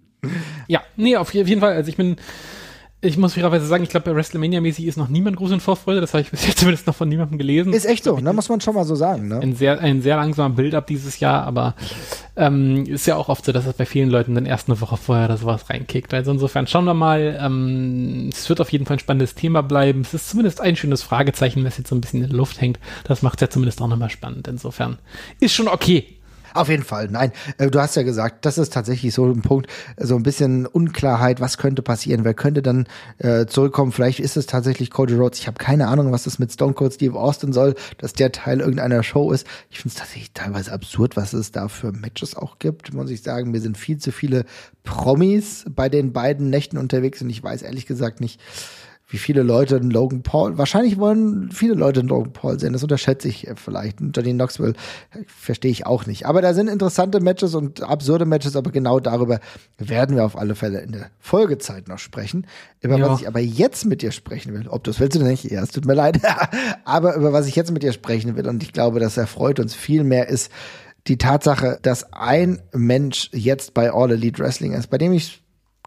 ja, 0.69 0.81
nee, 0.97 1.17
auf 1.17 1.35
jeden 1.35 1.61
Fall. 1.61 1.75
Also 1.75 1.89
ich 1.89 1.97
bin 1.97 2.17
ich 3.05 3.19
muss 3.19 3.35
fairerweise 3.35 3.67
sagen, 3.67 3.83
ich 3.83 3.91
glaube, 3.91 4.09
bei 4.09 4.17
WrestleMania-mäßig 4.17 4.87
ist 4.87 4.97
noch 4.97 5.09
niemand 5.09 5.37
groß 5.37 5.51
in 5.51 5.61
Vorfreude. 5.61 6.01
Das 6.01 6.15
habe 6.15 6.23
ich 6.23 6.31
bis 6.31 6.47
jetzt 6.47 6.61
zumindest 6.61 6.87
noch 6.87 6.95
von 6.95 7.09
niemandem 7.09 7.37
gelesen. 7.37 7.73
Ist 7.73 7.85
echt 7.85 8.05
so, 8.05 8.19
ne? 8.19 8.33
muss 8.33 8.49
man 8.49 8.61
schon 8.61 8.77
mal 8.77 8.85
so 8.85 8.95
sagen. 8.95 9.27
Ne? 9.27 9.41
Ein, 9.41 9.57
sehr, 9.57 9.81
ein 9.81 10.03
sehr 10.03 10.17
langsamer 10.17 10.55
Build-up 10.55 10.87
dieses 10.87 11.19
Jahr, 11.19 11.43
aber 11.43 11.75
ähm, 12.35 12.87
ist 12.87 13.07
ja 13.07 13.17
auch 13.17 13.29
oft 13.29 13.45
so, 13.45 13.53
dass 13.53 13.67
es 13.67 13.75
bei 13.75 13.85
vielen 13.85 14.09
Leuten 14.09 14.35
dann 14.35 14.47
erst 14.47 14.69
eine 14.69 14.81
Woche 14.81 14.97
vorher 14.97 15.27
oder 15.27 15.37
sowas 15.37 15.69
reinkickt. 15.69 16.15
Also 16.15 16.33
insofern 16.33 16.67
schauen 16.67 16.85
wir 16.85 16.95
mal. 16.95 17.39
Ähm, 17.41 18.31
es 18.33 18.49
wird 18.49 18.61
auf 18.61 18.73
jeden 18.73 18.87
Fall 18.87 18.97
ein 18.97 19.01
spannendes 19.01 19.35
Thema 19.35 19.63
bleiben. 19.63 20.01
Es 20.01 20.15
ist 20.15 20.31
zumindest 20.31 20.61
ein 20.61 20.77
schönes 20.77 21.03
Fragezeichen, 21.03 21.65
was 21.65 21.79
jetzt 21.79 21.89
so 21.89 21.95
ein 21.95 22.01
bisschen 22.01 22.23
in 22.23 22.31
der 22.31 22.37
Luft 22.37 22.61
hängt. 22.61 22.79
Das 23.05 23.23
macht 23.23 23.39
es 23.39 23.43
ja 23.43 23.51
zumindest 23.51 23.83
auch 23.83 23.89
nochmal 23.89 24.11
spannend. 24.11 24.49
Insofern 24.49 24.99
ist 25.41 25.55
schon 25.55 25.69
okay. 25.69 26.07
Auf 26.55 26.69
jeden 26.69 26.83
Fall, 26.83 27.09
nein. 27.09 27.33
Äh, 27.59 27.71
du 27.71 27.81
hast 27.81 27.97
ja 27.97 28.03
gesagt, 28.03 28.45
das 28.45 28.59
ist 28.59 28.73
tatsächlich 28.73 29.15
so 29.15 29.27
ein 29.27 29.43
Punkt, 29.43 29.69
so 29.99 30.17
ein 30.17 30.23
bisschen 30.23 30.67
Unklarheit, 30.67 31.41
was 31.41 31.59
könnte 31.59 31.83
passieren, 31.83 32.25
wer 32.25 32.35
könnte 32.35 32.63
dann 32.63 32.87
äh, 33.19 33.47
zurückkommen. 33.47 33.93
Vielleicht 33.93 34.21
ist 34.21 34.37
es 34.37 34.47
tatsächlich 34.47 34.91
Cody 34.91 35.15
Rhodes. 35.15 35.39
Ich 35.39 35.47
habe 35.47 35.59
keine 35.59 35.89
Ahnung, 35.89 36.13
was 36.13 36.25
das 36.25 36.39
mit 36.39 36.53
Stone 36.53 36.75
Cold 36.75 36.95
Steve 36.95 37.19
Austin 37.19 37.53
soll, 37.53 37.75
dass 37.99 38.13
der 38.13 38.33
Teil 38.33 38.61
irgendeiner 38.61 39.03
Show 39.03 39.33
ist. 39.33 39.47
Ich 39.71 39.79
finde 39.81 39.95
es 39.95 40.01
tatsächlich 40.01 40.33
teilweise 40.33 40.73
absurd, 40.73 41.17
was 41.17 41.33
es 41.33 41.53
da 41.53 41.69
für 41.69 41.93
Matches 41.93 42.37
auch 42.37 42.59
gibt, 42.59 42.93
muss 42.93 43.11
ich 43.11 43.23
sagen. 43.23 43.51
Mir 43.51 43.61
sind 43.61 43.79
viel 43.79 43.99
zu 43.99 44.13
viele 44.13 44.45
Promis 44.85 45.65
bei 45.71 45.89
den 45.89 46.13
beiden 46.13 46.51
Nächten 46.51 46.77
unterwegs 46.77 47.23
und 47.23 47.31
ich 47.31 47.43
weiß 47.43 47.63
ehrlich 47.63 47.87
gesagt 47.87 48.21
nicht, 48.21 48.41
wie 49.13 49.19
viele 49.19 49.43
Leute 49.43 49.77
einen 49.77 49.91
Logan 49.91 50.23
Paul, 50.23 50.57
wahrscheinlich 50.57 50.99
wollen 50.99 51.51
viele 51.53 51.75
Leute 51.75 52.01
einen 52.01 52.09
Logan 52.09 52.33
Paul 52.33 52.59
sehen, 52.59 52.73
das 52.73 52.83
unterschätze 52.83 53.29
ich 53.29 53.47
äh, 53.47 53.55
vielleicht. 53.57 53.99
Johnny 54.01 54.33
Knoxville 54.33 54.73
äh, 55.13 55.19
verstehe 55.27 55.71
ich 55.71 55.87
auch 55.87 56.07
nicht. 56.07 56.25
Aber 56.25 56.41
da 56.41 56.55
sind 56.55 56.69
interessante 56.69 57.21
Matches 57.21 57.55
und 57.55 57.83
absurde 57.83 58.25
Matches, 58.25 58.57
aber 58.57 58.71
genau 58.71 59.01
darüber 59.01 59.41
werden 59.77 60.17
wir 60.17 60.25
auf 60.25 60.39
alle 60.39 60.55
Fälle 60.55 60.81
in 60.81 60.93
der 60.93 61.11
Folgezeit 61.21 61.89
noch 61.89 61.99
sprechen. 61.99 62.47
Über 62.81 62.97
ja. 62.97 63.07
was 63.07 63.21
ich 63.21 63.29
aber 63.29 63.41
jetzt 63.41 63.85
mit 63.85 64.01
dir 64.01 64.13
sprechen 64.13 64.55
will, 64.55 64.67
ob 64.67 64.85
das 64.85 64.99
willst 64.99 65.21
du 65.21 65.23
nicht, 65.23 65.45
ja, 65.45 65.63
es 65.63 65.73
tut 65.73 65.85
mir 65.85 65.95
leid, 65.95 66.19
aber 66.87 67.15
über 67.15 67.35
was 67.35 67.47
ich 67.47 67.55
jetzt 67.55 67.71
mit 67.71 67.83
dir 67.83 67.93
sprechen 67.93 68.35
will 68.35 68.49
und 68.49 68.63
ich 68.63 68.73
glaube, 68.73 68.99
das 68.99 69.19
erfreut 69.19 69.61
uns 69.61 69.75
viel 69.75 70.05
mehr 70.05 70.29
ist, 70.31 70.51
die 71.07 71.19
Tatsache, 71.19 71.79
dass 71.83 72.13
ein 72.13 72.63
Mensch 72.73 73.29
jetzt 73.33 73.75
bei 73.75 73.93
All 73.93 74.11
Elite 74.11 74.43
Wrestling 74.43 74.73
ist, 74.73 74.89
bei 74.89 74.99
dem 74.99 75.13
ich 75.13 75.42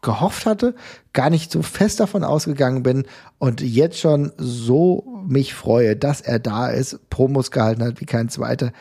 gehofft 0.05 0.45
hatte, 0.45 0.75
gar 1.11 1.29
nicht 1.29 1.51
so 1.51 1.61
fest 1.61 1.99
davon 1.99 2.23
ausgegangen 2.23 2.83
bin 2.83 3.05
und 3.39 3.59
jetzt 3.59 3.99
schon 3.99 4.31
so 4.37 5.03
mich 5.27 5.53
freue, 5.53 5.97
dass 5.97 6.21
er 6.21 6.39
da 6.39 6.69
ist, 6.69 7.09
Promos 7.09 7.51
gehalten 7.51 7.83
hat 7.83 7.99
wie 7.99 8.05
kein 8.05 8.29
zweiter. 8.29 8.71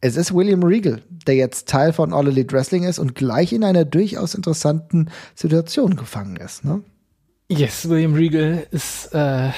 Es 0.00 0.16
ist 0.16 0.34
William 0.34 0.64
Regal, 0.64 1.00
der 1.26 1.36
jetzt 1.36 1.68
Teil 1.68 1.92
von 1.92 2.12
All 2.12 2.26
Elite 2.26 2.52
Wrestling 2.52 2.82
ist 2.82 2.98
und 2.98 3.14
gleich 3.14 3.52
in 3.52 3.62
einer 3.62 3.84
durchaus 3.84 4.34
interessanten 4.34 5.08
Situation 5.36 5.96
gefangen 5.96 6.36
ist. 6.36 6.64
Ne? 6.64 6.82
Yes, 7.48 7.88
William 7.88 8.14
Regal 8.14 8.66
ist 8.72 9.14
äh, 9.14 9.50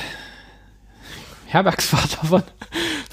Herbergsvater 1.47 2.27
von, 2.27 2.43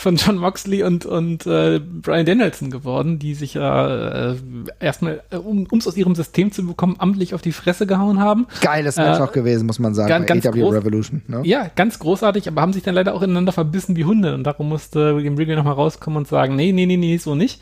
von 0.02 0.16
John 0.16 0.38
Moxley 0.38 0.84
und, 0.84 1.06
und 1.06 1.46
äh, 1.46 1.80
Brian 1.80 2.26
Danielson 2.26 2.72
geworden, 2.72 3.20
die 3.20 3.36
sich 3.36 3.54
ja 3.54 4.32
äh, 4.32 4.36
erstmal, 4.80 5.22
äh, 5.30 5.36
um 5.36 5.68
es 5.78 5.88
aus 5.88 5.96
ihrem 5.96 6.16
System 6.16 6.52
zu 6.52 6.66
bekommen, 6.66 6.96
amtlich 6.98 7.36
auf 7.36 7.42
die 7.42 7.52
Fresse 7.52 7.86
gehauen 7.86 8.20
haben. 8.20 8.48
Geiles 8.62 8.98
Match 8.98 9.20
äh, 9.20 9.22
auch 9.22 9.32
gewesen, 9.32 9.68
muss 9.68 9.78
man 9.78 9.94
sagen, 9.94 10.10
ganz, 10.10 10.28
bei 10.28 10.34
ganz 10.34 10.46
AW 10.48 10.70
Revolution. 10.70 11.22
Ne? 11.28 11.42
Ja, 11.44 11.70
ganz 11.76 12.00
großartig, 12.00 12.48
aber 12.48 12.62
haben 12.62 12.74
sich 12.74 12.82
dann 12.82 12.96
leider 12.96 13.14
auch 13.14 13.22
ineinander 13.22 13.52
verbissen 13.52 13.96
wie 13.96 14.06
Hunde 14.06 14.34
und 14.34 14.44
darum 14.44 14.70
musste 14.70 15.16
William 15.16 15.36
Regal 15.36 15.56
nochmal 15.56 15.76
rauskommen 15.76 16.18
und 16.18 16.28
sagen, 16.28 16.56
nee, 16.56 16.72
nee, 16.72 16.88
nee, 16.88 16.98
nee, 16.98 17.18
so 17.18 17.36
nicht. 17.36 17.62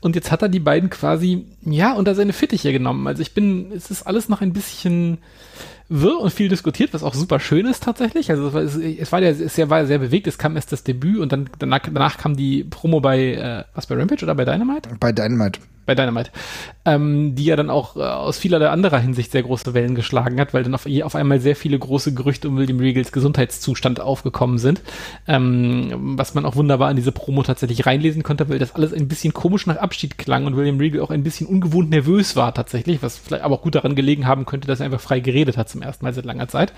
Und 0.00 0.14
jetzt 0.14 0.30
hat 0.30 0.42
er 0.42 0.48
die 0.48 0.60
beiden 0.60 0.88
quasi, 0.88 1.46
ja, 1.62 1.94
unter 1.94 2.14
seine 2.14 2.32
Fittiche 2.32 2.72
genommen. 2.72 3.06
Also 3.08 3.22
ich 3.22 3.34
bin, 3.34 3.72
es 3.74 3.90
ist 3.90 4.06
alles 4.06 4.28
noch 4.28 4.40
ein 4.40 4.52
bisschen 4.52 5.18
wirr 5.88 6.18
und 6.20 6.32
viel 6.32 6.48
diskutiert, 6.48 6.92
was 6.94 7.02
auch 7.02 7.14
super 7.14 7.40
schön 7.40 7.66
ist 7.66 7.82
tatsächlich. 7.82 8.30
Also 8.30 8.48
es 8.48 9.12
war, 9.12 9.22
es 9.22 9.40
ja 9.40 9.48
sehr, 9.48 9.70
war 9.70 9.86
sehr 9.86 9.98
bewegt. 9.98 10.26
Es 10.26 10.38
kam 10.38 10.56
erst 10.56 10.72
das 10.72 10.84
Debüt 10.84 11.18
und 11.18 11.32
dann 11.32 11.50
danach, 11.58 11.80
danach 11.80 12.18
kam 12.18 12.36
die 12.36 12.64
Promo 12.64 13.00
bei 13.00 13.34
äh, 13.34 13.64
was 13.74 13.86
bei 13.86 13.94
Rampage 13.94 14.24
oder 14.24 14.34
bei 14.34 14.44
Dynamite? 14.44 14.90
Bei 15.00 15.12
Dynamite 15.12 15.60
bei 15.84 15.94
Dynamite, 15.94 16.30
ähm, 16.84 17.34
die 17.34 17.44
ja 17.44 17.56
dann 17.56 17.70
auch 17.70 17.96
äh, 17.96 18.00
aus 18.00 18.38
vieler 18.38 18.70
anderer 18.70 18.98
Hinsicht 18.98 19.32
sehr 19.32 19.42
große 19.42 19.74
Wellen 19.74 19.94
geschlagen 19.94 20.40
hat, 20.40 20.54
weil 20.54 20.62
dann 20.62 20.74
auf, 20.74 20.86
auf 20.86 21.14
einmal 21.14 21.40
sehr 21.40 21.56
viele 21.56 21.78
große 21.78 22.14
Gerüchte 22.14 22.48
um 22.48 22.56
William 22.56 22.78
Regals 22.78 23.12
Gesundheitszustand 23.12 24.00
aufgekommen 24.00 24.58
sind, 24.58 24.80
ähm, 25.26 26.16
was 26.16 26.34
man 26.34 26.46
auch 26.46 26.56
wunderbar 26.56 26.90
in 26.90 26.96
diese 26.96 27.12
Promo 27.12 27.42
tatsächlich 27.42 27.86
reinlesen 27.86 28.22
konnte, 28.22 28.48
weil 28.48 28.58
das 28.58 28.74
alles 28.74 28.92
ein 28.92 29.08
bisschen 29.08 29.32
komisch 29.32 29.66
nach 29.66 29.76
Abschied 29.76 30.18
klang 30.18 30.46
und 30.46 30.56
William 30.56 30.78
Regal 30.78 31.00
auch 31.00 31.10
ein 31.10 31.24
bisschen 31.24 31.46
ungewohnt 31.46 31.90
nervös 31.90 32.36
war 32.36 32.54
tatsächlich, 32.54 33.02
was 33.02 33.18
vielleicht 33.18 33.44
aber 33.44 33.56
auch 33.56 33.62
gut 33.62 33.74
daran 33.74 33.94
gelegen 33.94 34.26
haben 34.26 34.46
könnte, 34.46 34.68
dass 34.68 34.80
er 34.80 34.86
einfach 34.86 35.00
frei 35.00 35.20
geredet 35.20 35.56
hat 35.56 35.68
zum 35.68 35.82
ersten 35.82 36.04
Mal 36.04 36.14
seit 36.14 36.24
langer 36.24 36.48
Zeit. 36.48 36.72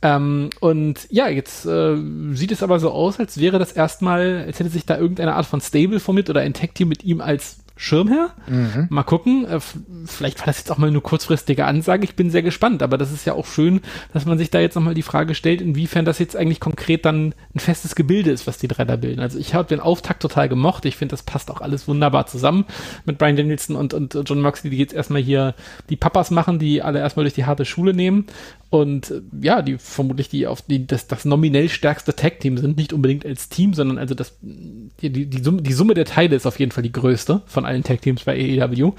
Ähm, 0.00 0.50
und 0.60 1.06
ja, 1.10 1.28
jetzt 1.28 1.66
äh, 1.66 1.96
sieht 2.32 2.52
es 2.52 2.62
aber 2.62 2.78
so 2.78 2.90
aus, 2.90 3.18
als 3.18 3.38
wäre 3.38 3.58
das 3.58 3.72
erstmal, 3.72 4.44
als 4.46 4.60
hätte 4.60 4.70
sich 4.70 4.86
da 4.86 4.96
irgendeine 4.96 5.34
Art 5.34 5.46
von 5.46 5.60
Stable 5.60 5.98
formiert 5.98 6.30
oder 6.30 6.40
ein 6.40 6.54
Tag-Team 6.54 6.88
mit 6.88 7.02
ihm 7.04 7.20
als 7.20 7.58
Schirm 7.80 8.08
her. 8.08 8.30
Mhm. 8.48 8.88
Mal 8.90 9.04
gucken. 9.04 9.46
Äh, 9.46 9.60
vielleicht 10.04 10.40
war 10.40 10.46
das 10.46 10.58
jetzt 10.58 10.70
auch 10.72 10.78
mal 10.78 10.88
eine 10.88 11.00
kurzfristige 11.00 11.64
Ansage. 11.64 12.02
Ich 12.02 12.16
bin 12.16 12.28
sehr 12.28 12.42
gespannt, 12.42 12.82
aber 12.82 12.98
das 12.98 13.12
ist 13.12 13.24
ja 13.24 13.34
auch 13.34 13.46
schön, 13.46 13.80
dass 14.12 14.26
man 14.26 14.36
sich 14.36 14.50
da 14.50 14.58
jetzt 14.58 14.74
nochmal 14.74 14.94
die 14.94 15.02
Frage 15.02 15.36
stellt, 15.36 15.60
inwiefern 15.60 16.04
das 16.04 16.18
jetzt 16.18 16.36
eigentlich 16.36 16.58
konkret 16.58 17.04
dann 17.04 17.34
ein 17.54 17.60
festes 17.60 17.94
Gebilde 17.94 18.32
ist, 18.32 18.48
was 18.48 18.58
die 18.58 18.66
drei 18.66 18.84
da 18.84 18.96
bilden. 18.96 19.20
Also 19.20 19.38
ich 19.38 19.54
habe 19.54 19.68
den 19.68 19.78
Auftakt 19.78 20.20
total 20.20 20.48
gemocht. 20.48 20.84
Ich 20.86 20.96
finde, 20.96 21.12
das 21.12 21.22
passt 21.22 21.52
auch 21.52 21.60
alles 21.60 21.86
wunderbar 21.86 22.26
zusammen 22.26 22.64
mit 23.04 23.16
Brian 23.16 23.36
Danielson 23.36 23.76
und, 23.76 23.94
und 23.94 24.18
John 24.26 24.42
Moxley, 24.42 24.70
die 24.70 24.78
jetzt 24.78 24.92
erstmal 24.92 25.22
hier 25.22 25.54
die 25.88 25.96
Papas 25.96 26.32
machen, 26.32 26.58
die 26.58 26.82
alle 26.82 26.98
erstmal 26.98 27.24
durch 27.24 27.34
die 27.34 27.46
harte 27.46 27.64
Schule 27.64 27.94
nehmen 27.94 28.26
und 28.70 29.10
äh, 29.10 29.22
ja, 29.40 29.62
die 29.62 29.78
vermutlich 29.78 30.28
die 30.28 30.46
auf 30.46 30.62
die 30.62 30.86
das, 30.86 31.06
das 31.06 31.24
nominell 31.24 31.68
stärkste 31.68 32.14
Tag-Team 32.14 32.58
sind, 32.58 32.76
nicht 32.76 32.92
unbedingt 32.92 33.24
als 33.24 33.48
Team, 33.48 33.74
sondern 33.74 33.98
also 33.98 34.14
das 34.14 34.36
die, 34.40 35.10
die, 35.10 35.26
die, 35.26 35.42
Summe, 35.42 35.62
die 35.62 35.72
Summe 35.72 35.94
der 35.94 36.04
Teile 36.04 36.36
ist 36.36 36.46
auf 36.46 36.58
jeden 36.58 36.72
Fall 36.72 36.82
die 36.82 36.92
größte 36.92 37.42
von 37.46 37.64
allen 37.64 37.82
Tag-Teams 37.82 38.24
bei 38.24 38.60
AEW. 38.62 38.92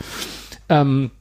Ähm, 0.70 1.12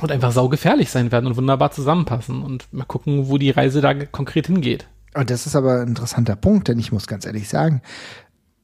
und 0.00 0.10
einfach 0.10 0.32
saugefährlich 0.32 0.90
sein 0.90 1.12
werden 1.12 1.26
und 1.26 1.36
wunderbar 1.36 1.72
zusammenpassen 1.72 2.42
und 2.42 2.72
mal 2.72 2.84
gucken, 2.84 3.28
wo 3.28 3.36
die 3.36 3.50
Reise 3.50 3.80
da 3.80 3.92
konkret 3.92 4.46
hingeht. 4.46 4.86
Und 5.14 5.28
das 5.28 5.46
ist 5.46 5.56
aber 5.56 5.82
ein 5.82 5.88
interessanter 5.88 6.36
Punkt, 6.36 6.68
denn 6.68 6.78
ich 6.78 6.92
muss 6.92 7.06
ganz 7.06 7.26
ehrlich 7.26 7.48
sagen, 7.48 7.82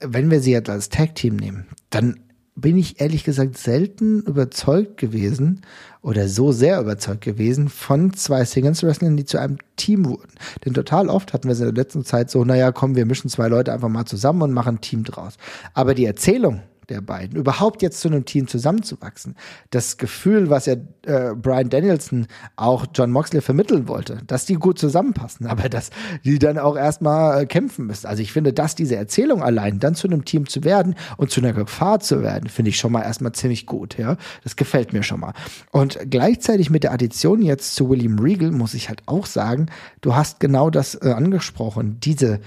wenn 0.00 0.30
wir 0.30 0.40
sie 0.40 0.52
jetzt 0.52 0.70
als 0.70 0.88
Tag-Team 0.88 1.36
nehmen, 1.36 1.66
dann 1.90 2.20
bin 2.56 2.78
ich 2.78 3.00
ehrlich 3.00 3.22
gesagt 3.22 3.58
selten 3.58 4.20
überzeugt 4.22 4.96
gewesen 4.96 5.60
oder 6.00 6.28
so 6.28 6.52
sehr 6.52 6.80
überzeugt 6.80 7.20
gewesen 7.20 7.68
von 7.68 8.14
zwei 8.14 8.44
Singles 8.44 8.82
Wrestlern, 8.82 9.16
die 9.16 9.26
zu 9.26 9.38
einem 9.38 9.58
Team 9.76 10.06
wurden. 10.06 10.32
Denn 10.64 10.72
total 10.72 11.08
oft 11.08 11.34
hatten 11.34 11.44
wir 11.48 11.52
es 11.52 11.60
in 11.60 11.66
der 11.66 11.74
letzten 11.74 12.04
Zeit 12.04 12.30
so, 12.30 12.44
naja, 12.44 12.72
komm, 12.72 12.96
wir 12.96 13.04
mischen 13.04 13.28
zwei 13.28 13.48
Leute 13.48 13.72
einfach 13.72 13.90
mal 13.90 14.06
zusammen 14.06 14.42
und 14.42 14.52
machen 14.52 14.76
ein 14.76 14.80
Team 14.80 15.04
draus. 15.04 15.34
Aber 15.74 15.94
die 15.94 16.06
Erzählung 16.06 16.62
der 16.88 17.00
beiden, 17.00 17.36
überhaupt 17.36 17.82
jetzt 17.82 18.00
zu 18.00 18.08
einem 18.08 18.24
Team 18.24 18.46
zusammenzuwachsen. 18.46 19.36
Das 19.70 19.96
Gefühl, 19.96 20.50
was 20.50 20.66
ja 20.66 20.74
äh, 21.06 21.34
Brian 21.34 21.68
Danielson 21.68 22.26
auch 22.56 22.86
John 22.94 23.10
Moxley 23.10 23.40
vermitteln 23.40 23.88
wollte, 23.88 24.20
dass 24.26 24.46
die 24.46 24.54
gut 24.54 24.78
zusammenpassen, 24.78 25.46
aber 25.48 25.68
dass 25.68 25.90
die 26.24 26.38
dann 26.38 26.58
auch 26.58 26.76
erstmal 26.76 27.42
äh, 27.42 27.46
kämpfen 27.46 27.86
müssen. 27.86 28.06
Also 28.06 28.22
ich 28.22 28.32
finde, 28.32 28.52
dass 28.52 28.74
diese 28.74 28.96
Erzählung 28.96 29.42
allein 29.42 29.78
dann 29.78 29.94
zu 29.94 30.06
einem 30.06 30.24
Team 30.24 30.48
zu 30.48 30.64
werden 30.64 30.94
und 31.16 31.30
zu 31.30 31.40
einer 31.40 31.52
Gefahr 31.52 32.00
zu 32.00 32.22
werden, 32.22 32.48
finde 32.48 32.70
ich 32.70 32.78
schon 32.78 32.92
mal 32.92 33.02
erstmal 33.02 33.32
ziemlich 33.32 33.66
gut, 33.66 33.98
ja. 33.98 34.16
Das 34.44 34.56
gefällt 34.56 34.92
mir 34.92 35.02
schon 35.02 35.20
mal. 35.20 35.32
Und 35.72 35.98
gleichzeitig 36.10 36.70
mit 36.70 36.82
der 36.84 36.92
Addition 36.92 37.42
jetzt 37.42 37.74
zu 37.74 37.88
William 37.88 38.18
Regal 38.18 38.50
muss 38.50 38.74
ich 38.74 38.88
halt 38.88 39.02
auch 39.06 39.26
sagen, 39.26 39.66
du 40.00 40.14
hast 40.14 40.40
genau 40.40 40.70
das 40.70 40.94
äh, 40.94 41.12
angesprochen, 41.12 41.98
diese, 42.00 42.40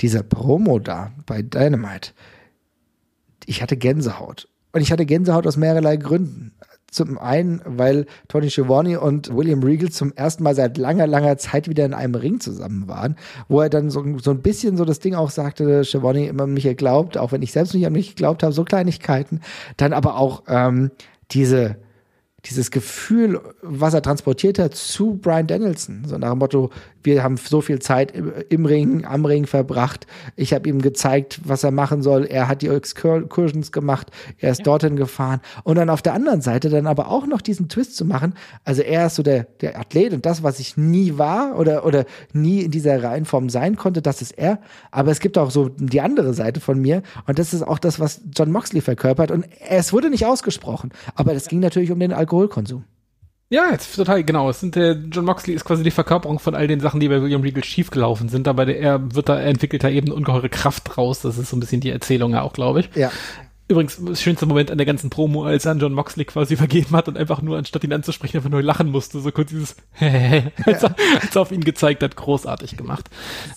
dieser 0.00 0.22
Promo 0.22 0.78
da 0.78 1.12
bei 1.26 1.42
Dynamite 1.42 2.12
ich 3.46 3.62
hatte 3.62 3.76
Gänsehaut. 3.76 4.48
Und 4.72 4.82
ich 4.82 4.92
hatte 4.92 5.06
Gänsehaut 5.06 5.46
aus 5.46 5.56
mehrerlei 5.56 5.96
Gründen. 5.96 6.52
Zum 6.90 7.18
einen, 7.18 7.60
weil 7.64 8.06
Tony 8.28 8.50
Schiavone 8.50 9.00
und 9.00 9.34
William 9.34 9.62
Regal 9.62 9.90
zum 9.90 10.12
ersten 10.12 10.42
Mal 10.42 10.54
seit 10.54 10.78
langer, 10.78 11.06
langer 11.06 11.36
Zeit 11.36 11.68
wieder 11.68 11.84
in 11.84 11.94
einem 11.94 12.14
Ring 12.14 12.40
zusammen 12.40 12.86
waren, 12.86 13.16
wo 13.48 13.60
er 13.60 13.68
dann 13.68 13.90
so, 13.90 14.04
so 14.18 14.30
ein 14.30 14.40
bisschen 14.40 14.76
so 14.76 14.84
das 14.84 15.00
Ding 15.00 15.14
auch 15.14 15.30
sagte, 15.30 15.84
Schiavone 15.84 16.26
immer 16.26 16.44
an 16.44 16.54
mich 16.54 16.64
geglaubt, 16.64 17.18
auch 17.18 17.32
wenn 17.32 17.42
ich 17.42 17.52
selbst 17.52 17.74
nicht 17.74 17.86
an 17.86 17.92
mich 17.92 18.10
geglaubt 18.10 18.42
habe, 18.42 18.52
so 18.52 18.64
Kleinigkeiten. 18.64 19.40
Dann 19.76 19.92
aber 19.92 20.16
auch 20.16 20.44
ähm, 20.46 20.90
diese, 21.32 21.76
dieses 22.48 22.70
Gefühl, 22.70 23.40
was 23.62 23.94
er 23.94 24.02
transportiert 24.02 24.58
hat 24.58 24.74
zu 24.74 25.14
Brian 25.14 25.46
Danielson. 25.46 26.04
So 26.06 26.18
nach 26.18 26.30
dem 26.30 26.38
Motto, 26.38 26.70
wir 27.02 27.22
haben 27.22 27.36
so 27.36 27.60
viel 27.60 27.78
Zeit 27.78 28.12
im 28.48 28.66
Ring, 28.66 29.04
am 29.04 29.24
Ring 29.24 29.46
verbracht. 29.46 30.06
Ich 30.34 30.52
habe 30.52 30.68
ihm 30.68 30.82
gezeigt, 30.82 31.40
was 31.44 31.62
er 31.62 31.70
machen 31.70 32.02
soll. 32.02 32.24
Er 32.24 32.48
hat 32.48 32.62
die 32.62 32.66
Excursions 32.66 33.70
gemacht. 33.70 34.10
Er 34.38 34.50
ist 34.50 34.58
ja. 34.58 34.64
dorthin 34.64 34.96
gefahren. 34.96 35.40
Und 35.62 35.76
dann 35.76 35.88
auf 35.88 36.02
der 36.02 36.14
anderen 36.14 36.40
Seite 36.40 36.68
dann 36.68 36.86
aber 36.86 37.08
auch 37.08 37.26
noch 37.26 37.40
diesen 37.40 37.68
Twist 37.68 37.96
zu 37.96 38.04
machen. 38.04 38.34
Also 38.64 38.82
er 38.82 39.06
ist 39.06 39.14
so 39.14 39.22
der, 39.22 39.44
der 39.60 39.78
Athlet 39.78 40.12
und 40.12 40.26
das, 40.26 40.42
was 40.42 40.58
ich 40.58 40.76
nie 40.76 41.16
war 41.16 41.58
oder, 41.58 41.86
oder 41.86 42.06
nie 42.32 42.62
in 42.62 42.72
dieser 42.72 43.02
Reihenform 43.02 43.50
sein 43.50 43.76
konnte, 43.76 44.02
das 44.02 44.20
ist 44.20 44.32
er. 44.32 44.58
Aber 44.90 45.12
es 45.12 45.20
gibt 45.20 45.38
auch 45.38 45.50
so 45.52 45.68
die 45.68 46.00
andere 46.00 46.34
Seite 46.34 46.60
von 46.60 46.80
mir. 46.80 47.02
Und 47.26 47.38
das 47.38 47.54
ist 47.54 47.62
auch 47.62 47.78
das, 47.78 48.00
was 48.00 48.20
John 48.34 48.50
Moxley 48.50 48.80
verkörpert. 48.80 49.30
Und 49.30 49.46
es 49.68 49.92
wurde 49.92 50.10
nicht 50.10 50.26
ausgesprochen. 50.26 50.90
Aber 51.14 51.34
es 51.34 51.46
ging 51.46 51.60
natürlich 51.60 51.92
um 51.92 52.00
den 52.00 52.12
Alkoholkonsum. 52.36 52.84
Ja, 53.48 53.70
jetzt 53.70 53.94
total 53.94 54.24
genau. 54.24 54.50
Es 54.50 54.60
sind 54.60 54.74
der 54.74 54.94
John 55.10 55.24
Moxley 55.24 55.54
ist 55.54 55.64
quasi 55.64 55.84
die 55.84 55.92
Verkörperung 55.92 56.40
von 56.40 56.56
all 56.56 56.66
den 56.66 56.80
Sachen, 56.80 56.98
die 56.98 57.08
bei 57.08 57.22
William 57.22 57.42
Regal 57.42 57.62
schiefgelaufen 57.62 58.28
sind. 58.28 58.48
Aber 58.48 58.66
der, 58.66 58.80
er 58.80 59.14
wird 59.14 59.28
da 59.28 59.38
er 59.38 59.46
entwickelt 59.46 59.84
da 59.84 59.88
eben 59.88 60.10
ungeheure 60.10 60.48
Kraft 60.48 60.98
raus. 60.98 61.20
Das 61.20 61.38
ist 61.38 61.50
so 61.50 61.56
ein 61.56 61.60
bisschen 61.60 61.80
die 61.80 61.90
Erzählung 61.90 62.32
ja 62.32 62.42
auch, 62.42 62.52
glaube 62.52 62.80
ich. 62.80 62.90
Ja. 62.96 63.12
Übrigens, 63.68 64.00
das 64.04 64.20
schönste 64.20 64.46
Moment 64.46 64.70
an 64.70 64.78
der 64.78 64.86
ganzen 64.86 65.10
Promo, 65.10 65.44
als 65.44 65.64
er 65.64 65.72
an 65.72 65.80
John 65.80 65.92
Moxley 65.92 66.24
quasi 66.24 66.56
vergeben 66.56 66.94
hat 66.96 67.08
und 67.08 67.16
einfach 67.16 67.40
nur, 67.40 67.56
anstatt 67.56 67.84
ihn 67.84 67.92
anzusprechen, 67.92 68.36
einfach 68.36 68.50
nur 68.50 68.62
lachen 68.62 68.90
musste. 68.90 69.20
So 69.20 69.30
kurz 69.30 69.50
dieses 69.50 69.76
als, 70.00 70.82
er, 70.82 70.96
als 71.20 71.36
er 71.36 71.42
auf 71.42 71.52
ihn 71.52 71.62
gezeigt 71.62 72.02
hat, 72.02 72.16
großartig 72.16 72.76
gemacht. 72.76 73.08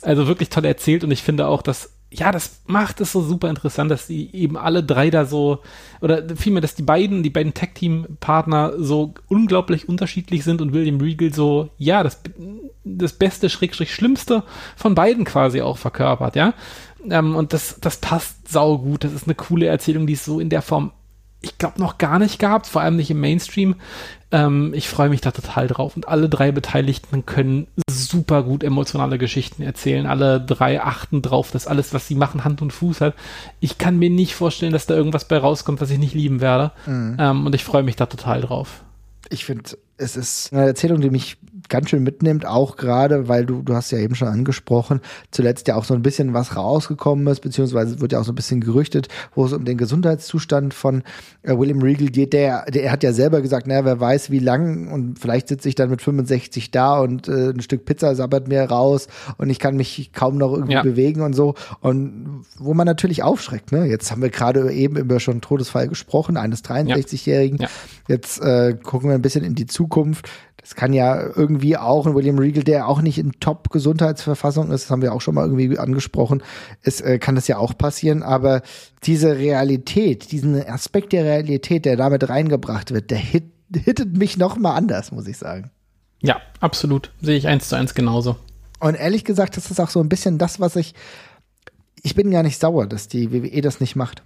Also 0.04 0.28
wirklich 0.28 0.50
toll 0.50 0.66
erzählt 0.66 1.04
und 1.04 1.10
ich 1.10 1.24
finde 1.24 1.48
auch, 1.48 1.64
dass 1.64 1.99
ja, 2.12 2.32
das 2.32 2.62
macht 2.66 3.02
es 3.02 3.12
so 3.12 3.22
super 3.22 3.50
interessant, 3.50 3.92
dass 3.92 4.08
die 4.08 4.36
eben 4.36 4.58
alle 4.58 4.84
drei 4.84 5.12
da 5.12 5.26
so, 5.26 5.60
oder 6.02 6.24
vielmehr, 6.36 6.62
dass 6.62 6.74
die 6.74 6.84
beiden, 6.84 7.22
die 7.22 7.30
beiden 7.30 7.54
Tag-Team-Partner 7.54 8.74
so 8.78 9.14
unglaublich 9.28 9.88
unterschiedlich 9.88 10.44
sind 10.44 10.62
und 10.62 10.74
William 10.74 11.00
Regal 11.00 11.32
so, 11.34 11.70
ja, 11.78 12.02
das, 12.02 12.20
das 12.84 13.14
Beste, 13.14 13.50
Schrägstrich, 13.50 13.94
Schlimmste 13.94 14.44
von 14.76 14.96
beiden 14.96 15.24
quasi 15.24 15.62
auch 15.62 15.78
verkörpert, 15.78 16.36
ja. 16.36 16.54
Ähm, 17.10 17.36
und 17.36 17.54
das, 17.54 17.80
das 17.80 17.98
passt 17.98 18.50
sau 18.50 18.80
gut. 18.80 19.04
Das 19.04 19.14
ist 19.14 19.26
eine 19.26 19.36
coole 19.36 19.68
Erzählung, 19.68 20.08
die 20.08 20.14
es 20.14 20.26
so 20.26 20.40
in 20.40 20.50
der 20.50 20.62
Form 20.62 20.92
ich 21.42 21.58
glaube, 21.58 21.80
noch 21.80 21.98
gar 21.98 22.20
nicht 22.20 22.38
gehabt, 22.40 22.68
vor 22.68 22.82
allem 22.82 22.98
nicht 22.98 23.12
im 23.12 23.22
Mainstream. 23.22 23.76
Ähm, 24.32 24.74
ich 24.74 24.90
freue 24.90 25.10
mich 25.10 25.22
da 25.22 25.32
total 25.32 25.68
drauf. 25.68 25.96
Und 25.96 26.08
alle 26.08 26.28
drei 26.28 26.52
Beteiligten 26.52 27.26
können 27.26 27.68
super 27.90 28.44
gut 28.44 28.64
emotionale 28.64 29.18
Geschichten 29.18 29.64
erzählen. 29.64 30.06
Alle 30.06 30.42
drei 30.42 30.82
achten 30.82 31.22
drauf, 31.22 31.52
dass 31.52 31.66
alles, 31.66 31.94
was 31.94 32.08
sie 32.08 32.16
machen, 32.16 32.44
Hand 32.44 32.62
und 32.62 32.74
Fuß 32.74 33.00
hat. 33.02 33.16
Ich 33.62 33.78
kann 33.78 33.98
mir 33.98 34.10
nicht 34.10 34.36
vorstellen, 34.36 34.74
dass 34.74 34.86
da 34.86 34.96
irgendwas 34.96 35.26
bei 35.26 35.38
rauskommt, 35.38 35.80
was 35.80 35.92
ich 35.92 36.00
nicht 36.00 36.14
lieben 36.14 36.42
werde. 36.42 36.72
Mhm. 36.86 37.18
Ähm, 37.18 37.46
und 37.46 37.56
ich 37.56 37.64
freue 37.64 37.84
mich 37.84 37.96
da 37.96 38.06
total 38.06 38.42
drauf. 38.42 38.84
Ich 39.30 39.46
finde, 39.46 39.64
es 39.98 40.18
ist 40.18 40.52
eine 40.52 40.66
Erzählung, 40.66 41.00
die 41.00 41.10
mich 41.10 41.38
ganz 41.70 41.90
schön 41.90 42.04
mitnimmt, 42.04 42.46
auch 42.46 42.76
gerade, 42.76 43.28
weil 43.28 43.46
du, 43.46 43.62
du 43.62 43.74
hast 43.74 43.92
ja 43.92 44.00
eben 44.00 44.16
schon 44.16 44.28
angesprochen, 44.28 45.02
zuletzt 45.32 45.68
ja 45.68 45.76
auch 45.76 45.86
so 45.86 45.94
ein 45.94 46.02
bisschen 46.02 46.34
was 46.34 46.56
rausgekommen 46.56 47.26
ist, 47.28 47.40
beziehungsweise 47.42 48.02
wird 48.02 48.12
ja 48.12 48.20
auch 48.20 48.26
so 48.26 48.32
ein 48.32 48.36
bisschen 48.36 48.62
gerüchtet, 48.62 49.08
wo 49.36 49.46
es 49.46 49.54
um 49.54 49.66
den 49.66 49.78
Gesundheitszustand 49.78 50.74
von 50.74 51.04
äh, 51.44 51.58
William 51.58 51.82
Regal 51.82 52.10
geht. 52.10 52.34
Der, 52.34 52.66
der 52.66 52.84
er 52.84 52.92
hat 52.92 53.04
ja 53.04 53.14
selber 53.14 53.42
gesagt, 53.42 53.68
naja, 53.68 53.86
wer 53.86 54.00
weiß 54.00 54.32
wie 54.32 54.40
lang 54.40 54.92
und 54.92 55.20
vielleicht 55.20 55.48
sitze 55.48 55.70
ich 55.70 55.76
dann 55.76 55.90
mit 55.90 56.02
65 56.02 56.72
da 56.72 57.00
und 57.00 57.28
äh, 57.28 57.52
ein 57.52 57.62
Stück 57.62 57.86
Pizza 57.86 58.16
sabbert 58.16 58.48
mir 58.48 58.64
raus 58.64 59.08
und 59.38 59.50
ich 59.50 59.60
kann 59.60 59.76
mich 59.76 60.12
kaum 60.14 60.38
noch 60.38 60.54
irgendwie 60.54 60.74
ja. 60.74 60.84
bewegen 60.84 61.22
und 61.22 61.34
so. 61.34 61.56
Und 61.82 62.46
wo 62.58 62.74
man 62.74 62.86
natürlich 62.86 63.24
aufschreckt, 63.24 63.72
ne? 63.72 63.86
Jetzt 63.86 64.12
haben 64.12 64.22
wir 64.22 64.30
gerade 64.30 64.72
eben 64.72 64.98
über 64.98 65.20
schon 65.20 65.36
einen 65.36 65.42
Todesfall 65.42 65.88
gesprochen, 65.88 66.38
eines 66.38 66.64
63-Jährigen. 66.64 67.58
Ja. 67.60 67.68
Ja. 67.68 67.70
Jetzt 68.08 68.42
äh, 68.42 68.76
gucken 68.82 69.10
wir 69.10 69.16
ein 69.16 69.22
bisschen 69.22 69.44
in 69.44 69.56
die 69.56 69.68
Zukunft. 69.68 70.30
Das 70.62 70.76
kann 70.76 70.94
ja 70.94 71.22
irgendwie 71.36 71.59
auch 71.78 72.06
ein 72.06 72.16
William 72.16 72.38
Regal, 72.38 72.64
der 72.64 72.88
auch 72.88 73.02
nicht 73.02 73.18
in 73.18 73.34
Top-Gesundheitsverfassung 73.40 74.72
ist, 74.72 74.86
das 74.86 74.92
haben 74.92 75.02
wir 75.02 75.14
auch 75.14 75.22
schon 75.22 75.36
mal 75.36 75.46
irgendwie 75.46 75.78
angesprochen, 75.78 76.44
es 76.82 77.02
äh, 77.02 77.20
kann 77.20 77.36
das 77.36 77.48
ja 77.48 77.58
auch 77.58 77.78
passieren, 77.78 78.24
aber 78.24 78.62
diese 79.04 79.38
Realität, 79.38 80.32
diesen 80.32 80.68
Aspekt 80.68 81.14
der 81.14 81.24
Realität, 81.24 81.86
der 81.86 81.98
damit 81.98 82.30
reingebracht 82.30 82.92
wird, 82.92 83.12
der 83.12 83.18
hit, 83.18 83.52
hittet 83.74 84.18
mich 84.18 84.38
noch 84.38 84.58
mal 84.58 84.76
anders, 84.76 85.12
muss 85.12 85.28
ich 85.28 85.38
sagen. 85.38 85.72
Ja, 86.22 86.42
absolut. 86.60 87.12
Sehe 87.22 87.38
ich 87.38 87.48
eins 87.48 87.70
zu 87.70 87.76
eins 87.76 87.94
genauso. 87.94 88.36
Und 88.80 88.96
ehrlich 88.96 89.26
gesagt, 89.26 89.58
das 89.58 89.72
ist 89.72 89.80
auch 89.80 89.90
so 89.90 90.00
ein 90.02 90.10
bisschen 90.10 90.38
das, 90.38 90.60
was 90.60 90.76
ich, 90.76 90.94
ich 92.02 92.16
bin 92.16 92.32
gar 92.32 92.44
nicht 92.44 92.60
sauer, 92.60 92.88
dass 92.88 93.08
die 93.08 93.32
WWE 93.32 93.62
das 93.62 93.80
nicht 93.80 93.96
macht 93.96 94.24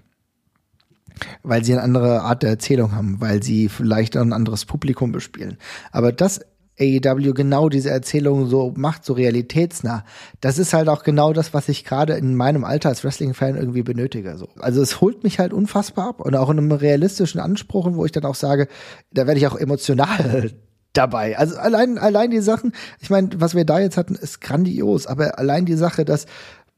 weil 1.44 1.64
sie 1.64 1.74
eine 1.74 1.82
andere 1.82 2.22
Art 2.22 2.44
der 2.44 2.52
Erzählung 2.52 2.94
haben, 2.94 3.22
weil 3.22 3.44
sie 3.44 3.70
vielleicht 3.70 4.18
ein 4.18 4.34
anderes 4.34 4.66
Publikum 4.66 5.12
bespielen. 5.12 5.58
Aber 5.92 6.12
das 6.12 6.42
AEW 6.80 7.34
genau 7.34 7.70
diese 7.70 7.92
Erzählung 7.92 8.48
so 8.48 8.74
macht, 8.76 9.06
so 9.06 9.14
realitätsnah. 9.14 10.04
Das 10.42 10.58
ist 10.58 10.74
halt 10.74 10.90
auch 10.90 11.04
genau 11.04 11.34
das, 11.34 11.54
was 11.54 11.70
ich 11.70 11.84
gerade 11.86 12.14
in 12.14 12.36
meinem 12.36 12.64
Alter 12.64 12.90
als 12.90 13.04
Wrestling-Fan 13.04 13.56
irgendwie 13.56 13.84
benötige. 13.84 14.38
So. 14.38 14.50
Also 14.60 14.82
es 14.82 15.00
holt 15.00 15.24
mich 15.24 15.40
halt 15.40 15.54
unfassbar 15.54 16.10
ab 16.10 16.22
und 16.22 16.36
auch 16.36 16.50
in 16.50 16.58
einem 16.58 16.72
realistischen 16.72 17.40
Anspruch, 17.40 17.88
wo 17.94 18.06
ich 18.06 18.12
dann 18.12 18.26
auch 18.26 18.36
sage, 18.36 18.68
da 19.12 19.28
werde 19.28 19.40
ich 19.40 19.48
auch 19.48 19.56
emotional 19.56 20.52
dabei. 20.94 21.38
Also 21.38 21.58
allein, 21.58 21.98
allein 21.98 22.32
die 22.32 22.42
Sachen, 22.42 22.74
ich 23.00 23.10
meine, 23.10 23.30
was 23.36 23.56
wir 23.56 23.66
da 23.66 23.80
jetzt 23.80 23.98
hatten, 23.98 24.16
ist 24.16 24.42
grandios, 24.42 25.08
aber 25.08 25.38
allein 25.38 25.66
die 25.66 25.76
Sache, 25.76 26.06
dass 26.06 26.26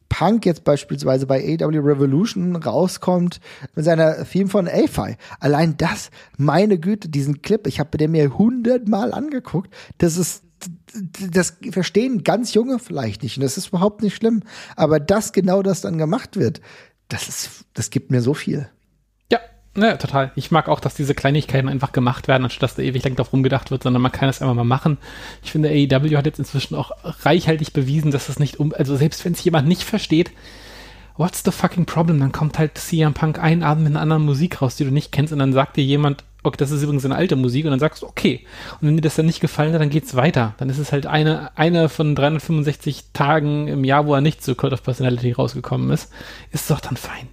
Punk 0.09 0.45
jetzt 0.45 0.63
beispielsweise 0.63 1.25
bei 1.25 1.41
AW 1.59 1.79
Revolution 1.79 2.55
rauskommt 2.55 3.39
mit 3.75 3.85
seiner 3.85 4.23
Theme 4.25 4.49
von 4.49 4.67
AFI. 4.67 5.17
Allein 5.39 5.77
das, 5.77 6.09
meine 6.37 6.79
Güte, 6.79 7.09
diesen 7.09 7.41
Clip, 7.41 7.67
ich 7.67 7.79
habe 7.79 7.97
den 7.97 8.11
mir 8.11 8.37
hundertmal 8.37 9.13
angeguckt. 9.13 9.73
Das 9.97 10.17
ist 10.17 10.43
das 11.29 11.57
verstehen 11.71 12.23
ganz 12.23 12.53
junge 12.53 12.79
vielleicht 12.79 13.21
nicht 13.21 13.37
und 13.37 13.43
das 13.43 13.57
ist 13.57 13.67
überhaupt 13.67 14.01
nicht 14.01 14.15
schlimm, 14.15 14.43
aber 14.75 14.99
das 14.99 15.33
genau 15.33 15.61
das 15.61 15.81
dann 15.81 15.97
gemacht 15.97 16.37
wird, 16.37 16.61
das 17.09 17.27
ist 17.27 17.65
das 17.73 17.89
gibt 17.89 18.11
mir 18.11 18.21
so 18.21 18.33
viel. 18.33 18.69
Ja, 19.75 19.87
Ja, 19.87 19.97
total. 19.97 20.31
Ich 20.35 20.51
mag 20.51 20.69
auch, 20.69 20.79
dass 20.79 20.95
diese 20.95 21.15
Kleinigkeiten 21.15 21.69
einfach 21.69 21.91
gemacht 21.91 22.27
werden, 22.27 22.43
anstatt 22.43 22.63
dass 22.63 22.75
da 22.75 22.81
ewig 22.81 23.03
lang 23.03 23.15
drauf 23.15 23.33
rumgedacht 23.33 23.71
wird, 23.71 23.83
sondern 23.83 24.01
man 24.01 24.11
kann 24.11 24.29
es 24.29 24.41
einfach 24.41 24.55
mal 24.55 24.63
machen. 24.63 24.97
Ich 25.43 25.51
finde, 25.51 25.69
AEW 25.69 26.17
hat 26.17 26.25
jetzt 26.25 26.39
inzwischen 26.39 26.75
auch 26.75 26.91
reichhaltig 27.03 27.73
bewiesen, 27.73 28.11
dass 28.11 28.29
es 28.29 28.39
nicht 28.39 28.59
um, 28.59 28.73
also 28.73 28.95
selbst 28.95 29.23
wenn 29.25 29.33
es 29.33 29.43
jemand 29.43 29.67
nicht 29.67 29.83
versteht, 29.83 30.31
what's 31.17 31.43
the 31.43 31.51
fucking 31.51 31.85
problem? 31.85 32.19
Dann 32.19 32.31
kommt 32.31 32.59
halt 32.59 32.77
CM 32.77 33.13
Punk 33.13 33.39
einen 33.39 33.63
Abend 33.63 33.83
mit 33.83 33.93
einer 33.93 34.01
anderen 34.01 34.25
Musik 34.25 34.61
raus, 34.61 34.75
die 34.75 34.85
du 34.85 34.91
nicht 34.91 35.11
kennst, 35.11 35.33
und 35.33 35.39
dann 35.39 35.53
sagt 35.53 35.77
dir 35.77 35.83
jemand, 35.83 36.23
okay, 36.45 36.57
das 36.57 36.71
ist 36.71 36.83
übrigens 36.83 37.05
eine 37.05 37.15
alte 37.15 37.35
Musik, 37.35 37.65
und 37.65 37.71
dann 37.71 37.79
sagst 37.79 38.01
du, 38.01 38.07
okay. 38.07 38.45
Und 38.79 38.87
wenn 38.87 38.95
dir 38.95 39.01
das 39.01 39.15
dann 39.15 39.25
nicht 39.25 39.41
gefallen 39.41 39.73
hat, 39.73 39.81
dann 39.81 39.89
geht's 39.89 40.15
weiter. 40.15 40.55
Dann 40.57 40.69
ist 40.69 40.77
es 40.77 40.91
halt 40.91 41.05
eine, 41.05 41.51
eine 41.57 41.89
von 41.89 42.15
365 42.15 43.05
Tagen 43.13 43.67
im 43.67 43.83
Jahr, 43.83 44.05
wo 44.05 44.13
er 44.13 44.21
nicht 44.21 44.43
zu 44.43 44.55
Cult 44.55 44.73
of 44.73 44.83
Personality 44.83 45.31
rausgekommen 45.31 45.91
ist. 45.91 46.11
Ist 46.51 46.69
doch 46.69 46.79
dann 46.79 46.97
fein. 46.97 47.27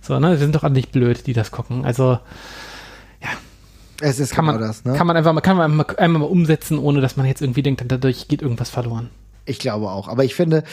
So, 0.00 0.18
ne? 0.18 0.30
Wir 0.30 0.38
sind 0.38 0.54
doch 0.54 0.64
alle 0.64 0.74
nicht 0.74 0.92
blöd, 0.92 1.26
die 1.26 1.32
das 1.32 1.50
gucken. 1.50 1.84
Also, 1.84 2.18
ja. 3.22 3.28
Es 4.00 4.18
ist 4.18 4.32
kann 4.32 4.46
genau 4.46 4.58
man, 4.58 4.68
das, 4.68 4.84
ne? 4.84 4.94
Kann 4.94 5.06
man 5.06 5.16
einfach 5.16 5.32
mal, 5.32 5.40
kann 5.40 5.56
man 5.56 5.70
einmal, 5.70 5.86
einmal 5.96 6.20
mal 6.22 6.28
umsetzen, 6.28 6.78
ohne 6.78 7.00
dass 7.00 7.16
man 7.16 7.26
jetzt 7.26 7.40
irgendwie 7.42 7.62
denkt, 7.62 7.82
dadurch 7.86 8.28
geht 8.28 8.42
irgendwas 8.42 8.70
verloren. 8.70 9.10
Ich 9.46 9.58
glaube 9.58 9.90
auch. 9.90 10.08
Aber 10.08 10.24
ich 10.24 10.34
finde, 10.34 10.64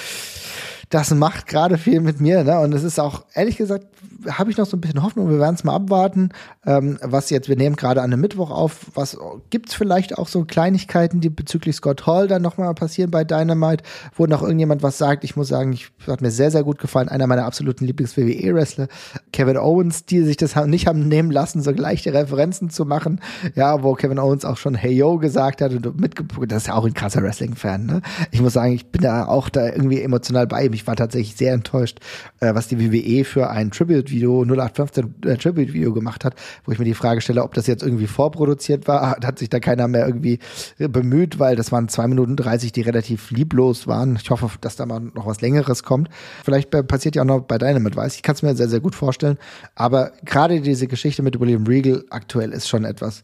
das 0.93 1.11
macht 1.11 1.47
gerade 1.47 1.79
viel 1.79 2.01
mit 2.01 2.21
mir. 2.21 2.43
Ne? 2.43 2.59
Und 2.59 2.71
es 2.73 2.83
ist 2.83 2.99
auch, 2.99 3.25
ehrlich 3.33 3.57
gesagt, 3.57 3.87
habe 4.29 4.51
ich 4.51 4.57
noch 4.57 4.67
so 4.67 4.77
ein 4.77 4.81
bisschen 4.81 5.01
Hoffnung. 5.01 5.27
Wir 5.29 5.39
werden 5.39 5.55
es 5.55 5.63
mal 5.63 5.73
abwarten, 5.73 6.29
ähm, 6.67 6.99
was 7.01 7.31
jetzt, 7.31 7.49
wir 7.49 7.55
nehmen 7.55 7.75
gerade 7.75 8.01
an 8.01 8.13
einem 8.13 8.21
Mittwoch 8.21 8.51
auf. 8.51 8.91
Was 8.93 9.17
gibt's 9.49 9.73
vielleicht 9.73 10.17
auch 10.17 10.27
so 10.27 10.45
Kleinigkeiten, 10.45 11.19
die 11.19 11.29
bezüglich 11.29 11.75
Scott 11.75 12.05
Hall 12.05 12.27
dann 12.27 12.43
nochmal 12.43 12.73
passieren 12.75 13.09
bei 13.09 13.23
Dynamite, 13.23 13.83
wo 14.15 14.27
noch 14.27 14.43
irgendjemand 14.43 14.83
was 14.83 14.99
sagt? 14.99 15.23
Ich 15.23 15.35
muss 15.35 15.47
sagen, 15.47 15.73
ich 15.73 15.91
hat 16.05 16.21
mir 16.21 16.29
sehr, 16.29 16.51
sehr 16.51 16.63
gut 16.63 16.77
gefallen. 16.77 17.09
Einer 17.09 17.25
meiner 17.25 17.45
absoluten 17.45 17.85
Lieblings-WWE-Wrestler, 17.85 18.87
Kevin 19.31 19.57
Owens, 19.57 20.05
die 20.05 20.21
sich 20.21 20.37
das 20.37 20.55
nicht 20.67 20.85
haben 20.85 21.07
nehmen 21.07 21.31
lassen, 21.31 21.63
so 21.63 21.71
leichte 21.71 22.13
Referenzen 22.13 22.69
zu 22.69 22.85
machen. 22.85 23.19
Ja, 23.55 23.81
wo 23.81 23.93
Kevin 23.95 24.19
Owens 24.19 24.45
auch 24.45 24.57
schon 24.57 24.75
Hey 24.75 24.93
Yo 24.93 25.17
gesagt 25.17 25.61
hat 25.61 25.73
und 25.73 25.99
mitgebracht. 25.99 26.51
Das 26.51 26.63
ist 26.63 26.67
ja 26.67 26.75
auch 26.75 26.85
ein 26.85 26.93
krasser 26.93 27.23
Wrestling-Fan. 27.23 27.87
Ne? 27.87 28.01
Ich 28.29 28.41
muss 28.41 28.53
sagen, 28.53 28.73
ich 28.73 28.91
bin 28.91 29.01
da 29.01 29.25
auch 29.25 29.49
da 29.49 29.65
irgendwie 29.65 30.01
emotional 30.01 30.45
bei 30.45 30.65
ihm. 30.65 30.73
Ich 30.73 30.82
war 30.87 30.95
tatsächlich 30.95 31.35
sehr 31.35 31.53
enttäuscht, 31.53 31.99
äh, 32.39 32.53
was 32.53 32.67
die 32.67 32.79
WWE 32.79 33.25
für 33.25 33.49
ein 33.49 33.71
Tribute-Video, 33.71 34.43
0815 34.43 35.15
äh, 35.25 35.37
Tribute-Video 35.37 35.93
gemacht 35.93 36.25
hat, 36.25 36.35
wo 36.65 36.71
ich 36.71 36.79
mir 36.79 36.85
die 36.85 36.93
Frage 36.93 37.21
stelle, 37.21 37.43
ob 37.43 37.53
das 37.53 37.67
jetzt 37.67 37.83
irgendwie 37.83 38.07
vorproduziert 38.07 38.87
war, 38.87 39.17
hat, 39.23 39.39
sich 39.39 39.49
da 39.49 39.59
keiner 39.59 39.87
mehr 39.87 40.05
irgendwie 40.05 40.39
äh, 40.79 40.87
bemüht, 40.87 41.39
weil 41.39 41.55
das 41.55 41.71
waren 41.71 41.87
zwei 41.89 42.07
Minuten 42.07 42.35
30, 42.35 42.71
die 42.71 42.81
relativ 42.81 43.31
lieblos 43.31 43.87
waren. 43.87 44.17
Ich 44.21 44.29
hoffe, 44.29 44.49
dass 44.61 44.75
da 44.75 44.85
mal 44.85 44.99
noch 44.99 45.25
was 45.25 45.41
Längeres 45.41 45.83
kommt. 45.83 46.09
Vielleicht 46.43 46.69
passiert 46.87 47.15
ja 47.15 47.23
auch 47.23 47.27
noch 47.27 47.41
bei 47.41 47.57
deinem 47.57 47.85
Advice. 47.87 48.15
Ich 48.15 48.23
kann 48.23 48.35
es 48.35 48.41
mir 48.41 48.55
sehr, 48.55 48.69
sehr 48.69 48.79
gut 48.79 48.95
vorstellen. 48.95 49.37
Aber 49.75 50.11
gerade 50.25 50.61
diese 50.61 50.87
Geschichte 50.87 51.23
mit 51.23 51.39
William 51.39 51.65
Regal 51.65 52.03
aktuell 52.09 52.51
ist 52.51 52.67
schon 52.67 52.85
etwas, 52.85 53.23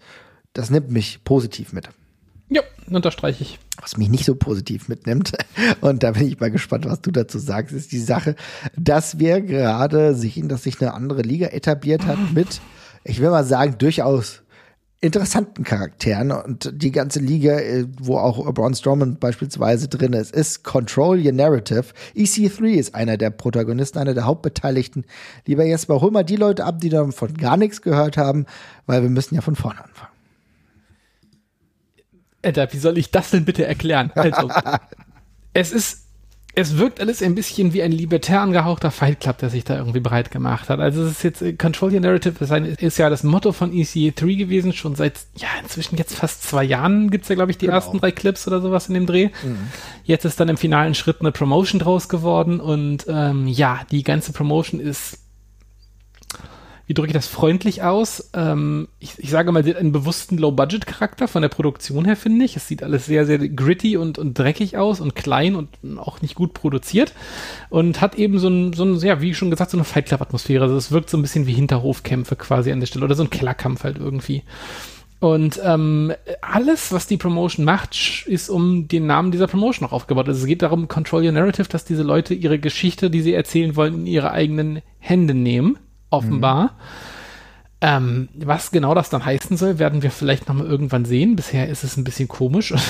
das 0.54 0.70
nimmt 0.70 0.92
mich 0.92 1.24
positiv 1.24 1.74
mit 1.74 1.90
Ja, 2.50 2.62
unterstreiche 2.90 3.44
ich. 3.44 3.60
was 3.80 3.98
mich 3.98 4.10
nicht 4.10 4.26
so 4.26 4.36
positiv 4.36 4.90
mitnimmt. 4.90 5.34
Und 5.82 6.04
da 6.04 6.12
bin 6.12 6.28
ich 6.28 6.40
mal 6.40 6.52
gespannt, 6.52 6.86
was 6.86 7.02
du 7.02 7.12
dazu 7.12 7.38
sagst, 7.38 7.74
ist 7.74 7.92
die 7.92 8.00
Sache, 8.00 8.36
dass 8.76 9.20
wir 9.20 9.42
gerade 9.42 10.16
sehen, 10.16 10.50
dass 10.50 10.64
sich 10.64 10.82
eine 10.82 10.94
andere 10.94 11.22
Liga 11.22 11.48
etabliert 11.48 12.06
hat 12.06 12.18
mit, 12.34 12.60
ich 13.04 13.22
will 13.22 13.30
mal 13.30 13.46
sagen, 13.46 13.78
durchaus 13.78 14.42
interessanten 15.02 15.64
Charakteren 15.64 16.32
und 16.32 16.72
die 16.74 16.92
ganze 16.92 17.20
Liga, 17.20 17.58
äh, 17.60 17.86
wo 18.02 18.18
auch 18.18 18.52
Braun 18.54 18.74
Strowman 18.74 19.18
beispielsweise 19.18 19.88
drin 19.88 20.14
ist, 20.14 20.36
ist 20.36 20.64
Control 20.64 21.26
Your 21.26 21.32
Narrative. 21.32 21.86
EC3 22.16 22.66
ist 22.72 22.96
einer 22.96 23.16
der 23.16 23.30
Protagonisten, 23.30 24.00
einer 24.00 24.14
der 24.14 24.26
Hauptbeteiligten. 24.26 25.06
Lieber 25.46 25.64
Jesper, 25.64 26.02
hol 26.02 26.12
mal 26.12 26.24
die 26.24 26.36
Leute 26.36 26.66
ab, 26.66 26.82
die 26.82 26.90
davon 26.90 27.34
gar 27.36 27.56
nichts 27.56 27.82
gehört 27.82 28.18
haben, 28.18 28.46
weil 28.88 29.02
wir 29.02 29.10
müssen 29.10 29.36
ja 29.36 29.42
von 29.42 29.56
vorne 29.56 29.82
anfangen. 29.82 30.09
Alter, 32.44 32.72
wie 32.72 32.78
soll 32.78 32.98
ich 32.98 33.12
das 33.12 33.32
denn 33.32 33.46
bitte 33.46 33.66
erklären? 33.66 34.12
Also, 34.16 34.50
es 35.54 35.72
ist, 35.72 36.06
es 36.56 36.78
wirkt 36.78 37.00
alles 37.00 37.22
ein 37.22 37.36
bisschen 37.36 37.74
wie 37.74 37.82
ein 37.84 37.92
libertär 37.92 38.42
angehauchter 38.42 38.92
Fight 38.92 39.20
Club, 39.20 39.38
der 39.38 39.50
sich 39.50 39.64
da 39.64 39.78
irgendwie 39.78 40.00
breit 40.00 40.32
gemacht 40.32 40.68
hat. 40.70 40.80
Also 40.80 41.04
es 41.04 41.12
ist 41.12 41.24
jetzt, 41.24 41.42
äh, 41.42 41.54
Control 41.54 41.94
Your 41.94 42.00
Narrative 42.00 42.44
ist, 42.44 42.52
ein, 42.52 42.66
ist 42.66 42.98
ja 42.98 43.10
das 43.10 43.24
Motto 43.24 43.52
von 43.52 43.72
ECA3 43.72 44.36
gewesen, 44.36 44.74
schon 44.74 44.96
seit, 44.96 45.20
ja, 45.38 45.48
inzwischen 45.62 45.96
jetzt 45.98 46.16
fast 46.16 46.44
zwei 46.44 46.64
Jahren 46.64 47.12
gibt's 47.12 47.30
ja, 47.30 47.36
glaube 47.36 47.52
ich, 47.52 47.58
die 47.58 47.66
Genau. 47.68 47.78
ersten 47.78 48.00
drei 48.00 48.12
Clips 48.12 48.48
oder 48.48 48.62
sowas 48.62 48.88
in 48.88 48.96
dem 48.96 49.06
Dreh. 49.06 49.30
Jetzt 50.04 50.26
ist 50.26 50.40
dann 50.40 50.50
im 50.50 50.58
finalen 50.58 50.96
Schritt 50.96 51.18
eine 51.22 51.32
Promotion 51.32 51.80
draus 51.80 52.10
geworden 52.10 52.60
und 52.60 53.06
ähm, 53.08 53.48
ja, 53.48 53.82
die 53.92 54.04
ganze 54.04 54.34
Promotion 54.34 54.80
ist 54.82 55.20
wie 56.90 56.96
drücke 56.96 57.10
ich 57.10 57.14
das 57.14 57.28
freundlich 57.28 57.84
aus? 57.84 58.32
Ähm, 58.34 58.88
ich, 58.98 59.14
ich 59.20 59.30
sage 59.30 59.52
mal, 59.52 59.64
einen 59.64 59.92
bewussten 59.92 60.40
Low-Budget-Charakter 60.40 61.28
von 61.28 61.44
der 61.44 61.50
Produktion 61.50 62.04
her, 62.04 62.16
finde 62.16 62.44
ich. 62.44 62.56
Es 62.56 62.68
sieht 62.68 62.82
alles 62.82 63.06
sehr, 63.06 63.28
sehr 63.28 63.38
gritty 63.38 63.96
und, 63.96 64.18
und 64.18 64.34
dreckig 64.34 64.76
aus 64.76 65.00
und 65.00 65.14
klein 65.14 65.56
und 65.56 65.70
auch 66.00 66.24
nicht 66.24 66.34
gut 66.34 66.56
produziert. 66.56 67.14
Und 67.70 68.02
hat 68.02 68.16
eben 68.16 68.40
so 68.40 68.48
ein, 68.48 68.74
so 68.74 68.86
ein 68.86 68.96
ja, 69.02 69.22
wie 69.22 69.36
schon 69.36 69.52
gesagt, 69.52 69.70
so 69.70 69.78
eine 69.78 69.84
Fight 69.84 70.08
Club-Atmosphäre. 70.08 70.64
Also 70.64 70.78
es 70.78 70.90
wirkt 70.90 71.12
so 71.12 71.18
ein 71.18 71.22
bisschen 71.22 71.46
wie 71.46 71.54
Hinterhofkämpfe 71.54 72.36
quasi 72.36 72.72
an 72.72 72.80
der 72.80 72.88
Stelle 72.88 73.06
oder 73.06 73.14
so 73.14 73.22
ein 73.22 73.30
Kellerkampf 73.30 73.84
halt 73.84 74.00
irgendwie. 74.00 74.42
Und 75.20 75.62
ähm, 75.64 76.12
alles, 76.42 76.92
was 76.92 77.06
die 77.06 77.18
Promotion 77.18 77.66
macht, 77.66 78.26
ist 78.26 78.50
um 78.50 78.88
den 78.88 79.06
Namen 79.06 79.30
dieser 79.30 79.46
Promotion 79.46 79.88
auch 79.88 79.94
aufgebaut. 79.94 80.28
Also 80.28 80.40
es 80.40 80.48
geht 80.48 80.64
darum, 80.64 80.88
Control 80.88 81.24
Your 81.24 81.34
Narrative, 81.34 81.70
dass 81.70 81.86
diese 81.86 82.02
Leute 82.02 82.34
ihre 82.34 82.58
Geschichte, 82.58 83.12
die 83.12 83.22
sie 83.22 83.36
erzählen 83.36 83.76
wollen, 83.76 83.94
in 83.94 84.08
ihre 84.08 84.32
eigenen 84.32 84.82
Hände 84.98 85.36
nehmen, 85.36 85.78
offenbar. 86.10 86.76
Ähm, 87.82 88.28
was 88.36 88.72
genau 88.72 88.94
das 88.94 89.10
dann 89.10 89.24
heißen 89.24 89.56
soll, 89.56 89.80
werden 89.80 90.02
wir 90.02 90.12
vielleicht 90.12 90.50
nochmal 90.50 90.66
irgendwann 90.66 91.06
sehen. 91.06 91.36
Bisher 91.36 91.70
ist 91.70 91.84
es 91.84 91.96
ein 91.96 92.04
bisschen 92.04 92.28
komisch. 92.28 92.74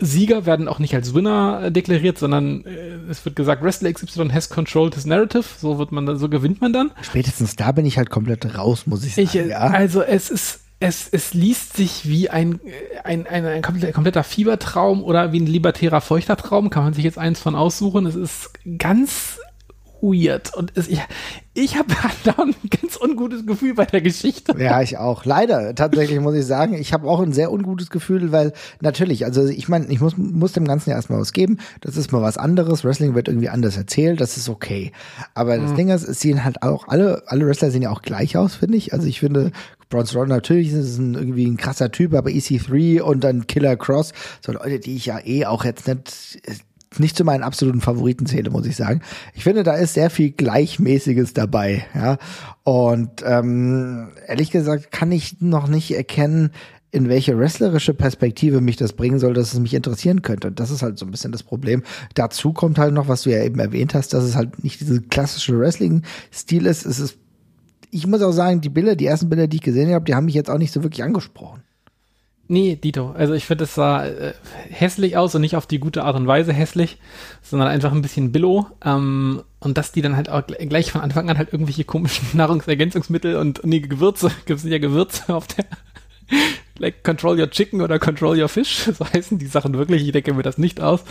Sieger 0.00 0.46
werden 0.46 0.68
auch 0.68 0.78
nicht 0.78 0.94
als 0.94 1.12
Winner 1.12 1.64
äh, 1.64 1.72
deklariert, 1.72 2.18
sondern 2.18 2.64
äh, 2.64 3.10
es 3.10 3.24
wird 3.24 3.36
gesagt, 3.36 3.62
Wrestler 3.62 3.92
XY 3.92 4.30
has 4.30 4.48
controlled 4.48 4.94
his 4.94 5.06
narrative. 5.06 5.44
So 5.58 5.78
wird 5.78 5.92
man 5.92 6.16
so 6.16 6.28
gewinnt 6.28 6.60
man 6.60 6.72
dann. 6.72 6.92
Spätestens 7.02 7.56
da 7.56 7.72
bin 7.72 7.84
ich 7.84 7.98
halt 7.98 8.08
komplett 8.08 8.56
raus, 8.56 8.86
muss 8.86 9.04
ich 9.04 9.14
sagen. 9.14 9.26
Ich, 9.26 9.34
ja. 9.34 9.58
Also 9.58 10.02
es 10.02 10.30
ist, 10.30 10.60
es, 10.80 11.08
es 11.10 11.34
liest 11.34 11.76
sich 11.76 12.08
wie 12.08 12.30
ein, 12.30 12.60
ein, 13.04 13.26
ein, 13.26 13.44
ein 13.44 13.62
kompletter, 13.62 13.92
kompletter 13.92 14.22
Fiebertraum 14.22 15.02
oder 15.02 15.32
wie 15.32 15.40
ein 15.40 15.46
libertärer 15.46 16.00
feuchter 16.00 16.36
Traum. 16.36 16.70
Kann 16.70 16.84
man 16.84 16.94
sich 16.94 17.04
jetzt 17.04 17.18
eins 17.18 17.40
von 17.40 17.54
aussuchen. 17.54 18.06
Es 18.06 18.14
ist 18.14 18.50
ganz 18.78 19.40
weird. 20.00 20.54
Und 20.54 20.72
es, 20.74 20.88
ich, 20.88 21.00
ich 21.54 21.76
habe 21.76 21.94
da 22.24 22.34
ein 22.38 22.54
ganz 22.70 22.96
ungutes 22.96 23.46
Gefühl 23.46 23.74
bei 23.74 23.84
der 23.84 24.00
Geschichte. 24.00 24.54
Ja, 24.58 24.80
ich 24.80 24.98
auch. 24.98 25.24
Leider, 25.24 25.74
tatsächlich 25.74 26.20
muss 26.20 26.34
ich 26.34 26.46
sagen, 26.46 26.74
ich 26.74 26.92
habe 26.92 27.08
auch 27.08 27.20
ein 27.20 27.32
sehr 27.32 27.52
ungutes 27.52 27.90
Gefühl, 27.90 28.32
weil 28.32 28.52
natürlich, 28.80 29.24
also 29.24 29.46
ich 29.46 29.68
meine, 29.68 29.86
ich 29.86 30.00
muss, 30.00 30.16
muss 30.16 30.52
dem 30.52 30.66
Ganzen 30.66 30.90
ja 30.90 30.96
erstmal 30.96 31.20
was 31.20 31.32
geben. 31.32 31.58
Das 31.80 31.96
ist 31.96 32.12
mal 32.12 32.22
was 32.22 32.38
anderes. 32.38 32.84
Wrestling 32.84 33.14
wird 33.14 33.28
irgendwie 33.28 33.48
anders 33.48 33.76
erzählt, 33.76 34.20
das 34.20 34.36
ist 34.36 34.48
okay. 34.48 34.92
Aber 35.34 35.58
das 35.58 35.74
Ding 35.74 35.88
ist, 35.88 36.06
es 36.06 36.20
sehen 36.20 36.44
halt 36.44 36.62
auch 36.62 36.88
alle, 36.88 37.22
alle 37.26 37.46
Wrestler 37.46 37.70
sehen 37.70 37.82
ja 37.82 37.90
auch 37.90 38.02
gleich 38.02 38.36
aus, 38.36 38.54
finde 38.54 38.76
ich. 38.76 38.92
Also 38.92 39.06
ich 39.06 39.20
finde, 39.20 39.52
Braun 39.88 40.06
Strowman 40.06 40.28
natürlich 40.28 40.72
ist 40.72 40.98
ein, 40.98 41.14
irgendwie 41.14 41.46
ein 41.46 41.56
krasser 41.56 41.90
Typ, 41.90 42.14
aber 42.14 42.30
EC3 42.30 43.00
und 43.00 43.24
dann 43.24 43.46
Killer 43.46 43.76
Cross, 43.76 44.12
so 44.44 44.52
Leute, 44.52 44.80
die 44.80 44.96
ich 44.96 45.06
ja 45.06 45.18
eh 45.24 45.46
auch 45.46 45.64
jetzt 45.64 45.88
nicht 45.88 46.40
nicht 46.96 47.16
zu 47.16 47.24
meinen 47.24 47.42
absoluten 47.42 47.80
Favoriten 47.80 48.26
zähle, 48.26 48.50
muss 48.50 48.66
ich 48.66 48.76
sagen. 48.76 49.02
Ich 49.34 49.44
finde, 49.44 49.62
da 49.62 49.74
ist 49.74 49.94
sehr 49.94 50.10
viel 50.10 50.30
Gleichmäßiges 50.30 51.34
dabei, 51.34 51.84
ja. 51.94 52.18
Und 52.64 53.22
ähm, 53.24 54.08
ehrlich 54.26 54.50
gesagt 54.50 54.90
kann 54.90 55.12
ich 55.12 55.40
noch 55.40 55.68
nicht 55.68 55.94
erkennen, 55.94 56.50
in 56.90 57.08
welche 57.08 57.38
wrestlerische 57.38 57.92
Perspektive 57.92 58.60
mich 58.60 58.76
das 58.76 58.94
bringen 58.94 59.18
soll, 59.18 59.34
dass 59.34 59.52
es 59.52 59.60
mich 59.60 59.74
interessieren 59.74 60.22
könnte. 60.22 60.48
Und 60.48 60.58
das 60.58 60.70
ist 60.70 60.82
halt 60.82 60.98
so 60.98 61.04
ein 61.04 61.10
bisschen 61.10 61.32
das 61.32 61.42
Problem. 61.42 61.82
Dazu 62.14 62.52
kommt 62.52 62.78
halt 62.78 62.94
noch, 62.94 63.08
was 63.08 63.22
du 63.22 63.30
ja 63.30 63.42
eben 63.44 63.58
erwähnt 63.58 63.94
hast, 63.94 64.14
dass 64.14 64.24
es 64.24 64.36
halt 64.36 64.64
nicht 64.64 64.80
dieser 64.80 65.00
klassische 65.00 65.58
Wrestling-Stil 65.58 66.64
ist. 66.64 66.86
Es 66.86 66.98
ist, 66.98 67.18
ich 67.90 68.06
muss 68.06 68.22
auch 68.22 68.32
sagen, 68.32 68.62
die 68.62 68.70
Bilder, 68.70 68.96
die 68.96 69.06
ersten 69.06 69.28
Bilder, 69.28 69.48
die 69.48 69.56
ich 69.56 69.62
gesehen 69.62 69.92
habe, 69.92 70.06
die 70.06 70.14
haben 70.14 70.24
mich 70.24 70.34
jetzt 70.34 70.48
auch 70.48 70.58
nicht 70.58 70.72
so 70.72 70.82
wirklich 70.82 71.02
angesprochen. 71.02 71.62
Nee, 72.50 72.76
Dito. 72.76 73.10
Also 73.12 73.34
ich 73.34 73.44
finde, 73.44 73.64
es 73.64 73.74
sah 73.74 74.06
äh, 74.06 74.32
hässlich 74.70 75.18
aus 75.18 75.34
und 75.34 75.42
nicht 75.42 75.54
auf 75.54 75.66
die 75.66 75.78
gute 75.78 76.02
Art 76.04 76.16
und 76.16 76.26
Weise 76.26 76.54
hässlich, 76.54 76.96
sondern 77.42 77.68
einfach 77.68 77.92
ein 77.92 78.00
bisschen 78.00 78.32
billow. 78.32 78.66
Ähm, 78.82 79.42
und 79.60 79.76
dass 79.76 79.92
die 79.92 80.00
dann 80.00 80.16
halt 80.16 80.30
auch 80.30 80.40
gl- 80.40 80.66
gleich 80.66 80.90
von 80.90 81.02
Anfang 81.02 81.28
an 81.28 81.36
halt 81.36 81.52
irgendwelche 81.52 81.84
komischen 81.84 82.26
Nahrungsergänzungsmittel 82.32 83.36
und 83.36 83.60
nee, 83.64 83.80
Gewürze, 83.80 84.30
gibt 84.46 84.64
ja 84.64 84.78
Gewürze 84.78 85.34
auf 85.34 85.46
der 85.48 85.66
like 86.78 87.04
Control 87.04 87.38
Your 87.38 87.50
Chicken 87.50 87.82
oder 87.82 87.98
Control 87.98 88.40
Your 88.40 88.48
Fish, 88.48 88.88
so 88.98 89.04
heißen 89.04 89.38
die 89.38 89.46
Sachen 89.46 89.74
wirklich, 89.74 90.06
ich 90.06 90.12
denke 90.12 90.32
mir 90.32 90.42
das 90.42 90.56
nicht 90.56 90.80
aus. 90.80 91.02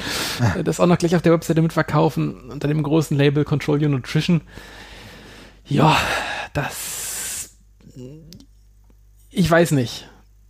Äh, 0.58 0.64
Das 0.64 0.80
auch 0.80 0.88
noch 0.88 0.98
gleich 0.98 1.16
auf 1.16 1.22
der 1.22 1.34
Webseite 1.34 1.62
mitverkaufen, 1.62 2.50
unter 2.50 2.68
dem 2.68 2.82
großen 2.82 3.16
Label 3.16 3.44
Control 3.46 3.80
Your 3.84 3.90
Nutrition. 3.90 4.42
Ja, 5.68 5.96
das 6.54 7.58
ich 9.30 9.52
weiß 9.52 9.72
nicht 9.72 10.10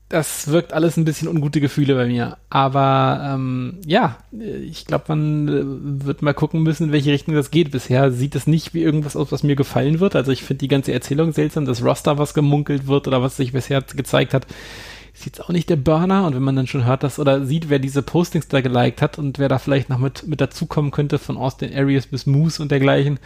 das 0.09 0.47
wirkt 0.47 0.71
alles 0.71 0.95
ein 0.95 1.03
bisschen 1.03 1.27
ungute 1.27 1.59
Gefühle 1.59 1.95
bei 1.95 2.07
mir. 2.07 2.37
Aber 2.49 3.33
ähm, 3.33 3.79
ja, 3.85 4.17
ich 4.31 4.85
glaube, 4.85 5.05
man 5.09 5.47
äh, 5.47 6.05
wird 6.05 6.21
mal 6.21 6.33
gucken 6.33 6.63
müssen, 6.63 6.85
in 6.85 6.91
welche 6.93 7.11
Richtung 7.11 7.35
das 7.35 7.51
geht. 7.51 7.71
Bisher 7.71 8.11
sieht 8.11 8.35
es 8.35 8.47
nicht 8.47 8.73
wie 8.73 8.83
irgendwas 8.83 9.17
aus, 9.17 9.31
was 9.33 9.43
mir 9.43 9.57
gefallen 9.57 9.99
wird. 9.99 10.15
Also 10.15 10.31
ich 10.31 10.43
finde 10.43 10.59
die 10.59 10.69
ganze 10.69 10.93
Erzählung 10.93 11.33
seltsam, 11.33 11.65
das 11.65 11.83
Roster, 11.83 12.17
was 12.17 12.33
gemunkelt 12.33 12.87
wird 12.87 13.07
oder 13.07 13.21
was 13.21 13.35
sich 13.35 13.51
bisher 13.51 13.81
gezeigt 13.81 14.33
hat, 14.33 14.47
ist 15.13 15.25
jetzt 15.25 15.43
auch 15.43 15.49
nicht 15.49 15.69
der 15.69 15.75
Burner. 15.75 16.25
Und 16.25 16.35
wenn 16.35 16.43
man 16.43 16.55
dann 16.55 16.67
schon 16.67 16.85
hört, 16.85 17.03
dass 17.03 17.19
oder 17.19 17.45
sieht, 17.45 17.69
wer 17.69 17.79
diese 17.79 18.01
Postings 18.01 18.47
da 18.47 18.61
geliked 18.61 19.01
hat 19.01 19.17
und 19.17 19.39
wer 19.39 19.49
da 19.49 19.59
vielleicht 19.59 19.89
noch 19.89 19.99
mit, 19.99 20.25
mit 20.25 20.39
dazukommen 20.39 20.91
könnte, 20.91 21.19
von 21.19 21.35
Austin 21.35 21.73
Areas 21.75 22.07
bis 22.07 22.25
Moose 22.25 22.61
und 22.61 22.71
dergleichen, 22.71 23.19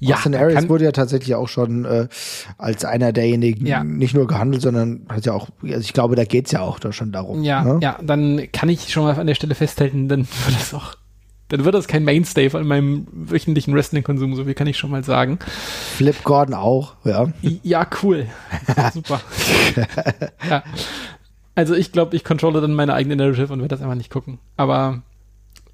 ja, 0.00 0.16
Austin 0.16 0.34
Aries 0.34 0.68
wurde 0.68 0.84
ja 0.84 0.92
tatsächlich 0.92 1.34
auch 1.34 1.48
schon 1.48 1.84
äh, 1.84 2.08
als 2.56 2.84
einer 2.84 3.12
derjenigen 3.12 3.66
ja. 3.66 3.84
nicht 3.84 4.14
nur 4.14 4.26
gehandelt, 4.26 4.62
sondern 4.62 5.02
hat 5.10 5.26
ja 5.26 5.34
auch, 5.34 5.48
also 5.62 5.80
ich 5.80 5.92
glaube, 5.92 6.16
da 6.16 6.24
geht's 6.24 6.52
ja 6.52 6.62
auch 6.62 6.78
da 6.78 6.92
schon 6.92 7.12
darum. 7.12 7.42
Ja, 7.42 7.62
ne? 7.62 7.78
ja, 7.82 7.98
dann 8.02 8.48
kann 8.50 8.70
ich 8.70 8.90
schon 8.90 9.04
mal 9.04 9.14
an 9.14 9.26
der 9.26 9.34
Stelle 9.34 9.54
festhalten, 9.54 10.08
dann 10.08 10.20
wird 10.20 10.58
das 10.58 10.72
auch, 10.72 10.94
dann 11.48 11.64
wird 11.64 11.74
das 11.74 11.86
kein 11.86 12.04
Mainstay 12.04 12.48
von 12.48 12.66
meinem 12.66 13.06
wöchentlichen 13.12 13.74
Wrestling-Konsum, 13.74 14.34
so 14.36 14.44
viel 14.44 14.54
kann 14.54 14.66
ich 14.66 14.78
schon 14.78 14.90
mal 14.90 15.04
sagen. 15.04 15.38
Flip 15.96 16.16
Gordon 16.24 16.54
auch, 16.54 16.94
ja. 17.04 17.28
Ja, 17.62 17.86
cool. 18.02 18.26
Super. 18.94 19.20
ja. 20.48 20.62
Also 21.54 21.74
ich 21.74 21.92
glaube, 21.92 22.16
ich 22.16 22.24
controle 22.24 22.62
dann 22.62 22.72
meine 22.72 22.94
eigene 22.94 23.16
Narrative 23.16 23.52
und 23.52 23.60
werde 23.60 23.74
das 23.74 23.82
einfach 23.82 23.96
nicht 23.96 24.10
gucken. 24.10 24.38
Aber 24.56 25.02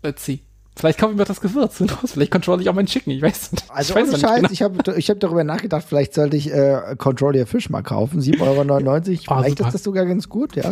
let's 0.03 0.24
see. 0.24 0.41
Vielleicht 0.79 0.99
kaufe 0.99 1.12
ich 1.12 1.18
mir 1.18 1.24
das 1.24 1.41
Gewürz. 1.41 1.83
Vielleicht 2.05 2.31
control 2.31 2.61
ich 2.61 2.68
auch 2.68 2.74
meinen 2.74 2.87
Chicken. 2.87 3.11
Ich 3.11 3.22
weiß 3.22 3.53
nicht. 3.53 3.64
Also 3.70 3.97
ich, 3.97 4.12
weiß 4.12 4.20
Scheiß, 4.20 4.37
genau. 4.37 4.49
ich 4.53 4.61
habe 4.61 4.99
ich 4.99 5.09
hab 5.09 5.18
darüber 5.20 5.43
nachgedacht, 5.43 5.87
vielleicht 5.89 6.12
sollte 6.12 6.37
ich 6.37 6.53
äh, 6.53 6.97
Control 6.99 7.35
Your 7.35 7.47
Fish 7.47 7.70
mal 7.70 7.83
kaufen. 7.83 8.20
7,99 8.20 8.41
Euro. 8.41 8.59
Oh, 8.59 8.61
vielleicht 9.41 9.59
super. 9.59 9.68
ist 9.68 9.74
das 9.74 9.83
sogar 9.83 10.05
ganz 10.05 10.29
gut, 10.29 10.55
ja. 10.55 10.70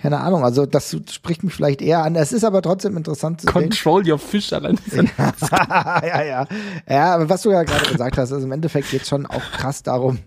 Keine 0.00 0.20
Ahnung. 0.20 0.42
Also 0.42 0.64
das 0.64 0.96
spricht 1.10 1.44
mich 1.44 1.52
vielleicht 1.52 1.82
eher 1.82 2.02
an. 2.02 2.16
Es 2.16 2.32
ist 2.32 2.44
aber 2.44 2.62
trotzdem 2.62 2.96
interessant 2.96 3.42
zu 3.42 3.46
Control 3.46 4.02
sehen. 4.02 4.12
Your 4.12 4.18
Fish 4.18 4.54
allein. 4.54 4.78
ja, 4.90 6.02
ja, 6.06 6.24
ja. 6.24 6.46
Ja, 6.88 7.14
aber 7.14 7.28
was 7.28 7.42
du 7.42 7.50
ja 7.50 7.62
gerade 7.62 7.92
gesagt 7.92 8.16
hast, 8.16 8.32
also 8.32 8.46
im 8.46 8.52
Endeffekt 8.52 8.90
geht 8.90 9.02
es 9.02 9.08
schon 9.08 9.26
auch 9.26 9.42
krass 9.52 9.82
darum, 9.82 10.18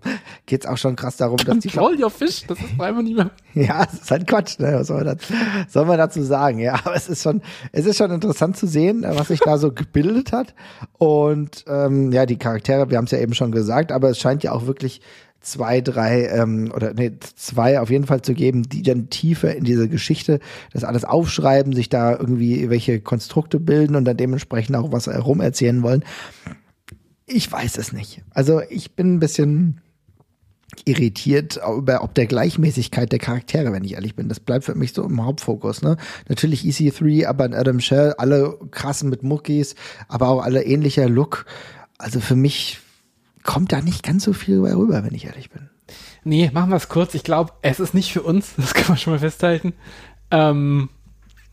geht 0.46 0.64
es 0.64 0.70
auch 0.70 0.78
schon 0.78 0.96
krass 0.96 1.18
darum, 1.18 1.38
dass 1.38 1.60
die 1.60 1.70
Control 1.70 2.02
Your 2.02 2.10
Fish, 2.10 2.46
das 2.48 2.60
ist 2.60 2.80
einfach 2.80 3.02
nicht 3.02 3.16
mehr. 3.16 3.32
ja, 3.54 3.86
das 3.86 4.02
ist 4.02 4.12
halt 4.12 4.28
Quatsch, 4.28 4.60
ne? 4.60 4.74
Was 4.74 4.88
soll 4.88 4.98
man, 4.98 5.06
dazu, 5.06 5.34
soll 5.68 5.86
man 5.86 5.98
dazu 5.98 6.22
sagen? 6.22 6.60
Ja, 6.60 6.74
aber 6.84 6.96
es 6.96 7.10
ist 7.10 7.24
schon, 7.24 7.42
es 7.72 7.86
ist 7.86 7.98
schon 7.98 8.12
interessant 8.12 8.58
zu 8.58 8.68
sehen, 8.68 9.06
was 9.08 9.30
sich 9.30 9.40
da 9.40 9.58
so 9.58 9.72
gebildet 9.72 10.32
hat. 10.32 10.54
Und 10.98 11.66
ähm, 11.68 12.12
ja, 12.12 12.26
die 12.26 12.38
Charaktere, 12.38 12.90
wir 12.90 12.98
haben 12.98 13.06
es 13.06 13.12
ja 13.12 13.20
eben 13.20 13.34
schon 13.34 13.52
gesagt, 13.52 13.92
aber 13.92 14.10
es 14.10 14.20
scheint 14.20 14.44
ja 14.44 14.52
auch 14.52 14.68
wirklich 14.68 15.02
zwei, 15.46 15.80
drei 15.82 16.28
ähm, 16.28 16.72
oder 16.76 16.94
nee, 16.94 17.12
zwei 17.36 17.80
auf 17.80 17.90
jeden 17.90 18.06
Fall 18.06 18.22
zu 18.22 18.34
geben, 18.34 18.64
die 18.64 18.82
dann 18.82 19.10
tiefer 19.10 19.56
in 19.56 19.64
diese 19.64 19.88
Geschichte 19.88 20.40
das 20.74 20.84
alles 20.84 21.06
aufschreiben, 21.06 21.74
sich 21.74 21.90
da 21.90 22.12
irgendwie 22.12 22.70
welche 22.70 23.00
Konstrukte 23.00 23.60
bilden 23.60 23.96
und 23.96 24.06
dann 24.06 24.18
dementsprechend 24.18 24.76
auch 24.76 24.92
was 24.92 25.08
herum 25.08 25.42
erzählen 25.42 25.84
wollen. 25.84 26.04
Ich 27.28 27.52
weiß 27.52 27.78
es 27.78 27.92
nicht. 27.92 28.24
Also 28.32 28.62
ich 28.70 28.96
bin 28.96 29.16
ein 29.16 29.20
bisschen 29.20 29.82
irritiert 30.86 31.60
über 31.78 32.04
ob 32.04 32.14
der 32.14 32.26
Gleichmäßigkeit 32.26 33.12
der 33.12 33.20
Charaktere, 33.20 33.72
wenn 33.72 33.84
ich 33.84 33.94
ehrlich 33.94 34.16
bin. 34.16 34.30
Das 34.30 34.40
bleibt 34.40 34.66
für 34.66 34.76
mich 34.76 34.94
so 34.94 35.04
im 35.04 35.24
Hauptfokus. 35.24 35.82
Ne? 35.82 35.98
Natürlich 36.28 36.64
EC3, 36.64 37.28
aber 37.28 37.46
Adam 37.46 37.80
Shell, 37.80 38.14
alle 38.18 38.58
krassen 38.72 39.10
mit 39.10 39.24
Muckis, 39.24 39.76
aber 40.08 40.30
auch 40.30 40.44
alle 40.44 40.64
ähnlicher 40.64 41.08
Look. 41.10 41.46
Also 41.98 42.20
für 42.20 42.36
mich 42.36 42.80
kommt 43.44 43.72
da 43.72 43.82
nicht 43.82 44.04
ganz 44.04 44.24
so 44.24 44.34
viel 44.34 44.60
rüber, 44.60 45.04
wenn 45.04 45.14
ich 45.14 45.26
ehrlich 45.26 45.50
bin. 45.50 45.70
Nee, 46.24 46.50
machen 46.54 46.72
wir 46.72 46.78
es 46.78 46.90
kurz. 46.90 47.14
Ich 47.14 47.24
glaube, 47.24 47.54
es 47.62 47.80
ist 47.80 47.94
nicht 47.94 48.12
für 48.12 48.24
uns, 48.24 48.54
das 48.58 48.74
kann 48.74 48.88
man 48.90 48.98
schon 48.98 49.14
mal 49.14 49.20
festhalten. 49.20 49.74
Ähm, 50.32 50.90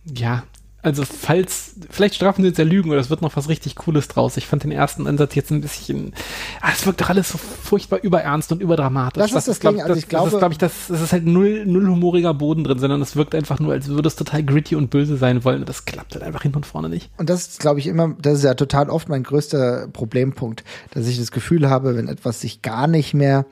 ja, 0.05 0.43
also 0.83 1.05
falls, 1.05 1.75
vielleicht 1.91 2.17
strafen 2.17 2.43
sie 2.43 2.49
jetzt 2.49 2.59
ja 2.59 2.65
Lügen 2.65 2.91
oder 2.91 2.99
es 2.99 3.09
wird 3.09 3.23
noch 3.23 3.37
was 3.37 3.49
richtig 3.49 3.77
Cooles 3.77 4.09
draus. 4.09 4.37
Ich 4.37 4.47
fand 4.47 4.65
den 4.65 4.73
ersten 4.73 5.07
Ansatz 5.07 5.37
jetzt 5.37 5.53
ein 5.53 5.61
bisschen, 5.61 6.13
ah, 6.61 6.71
es 6.73 6.85
wirkt 6.87 7.01
doch 7.01 7.09
alles 7.09 7.31
so 7.31 7.39
furchtbar 7.39 8.01
überernst 8.03 8.51
und 8.51 8.61
überdramatisch. 8.61 9.23
Das, 9.23 9.31
das 9.31 9.49
ist 9.49 9.49
das, 9.49 9.61
glaub, 9.61 9.79
also 9.79 9.95
ich 9.95 10.09
glaube, 10.09 10.25
das 10.25 10.35
ist, 10.35 10.39
glaube 10.41 10.53
ich, 10.55 10.59
das, 10.59 10.73
das 10.89 11.01
ist 11.01 11.13
halt 11.13 11.25
null, 11.25 11.65
null 11.67 11.87
humoriger 11.87 12.35
Boden 12.35 12.65
drin, 12.65 12.81
sondern 12.81 13.01
es 13.01 13.15
wirkt 13.15 13.37
einfach 13.37 13.61
nur, 13.61 13.73
als 13.73 13.89
würde 13.89 14.09
es 14.09 14.17
total 14.17 14.43
gritty 14.43 14.75
und 14.75 14.91
böse 14.91 15.17
sein 15.17 15.45
wollen. 15.45 15.61
Und 15.61 15.69
das 15.69 15.85
klappt 15.85 16.15
halt 16.15 16.25
einfach 16.25 16.43
hinten 16.43 16.57
und 16.57 16.67
vorne 16.67 16.89
nicht. 16.89 17.11
Und 17.17 17.31
das 17.31 17.47
ist, 17.47 17.61
glaube 17.61 17.79
ich, 17.79 17.87
immer, 17.87 18.17
das 18.21 18.39
ist 18.39 18.45
ja 18.45 18.55
total 18.55 18.91
oft 18.91 19.09
mein 19.09 19.23
größter 19.23 19.87
Problempunkt, 19.93 20.65
dass 20.91 21.07
ich 21.07 21.17
das 21.17 21.31
Gefühl 21.31 21.71
habe, 21.71 21.97
wenn 21.97 22.09
etwas 22.09 22.41
sich 22.41 22.61
gar 22.61 22.89
nicht 22.89 23.15
mehr 23.15 23.47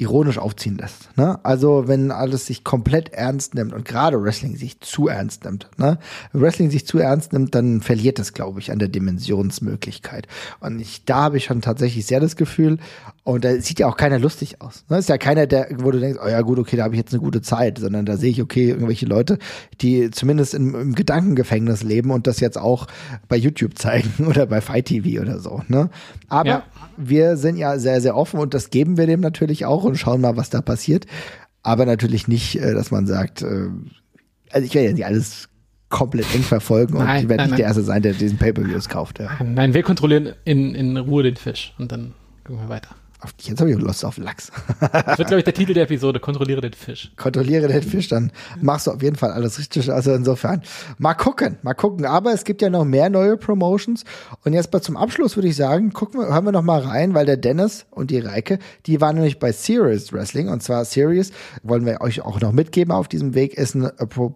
ironisch 0.00 0.38
aufziehen 0.38 0.78
lässt. 0.78 1.16
Ne? 1.18 1.38
Also 1.44 1.86
wenn 1.86 2.10
alles 2.10 2.46
sich 2.46 2.64
komplett 2.64 3.10
ernst 3.10 3.54
nimmt 3.54 3.74
und 3.74 3.84
gerade 3.84 4.22
Wrestling 4.22 4.56
sich 4.56 4.80
zu 4.80 5.08
ernst 5.08 5.44
nimmt. 5.44 5.68
Ne? 5.76 5.98
Wenn 6.32 6.40
Wrestling 6.40 6.70
sich 6.70 6.86
zu 6.86 6.98
ernst 6.98 7.34
nimmt, 7.34 7.54
dann 7.54 7.82
verliert 7.82 8.18
es, 8.18 8.32
glaube 8.32 8.60
ich, 8.60 8.72
an 8.72 8.78
der 8.78 8.88
Dimensionsmöglichkeit. 8.88 10.26
Und 10.60 10.80
ich, 10.80 11.04
da 11.04 11.24
habe 11.24 11.36
ich 11.36 11.44
schon 11.44 11.60
tatsächlich 11.60 12.06
sehr 12.06 12.18
das 12.18 12.36
Gefühl, 12.36 12.78
und 13.22 13.44
da 13.44 13.60
sieht 13.60 13.78
ja 13.78 13.86
auch 13.86 13.96
keiner 13.96 14.18
lustig 14.18 14.60
aus. 14.60 14.84
Ne? 14.88 14.98
Ist 14.98 15.08
ja 15.08 15.18
keiner, 15.18 15.46
der, 15.46 15.68
wo 15.76 15.90
du 15.90 16.00
denkst, 16.00 16.18
oh 16.24 16.28
ja 16.28 16.40
gut, 16.40 16.58
okay, 16.58 16.76
da 16.76 16.84
habe 16.84 16.94
ich 16.94 17.00
jetzt 17.00 17.12
eine 17.12 17.22
gute 17.22 17.42
Zeit, 17.42 17.78
sondern 17.78 18.06
da 18.06 18.16
sehe 18.16 18.30
ich, 18.30 18.42
okay, 18.42 18.70
irgendwelche 18.70 19.06
Leute, 19.06 19.38
die 19.80 20.10
zumindest 20.10 20.54
im, 20.54 20.74
im 20.74 20.94
Gedankengefängnis 20.94 21.82
leben 21.82 22.10
und 22.10 22.26
das 22.26 22.40
jetzt 22.40 22.58
auch 22.58 22.86
bei 23.28 23.36
YouTube 23.36 23.78
zeigen 23.78 24.26
oder 24.26 24.46
bei 24.46 24.60
Fight 24.60 24.86
TV 24.86 25.20
oder 25.20 25.38
so. 25.38 25.62
Ne? 25.68 25.90
Aber 26.28 26.48
ja 26.48 26.62
wir 27.00 27.36
sind 27.36 27.56
ja 27.56 27.78
sehr, 27.78 28.00
sehr 28.00 28.16
offen 28.16 28.38
und 28.38 28.54
das 28.54 28.70
geben 28.70 28.96
wir 28.96 29.06
dem 29.06 29.20
natürlich 29.20 29.64
auch 29.64 29.84
und 29.84 29.96
schauen 29.96 30.20
mal, 30.20 30.36
was 30.36 30.50
da 30.50 30.60
passiert. 30.60 31.06
Aber 31.62 31.86
natürlich 31.86 32.28
nicht, 32.28 32.56
äh, 32.56 32.74
dass 32.74 32.90
man 32.90 33.06
sagt, 33.06 33.42
äh, 33.42 33.68
also 34.50 34.66
ich 34.66 34.74
werde 34.74 34.88
ja 34.88 34.94
nicht 34.94 35.06
alles 35.06 35.48
komplett 35.88 36.32
eng 36.34 36.42
verfolgen 36.42 36.96
und 36.96 37.04
nein, 37.04 37.24
ich 37.24 37.28
werde 37.28 37.42
nicht 37.44 37.50
nein. 37.50 37.56
der 37.58 37.66
Erste 37.66 37.82
sein, 37.82 38.02
der 38.02 38.12
diesen 38.12 38.38
Pay-Per-Views 38.38 38.88
kauft. 38.88 39.18
Ja. 39.18 39.30
Nein, 39.42 39.74
wir 39.74 39.82
kontrollieren 39.82 40.34
in, 40.44 40.74
in 40.74 40.96
Ruhe 40.96 41.22
den 41.22 41.36
Fisch 41.36 41.74
und 41.78 41.90
dann 41.90 42.14
gucken 42.44 42.62
wir 42.62 42.68
weiter. 42.68 42.90
Auf, 43.22 43.34
jetzt 43.42 43.60
habe 43.60 43.70
ich 43.70 43.78
Lust 43.78 44.04
auf 44.04 44.16
Lachs. 44.16 44.50
das 44.80 45.18
wird, 45.18 45.28
glaube 45.28 45.38
ich, 45.38 45.44
der 45.44 45.52
Titel 45.52 45.74
der 45.74 45.84
Episode. 45.84 46.20
Kontrolliere 46.20 46.62
den 46.62 46.72
Fisch. 46.72 47.12
Kontrolliere 47.16 47.68
den 47.68 47.82
Fisch, 47.82 48.08
dann 48.08 48.32
machst 48.60 48.86
du 48.86 48.92
auf 48.92 49.02
jeden 49.02 49.16
Fall 49.16 49.30
alles 49.32 49.58
richtig. 49.58 49.92
Also 49.92 50.12
insofern, 50.14 50.62
mal 50.96 51.14
gucken, 51.14 51.58
mal 51.62 51.74
gucken. 51.74 52.06
Aber 52.06 52.32
es 52.32 52.44
gibt 52.44 52.62
ja 52.62 52.70
noch 52.70 52.84
mehr 52.84 53.10
neue 53.10 53.36
Promotions. 53.36 54.04
Und 54.44 54.54
jetzt 54.54 54.72
mal 54.72 54.80
zum 54.80 54.96
Abschluss 54.96 55.36
würde 55.36 55.48
ich 55.48 55.56
sagen, 55.56 55.92
gucken 55.92 56.20
wir, 56.20 56.28
hören 56.28 56.44
wir 56.44 56.52
noch 56.52 56.62
mal 56.62 56.80
rein, 56.80 57.12
weil 57.12 57.26
der 57.26 57.36
Dennis 57.36 57.86
und 57.90 58.10
die 58.10 58.20
Reike, 58.20 58.58
die 58.86 59.00
waren 59.00 59.16
nämlich 59.16 59.38
bei 59.38 59.52
Serious 59.52 60.12
Wrestling. 60.12 60.48
Und 60.48 60.62
zwar 60.62 60.84
Serious, 60.86 61.30
wollen 61.62 61.84
wir 61.84 62.00
euch 62.00 62.22
auch 62.22 62.40
noch 62.40 62.52
mitgeben 62.52 62.92
auf 62.92 63.08
diesem 63.08 63.34
Weg, 63.34 63.54
ist 63.54 63.74
ein 63.74 63.90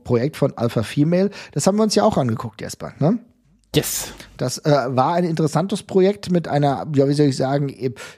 Projekt 0.05 0.37
von 0.37 0.53
Alpha 0.57 0.83
Female. 0.83 1.31
Das 1.53 1.67
haben 1.67 1.77
wir 1.77 1.85
uns 1.85 1.95
ja 1.95 2.05
auch 2.05 2.19
angeguckt, 2.19 2.61
Jesper, 2.61 2.93
ne? 2.99 3.19
Yes. 3.77 4.13
Das 4.37 4.59
äh, 4.59 4.71
war 4.71 5.15
ein 5.15 5.25
interessantes 5.25 5.83
Projekt 5.83 6.31
mit 6.31 6.49
einer, 6.49 6.87
ja, 6.95 7.09
wie 7.09 7.13
soll 7.13 7.27
ich 7.27 7.37
sagen, 7.37 7.73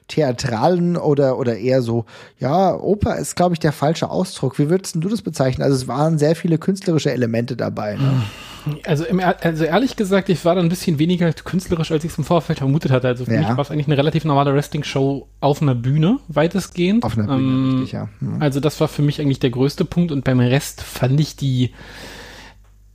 theatralen 0.08 0.96
oder, 0.96 1.38
oder 1.38 1.58
eher 1.58 1.82
so, 1.82 2.06
ja, 2.38 2.74
Oper 2.74 3.16
ist, 3.16 3.36
glaube 3.36 3.54
ich, 3.54 3.58
der 3.58 3.72
falsche 3.72 4.10
Ausdruck. 4.10 4.58
Wie 4.58 4.70
würdest 4.70 4.96
du 4.96 5.08
das 5.08 5.22
bezeichnen? 5.22 5.62
Also 5.62 5.76
es 5.76 5.88
waren 5.88 6.18
sehr 6.18 6.34
viele 6.34 6.58
künstlerische 6.58 7.12
Elemente 7.12 7.56
dabei. 7.56 7.96
Ne? 7.96 8.22
Also, 8.84 9.04
im, 9.04 9.20
also 9.20 9.64
ehrlich 9.64 9.94
gesagt, 9.96 10.28
ich 10.28 10.44
war 10.44 10.54
da 10.54 10.60
ein 10.60 10.68
bisschen 10.68 10.98
weniger 10.98 11.32
künstlerisch, 11.32 11.92
als 11.92 12.04
ich 12.04 12.12
es 12.12 12.18
im 12.18 12.24
Vorfeld 12.24 12.58
vermutet 12.58 12.90
hatte. 12.90 13.08
Also 13.08 13.24
für 13.24 13.34
ja. 13.34 13.40
mich 13.40 13.48
war 13.48 13.60
es 13.60 13.70
eigentlich 13.70 13.86
eine 13.86 13.96
relativ 13.96 14.24
normale 14.24 14.54
Wrestling-Show 14.54 15.28
auf 15.40 15.62
einer 15.62 15.74
Bühne, 15.74 16.18
weitestgehend. 16.28 17.04
Auf 17.04 17.16
einer 17.16 17.26
Bühne, 17.26 17.38
ähm, 17.38 17.70
richtig, 17.74 17.92
ja. 17.92 18.08
Mhm. 18.20 18.42
Also 18.42 18.60
das 18.60 18.80
war 18.80 18.88
für 18.88 19.02
mich 19.02 19.20
eigentlich 19.20 19.38
der 19.38 19.50
größte 19.50 19.84
Punkt 19.84 20.10
und 20.10 20.24
beim 20.24 20.40
Rest 20.40 20.82
fand 20.82 21.20
ich 21.20 21.36
die 21.36 21.72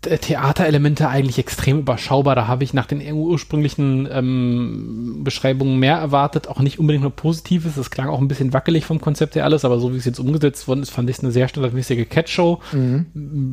Theaterelemente 0.01 1.09
eigentlich 1.09 1.37
extrem 1.37 1.79
überschaubar. 1.79 2.35
Da 2.35 2.47
habe 2.47 2.63
ich 2.63 2.73
nach 2.73 2.87
den 2.87 3.01
ursprünglichen 3.13 4.07
ähm, 4.11 5.21
Beschreibungen 5.23 5.77
mehr 5.77 5.97
erwartet. 5.97 6.47
Auch 6.47 6.59
nicht 6.59 6.79
unbedingt 6.79 7.03
nur 7.03 7.15
Positives. 7.15 7.75
Das 7.75 7.91
klang 7.91 8.09
auch 8.09 8.19
ein 8.19 8.27
bisschen 8.27 8.51
wackelig 8.51 8.85
vom 8.85 8.99
Konzept 8.99 9.35
her 9.35 9.43
alles, 9.43 9.63
aber 9.63 9.79
so 9.79 9.93
wie 9.93 9.97
es 9.97 10.05
jetzt 10.05 10.19
umgesetzt 10.19 10.67
worden 10.67 10.81
ist, 10.81 10.89
fand 10.89 11.09
ich 11.09 11.17
es 11.17 11.23
eine 11.23 11.31
sehr 11.31 11.47
standardmäßige 11.47 12.09
Catch-Show. 12.09 12.61
Mhm. 12.71 13.05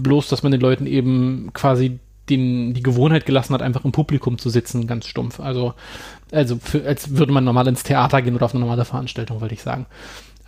Bloß, 0.03 0.29
dass 0.29 0.43
man 0.43 0.51
den 0.51 0.63
Leuten 0.63 0.87
eben 0.87 1.51
quasi 1.53 1.99
den, 2.31 2.73
die 2.75 2.83
Gewohnheit 2.83 3.27
gelassen 3.27 3.55
hat, 3.55 3.63
einfach 3.63 3.85
im 3.85 3.93
Publikum 3.93 4.39
zu 4.39 4.49
sitzen, 4.51 4.87
ganz 4.87 5.07
stumpf. 5.07 5.41
Also, 5.41 5.75
also 6.33 6.57
für, 6.57 6.87
als 6.87 7.17
würde 7.17 7.33
man 7.33 7.45
normal 7.45 7.69
ins 7.69 7.83
Theater 7.83 8.23
gehen 8.23 8.35
oder 8.35 8.47
auf 8.47 8.55
eine 8.55 8.61
normale 8.61 8.85
Veranstaltung, 8.85 9.41
wollte 9.41 9.55
ich 9.55 9.63
sagen. 9.63 9.87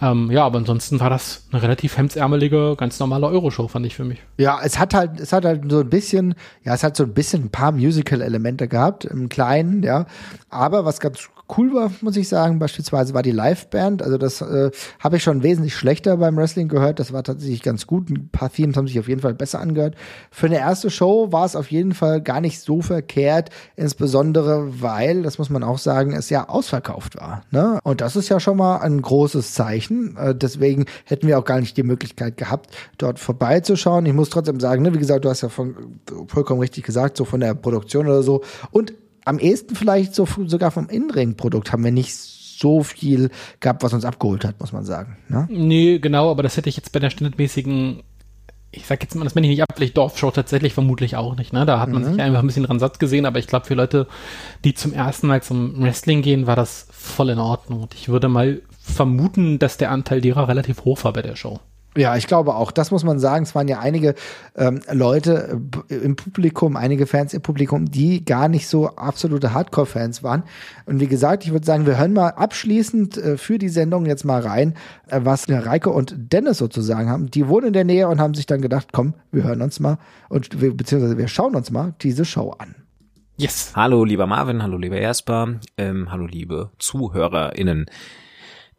Ähm, 0.03 0.30
ja, 0.30 0.44
aber 0.44 0.59
ansonsten 0.59 0.98
war 1.01 1.11
das 1.11 1.46
eine 1.53 1.62
relativ 1.62 1.96
hemdsärmelige, 1.96 2.74
ganz 2.76 2.98
normale 2.98 3.26
Euroshow, 3.26 3.68
fand 3.68 3.86
ich 3.86 3.96
für 3.96 4.05
mich. 4.05 4.18
Ja, 4.38 4.61
es 4.62 4.78
hat 4.78 4.94
halt, 4.94 5.20
es 5.20 5.32
hat 5.32 5.44
halt 5.44 5.70
so 5.70 5.80
ein 5.80 5.90
bisschen, 5.90 6.34
ja, 6.64 6.74
es 6.74 6.82
hat 6.82 6.96
so 6.96 7.05
ein 7.05 7.12
bisschen 7.12 7.44
ein 7.44 7.51
paar 7.51 7.72
Musical-Elemente 7.72 8.66
gehabt, 8.66 9.05
im 9.05 9.28
Kleinen, 9.28 9.82
ja. 9.82 10.07
Aber 10.48 10.84
was 10.84 11.01
ganz 11.01 11.28
cool 11.57 11.74
war, 11.74 11.90
muss 12.01 12.16
ich 12.16 12.28
sagen. 12.28 12.59
Beispielsweise 12.59 13.14
war 13.14 13.22
die 13.22 13.32
Liveband, 13.32 14.03
also 14.03 14.18
das 14.18 14.40
äh, 14.40 14.70
habe 14.98 15.16
ich 15.16 15.22
schon 15.22 15.42
wesentlich 15.42 15.74
schlechter 15.74 16.16
beim 16.16 16.36
Wrestling 16.36 16.68
gehört. 16.68 16.98
Das 16.98 17.12
war 17.12 17.22
tatsächlich 17.22 17.62
ganz 17.62 17.86
gut. 17.86 18.11
Ein 18.11 18.28
paar 18.30 18.53
Themes 18.53 18.76
haben 18.76 18.86
sich 18.86 18.98
auf 18.98 19.09
jeden 19.09 19.20
Fall 19.20 19.34
besser 19.34 19.61
angehört. 19.61 19.94
Für 20.30 20.46
eine 20.46 20.59
erste 20.59 20.90
Show 20.90 21.32
war 21.32 21.44
es 21.44 21.57
auf 21.57 21.70
jeden 21.70 21.92
Fall 21.92 22.20
gar 22.20 22.40
nicht 22.40 22.61
so 22.61 22.82
verkehrt, 22.82 23.51
insbesondere 23.76 24.80
weil, 24.80 25.22
das 25.22 25.38
muss 25.38 25.51
man 25.51 25.62
auch 25.62 25.78
sagen, 25.78 26.12
es 26.12 26.30
ja 26.30 26.48
ausverkauft 26.48 27.16
war. 27.16 27.42
Ne? 27.51 27.78
Und 27.84 28.01
das 28.01 28.16
ist 28.16 28.28
ja 28.28 28.40
schon 28.40 28.57
mal 28.57 28.78
ein 28.78 29.01
großes 29.01 29.55
Zeichen. 29.55 30.16
Äh, 30.16 30.34
deswegen 30.34 30.86
hätten 31.05 31.26
wir 31.26 31.38
auch 31.38 31.44
gar 31.44 31.61
nicht 31.61 31.76
die 31.76 31.82
Möglichkeit 31.82 32.36
gehabt, 32.36 32.70
dort 32.98 33.18
vorbeizuschauen. 33.18 34.07
Ich 34.07 34.12
muss 34.12 34.30
trotzdem 34.30 34.61
sagen, 34.61 34.82
ne, 34.82 34.94
wie 34.94 34.98
gesagt, 34.98 35.24
du 35.24 35.28
hast 35.28 35.42
ja 35.42 35.48
von, 35.48 36.01
vollkommen 36.26 36.61
richtig 36.61 36.84
gesagt, 36.84 37.16
so 37.16 37.24
von 37.24 37.40
der 37.40 37.55
Produktion 37.55 38.07
oder 38.07 38.22
so. 38.22 38.42
Und 38.70 38.92
am 39.30 39.38
ehesten 39.38 39.76
vielleicht 39.76 40.14
so 40.14 40.26
sogar 40.46 40.72
vom 40.72 40.88
Innenring-Produkt 40.88 41.72
haben 41.72 41.84
wir 41.84 41.92
nicht 41.92 42.16
so 42.16 42.82
viel 42.82 43.30
gehabt, 43.60 43.84
was 43.84 43.92
uns 43.92 44.04
abgeholt 44.04 44.44
hat, 44.44 44.58
muss 44.58 44.72
man 44.72 44.84
sagen. 44.84 45.16
Ne? 45.28 45.46
Nee, 45.48 46.00
genau, 46.00 46.30
aber 46.30 46.42
das 46.42 46.56
hätte 46.56 46.68
ich 46.68 46.76
jetzt 46.76 46.90
bei 46.92 46.98
der 46.98 47.10
standardmäßigen, 47.10 48.02
ich 48.72 48.86
sag 48.86 49.00
jetzt 49.02 49.14
mal, 49.14 49.22
das 49.22 49.36
meine 49.36 49.46
ich 49.46 49.52
nicht 49.52 49.62
ab, 49.62 49.68
vielleicht 49.74 49.96
Dorfshow 49.96 50.32
tatsächlich 50.32 50.74
vermutlich 50.74 51.14
auch 51.14 51.36
nicht. 51.36 51.52
Ne? 51.52 51.64
Da 51.64 51.78
hat 51.78 51.90
man 51.90 52.02
mhm. 52.02 52.06
sich 52.06 52.20
einfach 52.20 52.40
ein 52.40 52.46
bisschen 52.46 52.64
dran 52.64 52.80
satt 52.80 52.98
gesehen, 52.98 53.24
aber 53.24 53.38
ich 53.38 53.46
glaube, 53.46 53.66
für 53.66 53.74
Leute, 53.74 54.08
die 54.64 54.74
zum 54.74 54.92
ersten 54.92 55.28
Mal 55.28 55.42
zum 55.42 55.80
Wrestling 55.80 56.22
gehen, 56.22 56.48
war 56.48 56.56
das 56.56 56.88
voll 56.90 57.30
in 57.30 57.38
Ordnung. 57.38 57.82
Und 57.82 57.94
ich 57.94 58.08
würde 58.08 58.28
mal 58.28 58.60
vermuten, 58.80 59.60
dass 59.60 59.76
der 59.76 59.92
Anteil 59.92 60.20
derer 60.20 60.48
relativ 60.48 60.84
hoch 60.84 61.04
war 61.04 61.12
bei 61.12 61.22
der 61.22 61.36
Show. 61.36 61.60
Ja, 61.97 62.16
ich 62.16 62.28
glaube 62.28 62.55
auch. 62.55 62.70
Das 62.70 62.93
muss 62.93 63.03
man 63.03 63.18
sagen. 63.18 63.43
Es 63.43 63.55
waren 63.57 63.66
ja 63.66 63.80
einige 63.80 64.14
ähm, 64.57 64.80
Leute 64.93 65.61
äh, 65.88 65.95
im 65.97 66.14
Publikum, 66.14 66.76
einige 66.76 67.07
Fans 67.07 67.34
im 67.34 67.43
Publikum, 67.43 67.91
die 67.91 68.24
gar 68.24 68.49
nicht 68.49 68.68
so 68.68 68.91
absolute 68.91 69.55
Hardcore-Fans 69.55 70.22
waren. 70.22 70.45
Und 70.86 71.01
wie 71.01 71.09
gesagt, 71.09 71.45
ich 71.45 71.53
würde 71.53 71.66
sagen, 71.66 71.86
wir 71.86 71.99
hören 71.99 72.12
mal 72.12 72.28
abschließend 72.28 73.18
äh, 73.18 73.36
für 73.36 73.59
die 73.59 73.68
Sendung 73.68 74.07
jetzt 74.07 74.24
mal 74.24 74.41
rein, 74.41 74.74
äh, 75.09 75.20
was 75.24 75.49
Reike 75.49 75.91
und 75.91 76.14
Dennis 76.16 76.59
sozusagen 76.59 77.11
haben. 77.11 77.28
Die 77.30 77.49
wohnen 77.49 77.68
in 77.68 77.72
der 77.72 77.84
Nähe 77.84 78.07
und 78.07 78.20
haben 78.20 78.34
sich 78.34 78.47
dann 78.47 78.61
gedacht, 78.61 78.88
komm, 78.93 79.14
wir 79.32 79.43
hören 79.43 79.61
uns 79.61 79.80
mal 79.80 79.99
und 80.28 80.61
wir, 80.61 80.76
beziehungsweise 80.76 81.18
wir 81.18 81.26
schauen 81.26 81.57
uns 81.57 81.72
mal 81.72 81.95
diese 82.03 82.24
Show 82.24 82.55
an. 82.57 82.76
Yes. 83.36 83.72
Hallo, 83.74 84.05
lieber 84.05 84.26
Marvin, 84.26 84.62
hallo, 84.62 84.76
lieber 84.76 85.01
Jasper, 85.01 85.55
ähm, 85.76 86.12
hallo, 86.12 86.26
liebe 86.26 86.70
ZuhörerInnen. 86.78 87.86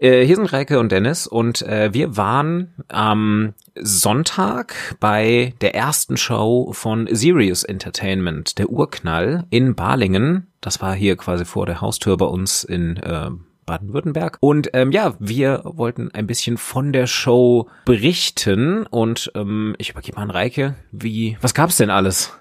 Äh, 0.02 0.26
hier 0.26 0.36
sind 0.36 0.52
Reike 0.52 0.80
und 0.80 0.92
Dennis 0.92 1.28
und 1.28 1.62
äh, 1.62 1.94
wir 1.94 2.18
waren 2.18 2.74
am 2.88 3.54
Sonntag 3.76 4.96
bei 5.00 5.54
der 5.62 5.76
ersten 5.76 6.18
Show 6.18 6.72
von 6.74 7.08
Sirius 7.12 7.64
Entertainment, 7.64 8.58
der 8.58 8.72
Urknall 8.72 9.46
in 9.52 9.76
Balingen. 9.76 10.48
Das 10.60 10.82
war 10.82 10.96
hier 10.96 11.16
quasi 11.18 11.46
vor 11.46 11.68
der 11.68 11.82
Haustür 11.82 12.18
bei 12.18 12.26
uns 12.26 12.64
in 12.64 12.98
äh, 12.98 13.30
Baden-Württemberg. 13.68 14.40
Und 14.40 14.72
ähm, 14.74 14.92
ja, 14.92 15.14
wir 15.20 15.62
wollten 15.66 16.10
ein 16.16 16.26
bisschen 16.26 16.58
von 16.58 16.94
der 16.94 17.06
Show 17.06 17.70
berichten 17.86 18.88
und 18.88 19.32
ähm, 19.36 19.76
ich 19.78 19.92
übergebe 19.92 20.16
mal 20.16 20.24
an 20.24 20.32
Reike. 20.32 20.74
Wie, 20.92 21.38
was 21.42 21.54
gab's 21.54 21.78
denn 21.78 21.92
alles? 21.92 22.34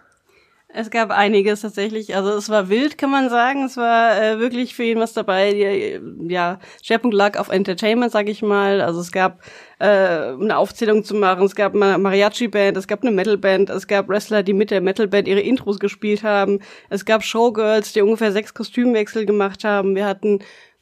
Es 0.72 0.90
gab 0.90 1.10
einiges 1.10 1.62
tatsächlich. 1.62 2.14
Also 2.14 2.30
es 2.30 2.48
war 2.48 2.68
wild, 2.68 2.96
kann 2.96 3.10
man 3.10 3.28
sagen. 3.28 3.64
Es 3.64 3.76
war 3.76 4.22
äh, 4.22 4.38
wirklich 4.38 4.74
für 4.74 4.84
jeden 4.84 5.00
was 5.00 5.12
dabei. 5.12 5.52
Die, 5.52 6.32
ja, 6.32 6.60
Schwerpunkt 6.82 7.14
lag 7.16 7.38
auf 7.38 7.48
Entertainment, 7.48 8.12
sag 8.12 8.28
ich 8.28 8.40
mal. 8.40 8.80
Also 8.80 9.00
es 9.00 9.10
gab 9.10 9.40
äh, 9.80 9.86
eine 9.86 10.56
Aufzählung 10.56 11.02
zu 11.02 11.16
machen. 11.16 11.44
Es 11.44 11.56
gab 11.56 11.74
eine 11.74 11.98
Mariachi-Band, 11.98 12.76
es 12.76 12.86
gab 12.86 13.02
eine 13.02 13.10
Metal-Band, 13.10 13.70
es 13.70 13.88
gab 13.88 14.08
Wrestler, 14.08 14.44
die 14.44 14.52
mit 14.52 14.70
der 14.70 14.80
Metal-Band 14.80 15.26
ihre 15.26 15.40
Intros 15.40 15.80
gespielt 15.80 16.22
haben. 16.22 16.60
Es 16.88 17.04
gab 17.04 17.24
Showgirls, 17.24 17.92
die 17.92 18.02
ungefähr 18.02 18.30
sechs 18.30 18.54
Kostümwechsel 18.54 19.26
gemacht 19.26 19.64
haben. 19.64 19.96
Wir 19.96 20.06
hatten 20.06 20.38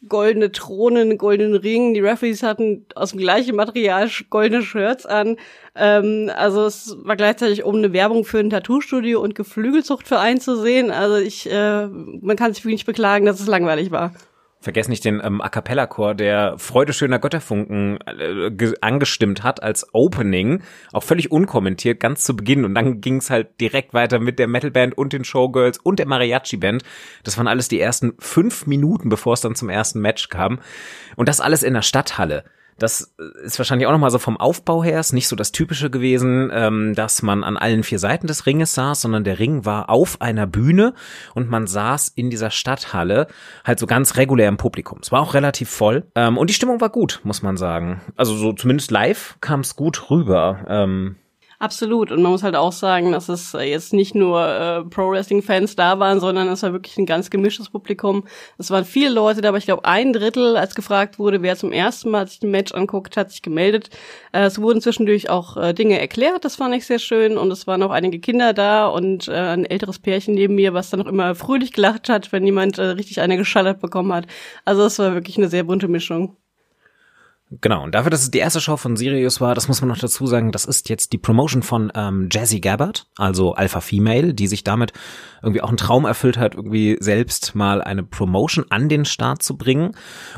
goldene 0.07 0.53
Thronen, 0.53 1.19
goldenen 1.19 1.57
Ring. 1.57 1.95
Die 1.95 2.01
Referees 2.01 2.43
hatten 2.43 2.87
aus 2.95 3.11
dem 3.11 3.19
gleichen 3.19 3.57
Material 3.57 4.09
goldene 4.31 4.63
Shirts 4.63 5.07
an. 5.07 5.37
Ähm, 5.75 6.31
also 6.37 6.67
es 6.67 6.97
war 7.03 7.17
gleichzeitig 7.17 7.65
um 7.65 7.77
eine 7.77 7.93
Werbung 7.93 8.25
für 8.25 8.39
ein 8.39 8.51
Tattoo-Studio 8.51 9.21
und 9.21 9.35
Geflügelzuchtverein 9.35 10.41
zu 10.41 10.57
sehen. 10.57 10.91
Also 10.91 11.17
ich, 11.17 11.51
äh, 11.51 11.87
man 11.87 12.37
kann 12.37 12.53
sich 12.53 12.65
wirklich 12.65 12.81
nicht 12.81 12.87
beklagen, 12.87 13.27
dass 13.27 13.41
es 13.41 13.47
langweilig 13.47 13.91
war. 13.91 14.13
Vergesst 14.61 14.91
nicht 14.91 15.05
den 15.05 15.21
ähm, 15.23 15.41
A 15.41 15.49
cappella 15.49 15.87
Chor, 15.87 16.17
der 16.17 16.59
Freude 16.59 16.93
schöner 16.93 17.21
Götterfunken 17.21 17.99
äh, 18.07 18.73
angestimmt 18.81 19.45
hat 19.45 19.63
als 19.63 19.87
Opening, 19.95 20.63
auch 20.93 21.05
völlig 21.05 21.31
unkommentiert, 21.31 22.01
ganz 22.01 22.25
zu 22.25 22.35
Beginn. 22.35 22.65
Und 22.65 22.75
dann 22.75 23.01
ging 23.01 23.19
es 23.19 23.31
halt 23.31 23.61
direkt 23.61 23.95
weiter 23.95 24.19
mit 24.19 24.41
der 24.41 24.49
Metalband 24.49 24.99
und 24.99 25.13
den 25.13 25.23
Showgirls 25.23 25.79
und 25.79 26.01
der 26.01 26.07
Mariachi 26.07 26.57
Band. 26.57 26.83
Das 27.23 27.39
waren 27.39 27.47
alles 27.47 27.69
die 27.69 27.81
ersten 27.81 28.15
fünf 28.19 28.67
Minuten, 28.67 29.09
bevor 29.09 29.35
es 29.35 29.41
dann 29.41 29.55
zum 29.55 29.69
ersten 29.69 30.01
Match 30.01 30.29
kam. 30.29 30.59
Und 31.15 31.29
das 31.29 31.41
alles 31.41 31.63
in 31.63 31.75
der 31.75 31.83
Stadthalle. 31.83 32.43
Das 32.79 33.13
ist 33.43 33.59
wahrscheinlich 33.59 33.87
auch 33.87 33.93
nochmal 33.93 34.11
so 34.11 34.19
vom 34.19 34.37
Aufbau 34.37 34.85
her, 34.85 35.01
ist 35.01 35.13
nicht 35.13 35.29
so 35.29 35.37
das 35.37 35.53
Typische 35.53 35.91
gewesen, 35.91 36.51
ähm, 36.53 36.95
dass 36.95 37.23
man 37.23 37.43
an 37.43 37.57
allen 37.57 37.83
vier 37.83 37.99
Seiten 37.99 38.27
des 38.27 38.47
Ringes 38.47 38.75
saß, 38.75 39.01
sondern 39.01 39.25
der 39.25 39.39
Ring 39.39 39.65
war 39.65 39.91
auf 39.91 40.21
einer 40.21 40.47
Bühne 40.47 40.95
und 41.35 41.51
man 41.51 41.67
saß 41.67 42.09
in 42.15 42.31
dieser 42.31 42.51
Stadthalle 42.51 43.27
halt 43.65 43.79
so 43.79 43.87
ganz 43.87 44.17
regulär 44.17 44.49
im 44.49 44.57
Publikum. 44.57 44.99
Es 45.03 45.11
war 45.11 45.21
auch 45.21 45.35
relativ 45.35 45.69
voll 45.69 46.05
ähm, 46.15 46.39
und 46.39 46.51
die 46.51 46.55
Stimmung 46.55 46.81
war 46.81 46.91
gut, 46.91 47.21
muss 47.25 47.43
man 47.43 47.57
sagen. 47.57 48.01
Also 48.17 48.37
so 48.37 48.53
zumindest 48.53 48.91
live 48.91 49.37
kam 49.41 49.61
es 49.61 49.75
gut 49.75 50.11
rüber. 50.11 50.65
Ähm, 50.69 51.17
Absolut. 51.61 52.13
Und 52.13 52.23
man 52.23 52.31
muss 52.31 52.45
halt 52.45 52.55
auch 52.55 52.71
sagen, 52.71 53.11
dass 53.11 53.29
es 53.29 53.53
jetzt 53.53 53.93
nicht 53.93 54.15
nur 54.15 54.47
äh, 54.47 54.85
Pro-Wrestling-Fans 54.85 55.75
da 55.75 55.99
waren, 55.99 56.21
sondern 56.21 56.47
es 56.49 56.63
war 56.63 56.73
wirklich 56.73 56.97
ein 56.99 57.07
ganz 57.07 57.31
gemischtes 57.31 57.69
Publikum. 57.69 58.25
Es 58.59 58.71
waren 58.71 58.85
viele 58.85 59.11
Leute 59.11 59.41
da, 59.41 59.49
aber 59.49 59.59
ich 59.59 59.65
glaube 59.65 59.85
ein 59.85 60.13
Drittel, 60.13 60.57
als 60.57 60.77
gefragt 60.77 61.19
wurde, 61.19 61.43
wer 61.43 61.57
zum 61.57 61.73
ersten 61.73 62.11
Mal 62.11 62.29
sich 62.29 62.41
ein 62.45 62.53
Match 62.53 62.73
anguckt, 62.75 63.17
hat 63.17 63.33
sich 63.33 63.43
gemeldet. 63.43 63.91
Äh, 64.33 64.43
es 64.45 64.61
wurden 64.61 64.81
zwischendurch 64.81 65.31
auch 65.31 65.57
äh, 65.57 65.75
Dinge 65.75 65.99
erklärt, 65.99 66.45
das 66.45 66.55
fand 66.55 66.77
ich 66.77 66.87
sehr 66.87 67.01
schön. 67.01 67.37
Und 67.37 67.51
es 67.51 67.67
waren 67.67 67.83
auch 67.83 67.91
einige 67.91 68.21
Kinder 68.21 68.53
da 68.53 68.87
und 68.87 69.27
äh, 69.27 69.33
ein 69.33 69.65
älteres 69.65 69.99
Pärchen 69.99 70.35
neben 70.35 70.55
mir, 70.55 70.75
was 70.75 70.91
dann 70.91 71.03
auch 71.03 71.07
immer 71.07 71.35
fröhlich 71.35 71.73
gelacht 71.73 72.09
hat, 72.09 72.31
wenn 72.31 72.47
jemand 72.47 72.79
äh, 72.79 72.83
richtig 72.83 73.21
eine 73.21 73.37
geschallert 73.37 73.81
bekommen 73.81 74.13
hat. 74.13 74.27
Also 74.65 74.85
es 74.85 74.99
war 75.01 75.15
wirklich 75.15 75.37
eine 75.39 75.49
sehr 75.49 75.65
bunte 75.65 75.89
Mischung. 75.89 76.37
Genau, 77.51 77.83
und 77.83 77.95
dafür, 77.95 78.11
dass 78.11 78.23
es 78.23 78.31
die 78.31 78.39
erste 78.39 78.61
Show 78.61 78.77
von 78.77 78.97
Sirius 78.97 79.41
war, 79.41 79.55
das 79.55 79.69
muss 79.69 79.81
man 79.81 79.89
noch 79.89 79.99
dazu 79.99 80.27
sagen, 80.27 80.53
das 80.53 80.67
ist 80.67 80.91
jetzt 80.91 81.15
die 81.15 81.19
Promotion 81.19 81.63
von 81.63 81.91
ähm, 81.95 82.29
Jazzy 82.31 82.61
Gabbard, 82.61 83.07
also 83.17 83.55
Alpha 83.55 83.81
Female, 83.81 84.35
die 84.35 84.47
sich 84.47 84.65
damit 84.65 84.93
irgendwie 85.43 85.63
auch 85.63 85.69
einen 85.69 85.79
Traum 85.79 86.05
erfüllt 86.05 86.37
hat, 86.37 86.55
irgendwie 86.55 86.99
selbst 87.01 87.55
mal 87.55 87.81
eine 87.81 88.03
Promotion 88.03 88.67
an 88.69 88.91
den 88.91 89.07
Start 89.07 89.43
zu 89.43 89.57
bringen. 89.57 89.93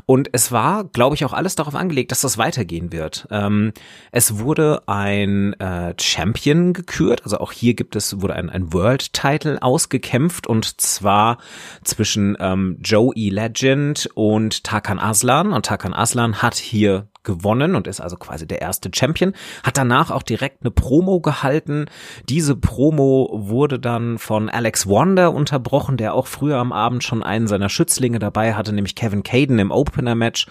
Und 0.07 0.29
es 0.33 0.53
war, 0.53 0.85
glaube 0.85 1.17
ich, 1.17 1.25
auch 1.25 1.33
alles 1.33 1.57
darauf 1.57 1.75
angelegt, 1.75 2.13
dass 2.13 2.21
das 2.21 2.39
weitergehen 2.39 2.93
wird. 2.93 3.27
Ähm, 3.31 3.73
es 4.13 4.39
wurde 4.39 4.83
ein 4.87 5.55
äh, 5.55 5.95
Champion 6.01 6.73
gekürt, 6.75 7.25
also 7.25 7.39
auch 7.39 7.51
hier 7.51 7.75
gibt 7.75 7.97
es, 7.97 8.21
wurde 8.21 8.35
ein, 8.35 8.51
ein 8.51 8.73
World-Title 8.73 9.61
ausgekämpft 9.63 10.47
und 10.47 10.81
zwar 10.81 11.39
zwischen 11.83 12.37
ähm, 12.39 12.79
Joey 12.81 13.31
Legend 13.31 14.09
und 14.15 14.63
Tarkan 14.63 15.01
Aslan. 15.01 15.53
Und 15.53 15.67
Tarkan 15.67 15.95
Aslan 15.95 16.43
hat 16.43 16.55
hier 16.55 17.00
gewonnen 17.23 17.75
und 17.75 17.87
ist 17.87 18.01
also 18.01 18.17
quasi 18.17 18.47
der 18.47 18.61
erste 18.61 18.91
Champion, 18.95 19.35
hat 19.63 19.77
danach 19.77 20.11
auch 20.11 20.23
direkt 20.23 20.63
eine 20.63 20.71
Promo 20.71 21.21
gehalten. 21.21 21.87
Diese 22.29 22.57
Promo 22.57 23.31
wurde 23.33 23.79
dann 23.79 24.19
von 24.19 24.49
Alex 24.49 24.87
Wonder 24.87 25.33
unterbrochen, 25.33 25.97
der 25.97 26.15
auch 26.15 26.27
früher 26.27 26.59
am 26.59 26.73
Abend 26.73 27.05
schon 27.05 27.23
einen 27.23 27.47
seiner 27.47 27.69
Schützlinge 27.69 28.19
dabei 28.19 28.55
hatte, 28.55 28.73
nämlich 28.73 28.95
Kevin 28.95 29.23
Caden 29.23 29.59
im 29.59 29.71
Opener-Match. 29.71 30.47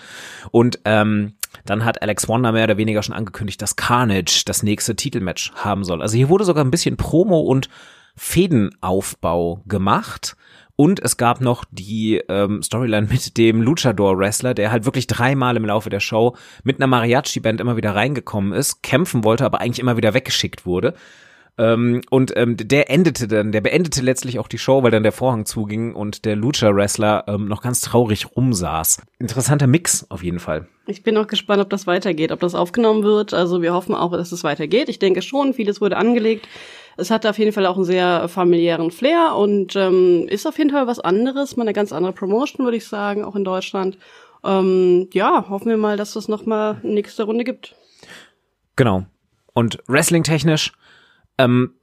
Und 0.52 0.80
ähm, 0.86 1.34
dann 1.66 1.86
hat 1.86 2.02
Alex 2.02 2.28
Wonder 2.28 2.52
mehr 2.52 2.66
oder 2.66 2.78
weniger 2.78 3.04
schon 3.04 3.16
angekündigt, 3.16 3.62
dass 3.62 3.76
Carnage 3.76 4.44
das 4.46 4.64
nächste 4.64 4.96
Titelmatch 4.96 5.52
haben 5.56 5.84
soll. 5.84 6.02
Also 6.02 6.18
hier 6.18 6.30
wurde 6.30 6.46
sogar 6.46 6.64
ein 6.64 6.72
bisschen 6.72 6.98
Promo 6.98 7.40
und 7.40 7.70
Fädenaufbau 8.16 9.64
gemacht. 9.66 10.36
Und 10.80 11.02
es 11.04 11.18
gab 11.18 11.42
noch 11.42 11.66
die 11.72 12.22
ähm, 12.30 12.64
Storyline 12.64 13.08
mit 13.12 13.36
dem 13.36 13.62
Luchador-Wrestler, 13.62 14.54
der 14.54 14.72
halt 14.72 14.86
wirklich 14.86 15.08
dreimal 15.08 15.58
im 15.58 15.66
Laufe 15.66 15.90
der 15.90 16.00
Show 16.00 16.38
mit 16.64 16.78
einer 16.78 16.88
Mariachi-Band 16.88 17.60
immer 17.60 17.76
wieder 17.76 17.96
reingekommen 17.96 18.54
ist, 18.54 18.82
kämpfen 18.82 19.26
wollte, 19.26 19.44
aber 19.44 19.60
eigentlich 19.60 19.80
immer 19.80 19.98
wieder 19.98 20.14
weggeschickt 20.14 20.66
wurde. 20.66 20.94
Ähm, 21.58 22.00
und 22.10 22.32
ähm, 22.38 22.56
der 22.56 22.90
endete 22.90 23.28
dann, 23.28 23.52
der 23.52 23.60
beendete 23.60 24.02
letztlich 24.02 24.40
auch 24.40 24.48
die 24.48 24.58
Show, 24.58 24.82
weil 24.82 24.92
dann 24.92 25.04
der 25.04 25.12
Vorhang 25.12 25.46
zuging 25.46 25.94
und 25.94 26.24
der 26.24 26.38
Lucha-Wrestler 26.38 27.26
ähm, 27.28 27.50
noch 27.50 27.62
ganz 27.62 27.82
traurig 27.82 28.38
rumsaß. 28.38 29.02
Interessanter 29.20 29.68
Mix 29.68 30.10
auf 30.10 30.24
jeden 30.24 30.40
Fall. 30.40 30.70
Ich 30.88 31.04
bin 31.04 31.18
auch 31.18 31.28
gespannt, 31.28 31.62
ob 31.62 31.70
das 31.70 31.88
weitergeht, 31.88 32.32
ob 32.32 32.40
das 32.40 32.56
aufgenommen 32.56 33.04
wird. 33.04 33.34
Also 33.34 33.62
wir 33.62 33.74
hoffen 33.74 33.96
auch, 33.96 34.14
dass 34.14 34.32
es 34.32 34.46
weitergeht. 34.46 34.88
Ich 34.88 35.00
denke 35.00 35.22
schon, 35.22 35.54
vieles 35.54 35.82
wurde 35.82 35.98
angelegt. 35.98 36.48
Es 37.00 37.12
hat 37.12 37.26
auf 37.26 37.38
jeden 37.38 37.52
Fall 37.52 37.66
auch 37.66 37.76
einen 37.76 37.86
sehr 37.86 38.28
familiären 38.28 38.92
Flair 38.92 39.36
und 39.36 39.76
ähm, 39.76 40.28
ist 40.28 40.46
auf 40.46 40.58
jeden 40.58 40.70
Fall 40.70 40.88
was 40.88 41.00
anderes, 41.00 41.56
mal 41.58 41.64
eine 41.64 41.74
ganz 41.74 41.92
andere 41.92 42.14
Promotion, 42.14 42.66
würde 42.66 42.78
ich 42.78 42.88
sagen, 42.88 43.24
auch 43.24 43.36
in 43.36 43.44
Deutschland. 43.44 43.98
Ähm, 44.44 45.10
ja, 45.14 45.50
hoffen 45.50 45.70
wir 45.70 45.78
mal, 45.78 45.98
dass 45.98 46.16
es 46.16 46.28
noch 46.28 46.46
mal 46.46 46.80
eine 46.84 46.94
nächste 46.94 47.24
Runde 47.24 47.44
gibt. 47.44 47.76
Genau. 48.76 49.06
Und 49.54 49.80
Wrestling-technisch, 49.88 50.72
ähm, 51.38 51.74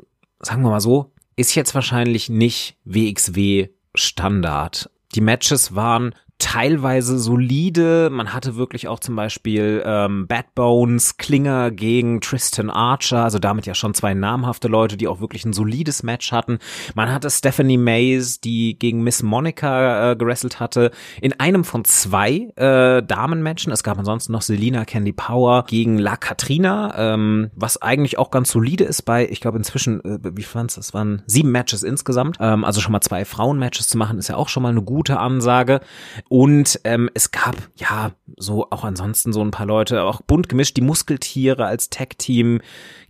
sagen 0.40 0.62
wir 0.62 0.70
mal 0.70 0.80
so, 0.80 1.12
ist 1.36 1.54
jetzt 1.54 1.74
wahrscheinlich 1.74 2.30
nicht 2.30 2.76
WXW 2.84 3.68
Standard. 3.94 4.90
Die 5.14 5.20
Matches 5.20 5.74
waren 5.74 6.14
teilweise 6.38 7.18
solide. 7.18 8.10
Man 8.10 8.34
hatte 8.34 8.56
wirklich 8.56 8.88
auch 8.88 9.00
zum 9.00 9.16
Beispiel 9.16 9.82
ähm, 9.86 10.26
Bad 10.26 10.54
Bones, 10.54 11.16
Klinger 11.16 11.70
gegen 11.70 12.20
Tristan 12.20 12.68
Archer, 12.68 13.24
also 13.24 13.38
damit 13.38 13.64
ja 13.64 13.74
schon 13.74 13.94
zwei 13.94 14.12
namhafte 14.12 14.68
Leute, 14.68 14.98
die 14.98 15.08
auch 15.08 15.20
wirklich 15.20 15.46
ein 15.46 15.54
solides 15.54 16.02
Match 16.02 16.32
hatten. 16.32 16.58
Man 16.94 17.10
hatte 17.10 17.30
Stephanie 17.30 17.78
Mays, 17.78 18.40
die 18.40 18.78
gegen 18.78 19.02
Miss 19.02 19.22
Monica 19.22 20.12
äh, 20.12 20.16
gewrestelt 20.16 20.60
hatte, 20.60 20.90
in 21.22 21.32
einem 21.40 21.64
von 21.64 21.84
zwei 21.86 22.50
äh, 22.56 23.02
Damenmatchen. 23.02 23.72
Es 23.72 23.82
gab 23.82 23.98
ansonsten 23.98 24.32
noch 24.32 24.42
Selina 24.42 24.84
Candy 24.84 25.12
Power 25.12 25.64
gegen 25.66 25.98
La 25.98 26.16
Katrina, 26.16 26.94
ähm, 27.14 27.50
was 27.54 27.80
eigentlich 27.80 28.18
auch 28.18 28.30
ganz 28.30 28.50
solide 28.50 28.84
ist 28.84 29.02
bei, 29.02 29.26
ich 29.26 29.40
glaube 29.40 29.56
inzwischen, 29.56 30.04
äh, 30.04 30.18
wie 30.34 30.42
fand's, 30.42 30.76
es 30.76 30.92
waren 30.92 31.22
sieben 31.26 31.50
Matches 31.50 31.82
insgesamt. 31.82 32.36
Ähm, 32.40 32.64
also 32.64 32.82
schon 32.82 32.92
mal 32.92 33.00
zwei 33.00 33.24
Frauenmatches 33.24 33.88
zu 33.88 33.96
machen, 33.96 34.18
ist 34.18 34.28
ja 34.28 34.36
auch 34.36 34.50
schon 34.50 34.62
mal 34.62 34.70
eine 34.70 34.82
gute 34.82 35.18
Ansage. 35.18 35.80
Und 36.28 36.80
ähm, 36.84 37.08
es 37.14 37.30
gab 37.30 37.56
ja 37.76 38.12
so 38.36 38.66
auch 38.70 38.84
ansonsten 38.84 39.32
so 39.32 39.42
ein 39.42 39.52
paar 39.52 39.66
Leute, 39.66 40.02
auch 40.02 40.20
bunt 40.22 40.48
gemischt, 40.48 40.76
die 40.76 40.82
Muskeltiere 40.82 41.66
als 41.66 41.88
Tag-Team 41.88 42.60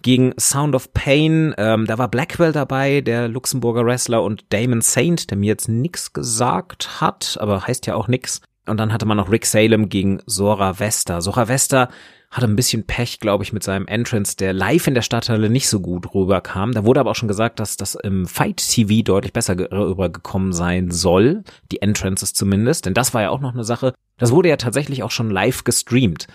gegen 0.03 0.35
Sound 0.39 0.75
of 0.75 0.93
Pain. 0.93 1.55
Ähm, 1.57 1.87
da 1.87 1.97
war 1.99 2.09
Blackwell 2.09 2.53
dabei, 2.53 3.01
der 3.01 3.29
Luxemburger 3.29 3.87
Wrestler, 3.87 4.23
und 4.23 4.45
Damon 4.51 4.83
Saint, 4.83 5.31
der 5.31 5.39
mir 5.39 5.47
jetzt 5.47 5.69
nix 5.69 6.13
gesagt 6.13 7.01
hat, 7.01 7.39
aber 7.41 7.67
heißt 7.67 7.87
ja 7.87 7.95
auch 7.95 8.09
nix. 8.09 8.43
Und 8.67 8.79
dann 8.79 8.93
hatte 8.93 9.07
man 9.07 9.17
noch 9.17 9.31
Rick 9.31 9.47
Salem 9.47 9.89
gegen 9.89 10.21
Sora 10.27 10.79
Vesta. 10.79 11.21
Sora 11.21 11.49
Vesta 11.49 11.89
hatte 12.31 12.47
ein 12.47 12.57
bisschen 12.57 12.87
Pech, 12.87 13.21
glaube 13.21 13.45
ich, 13.45 13.53
mit 13.53 13.63
seinem 13.63 13.87
Entrance, 13.87 14.37
der 14.37 14.53
live 14.53 14.87
in 14.87 14.95
der 14.95 15.03
Stadthalle 15.03 15.49
nicht 15.49 15.69
so 15.69 15.81
gut 15.81 16.15
rüberkam. 16.15 16.73
Da 16.73 16.85
wurde 16.85 17.01
aber 17.01 17.13
auch 17.13 17.17
schon 17.17 17.29
gesagt, 17.29 17.61
dass 17.61 17.77
das 17.77 17.95
im 17.95 18.27
Fight 18.27 18.57
TV 18.57 19.03
deutlich 19.03 19.33
besser 19.33 19.57
rübergekommen 19.57 20.53
sein 20.53 20.91
soll. 20.91 21.45
Die 21.71 21.83
Entrances 21.83 22.33
zumindest. 22.33 22.87
Denn 22.87 22.95
das 22.95 23.15
war 23.15 23.23
ja 23.23 23.31
auch 23.31 23.41
noch 23.41 23.55
eine 23.55 23.65
Sache. 23.65 23.95
Das 24.19 24.33
wurde 24.33 24.49
ja 24.49 24.57
tatsächlich 24.57 25.03
auch 25.03 25.11
schon 25.11 25.31
live 25.31 25.65
gestreamt. 25.65 26.27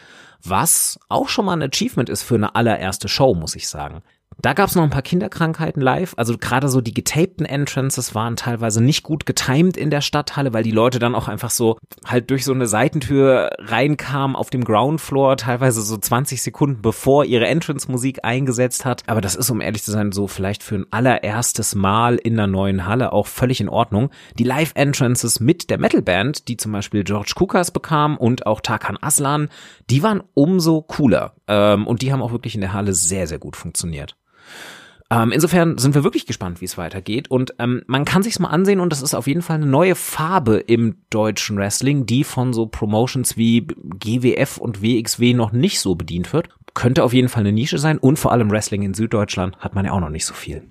Was 0.43 0.99
auch 1.09 1.29
schon 1.29 1.45
mal 1.45 1.53
ein 1.53 1.69
Achievement 1.69 2.09
ist 2.09 2.23
für 2.23 2.35
eine 2.35 2.55
allererste 2.55 3.07
Show, 3.07 3.35
muss 3.35 3.55
ich 3.55 3.67
sagen. 3.67 4.01
Da 4.39 4.53
gab 4.53 4.69
es 4.69 4.75
noch 4.75 4.83
ein 4.83 4.89
paar 4.89 5.01
Kinderkrankheiten 5.01 5.81
live. 5.81 6.13
Also 6.17 6.37
gerade 6.37 6.67
so 6.67 6.81
die 6.81 6.93
getapten 6.93 7.45
Entrances 7.45 8.15
waren 8.15 8.35
teilweise 8.35 8.81
nicht 8.81 9.03
gut 9.03 9.25
getimed 9.25 9.77
in 9.77 9.91
der 9.91 10.01
Stadthalle, 10.01 10.53
weil 10.53 10.63
die 10.63 10.71
Leute 10.71 10.99
dann 10.99 11.15
auch 11.15 11.27
einfach 11.27 11.51
so 11.51 11.77
halt 12.05 12.29
durch 12.31 12.43
so 12.45 12.53
eine 12.53 12.65
Seitentür 12.65 13.51
reinkamen 13.59 14.35
auf 14.35 14.49
dem 14.49 14.63
Groundfloor, 14.63 15.37
teilweise 15.37 15.81
so 15.81 15.97
20 15.97 16.41
Sekunden 16.41 16.81
bevor 16.81 17.25
ihre 17.25 17.47
Entrance-Musik 17.47 18.19
eingesetzt 18.23 18.85
hat. 18.85 19.03
Aber 19.07 19.21
das 19.21 19.35
ist, 19.35 19.49
um 19.51 19.61
ehrlich 19.61 19.83
zu 19.83 19.91
sein, 19.91 20.11
so 20.11 20.27
vielleicht 20.27 20.63
für 20.63 20.75
ein 20.75 20.85
allererstes 20.89 21.75
Mal 21.75 22.15
in 22.15 22.33
einer 22.33 22.47
neuen 22.47 22.87
Halle 22.87 23.13
auch 23.13 23.27
völlig 23.27 23.61
in 23.61 23.69
Ordnung. 23.69 24.09
Die 24.39 24.43
Live-Entrances 24.43 25.39
mit 25.39 25.69
der 25.69 25.77
Metalband, 25.77 26.47
die 26.47 26.57
zum 26.57 26.71
Beispiel 26.71 27.03
George 27.03 27.33
Kukas 27.35 27.71
bekam 27.71 28.17
und 28.17 28.47
auch 28.47 28.61
Tarkan 28.61 28.97
Aslan, 29.01 29.49
die 29.89 30.01
waren 30.01 30.23
umso 30.33 30.81
cooler. 30.81 31.33
Ähm, 31.51 31.85
und 31.85 32.01
die 32.01 32.13
haben 32.13 32.21
auch 32.21 32.31
wirklich 32.31 32.55
in 32.55 32.61
der 32.61 32.71
Halle 32.71 32.93
sehr, 32.93 33.27
sehr 33.27 33.39
gut 33.39 33.57
funktioniert. 33.57 34.15
Ähm, 35.09 35.33
insofern 35.33 35.77
sind 35.77 35.93
wir 35.93 36.05
wirklich 36.05 36.25
gespannt, 36.25 36.61
wie 36.61 36.65
es 36.65 36.77
weitergeht. 36.77 37.29
Und 37.29 37.53
ähm, 37.59 37.83
man 37.87 38.05
kann 38.05 38.23
sich's 38.23 38.39
mal 38.39 38.47
ansehen 38.47 38.79
und 38.79 38.93
das 38.93 39.01
ist 39.01 39.13
auf 39.13 39.27
jeden 39.27 39.41
Fall 39.41 39.57
eine 39.57 39.65
neue 39.65 39.95
Farbe 39.95 40.57
im 40.59 41.01
deutschen 41.09 41.57
Wrestling, 41.57 42.05
die 42.05 42.23
von 42.23 42.53
so 42.53 42.67
Promotions 42.67 43.35
wie 43.35 43.67
GWF 43.67 44.57
und 44.57 44.81
WXW 44.81 45.33
noch 45.33 45.51
nicht 45.51 45.81
so 45.81 45.95
bedient 45.95 46.31
wird. 46.31 46.47
Könnte 46.73 47.03
auf 47.03 47.11
jeden 47.11 47.27
Fall 47.27 47.41
eine 47.41 47.51
Nische 47.51 47.77
sein 47.77 47.97
und 47.97 48.17
vor 48.17 48.31
allem 48.31 48.49
Wrestling 48.49 48.83
in 48.83 48.93
Süddeutschland 48.93 49.57
hat 49.57 49.75
man 49.75 49.83
ja 49.83 49.91
auch 49.91 49.99
noch 49.99 50.09
nicht 50.09 50.25
so 50.25 50.33
viel. 50.33 50.63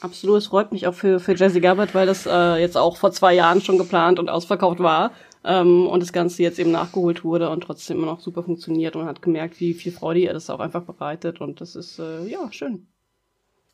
Absolut, 0.00 0.38
es 0.38 0.46
freut 0.46 0.72
mich 0.72 0.86
auch 0.86 0.94
für, 0.94 1.20
für 1.20 1.34
Jesse 1.34 1.60
Gabbard, 1.60 1.94
weil 1.94 2.06
das 2.06 2.24
äh, 2.24 2.60
jetzt 2.60 2.78
auch 2.78 2.96
vor 2.96 3.12
zwei 3.12 3.34
Jahren 3.34 3.60
schon 3.60 3.76
geplant 3.76 4.18
und 4.18 4.30
ausverkauft 4.30 4.78
war 4.78 5.10
ähm, 5.48 5.86
und 5.86 6.00
das 6.00 6.12
Ganze 6.12 6.42
jetzt 6.42 6.58
eben 6.58 6.70
nachgeholt 6.70 7.24
wurde 7.24 7.48
und 7.48 7.62
trotzdem 7.62 7.96
immer 7.96 8.06
noch 8.06 8.20
super 8.20 8.42
funktioniert 8.42 8.94
und 8.94 9.06
hat 9.06 9.22
gemerkt, 9.22 9.58
wie 9.60 9.74
viel 9.74 9.90
Freude 9.90 10.20
ihr 10.20 10.32
das 10.32 10.50
auch 10.50 10.60
einfach 10.60 10.82
bereitet 10.82 11.40
und 11.40 11.60
das 11.60 11.74
ist 11.74 11.98
äh, 11.98 12.26
ja 12.26 12.52
schön. 12.52 12.86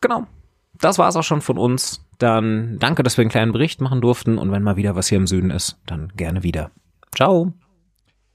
Genau. 0.00 0.26
Das 0.80 0.98
war's 0.98 1.16
auch 1.16 1.22
schon 1.22 1.40
von 1.40 1.58
uns. 1.58 2.04
Dann 2.18 2.78
danke, 2.78 3.02
dass 3.02 3.16
wir 3.16 3.22
einen 3.22 3.30
kleinen 3.30 3.52
Bericht 3.52 3.80
machen 3.80 4.00
durften 4.00 4.38
und 4.38 4.50
wenn 4.52 4.62
mal 4.62 4.76
wieder 4.76 4.96
was 4.96 5.08
hier 5.08 5.18
im 5.18 5.26
Süden 5.26 5.50
ist, 5.50 5.78
dann 5.86 6.12
gerne 6.16 6.42
wieder. 6.42 6.70
Ciao. 7.14 7.52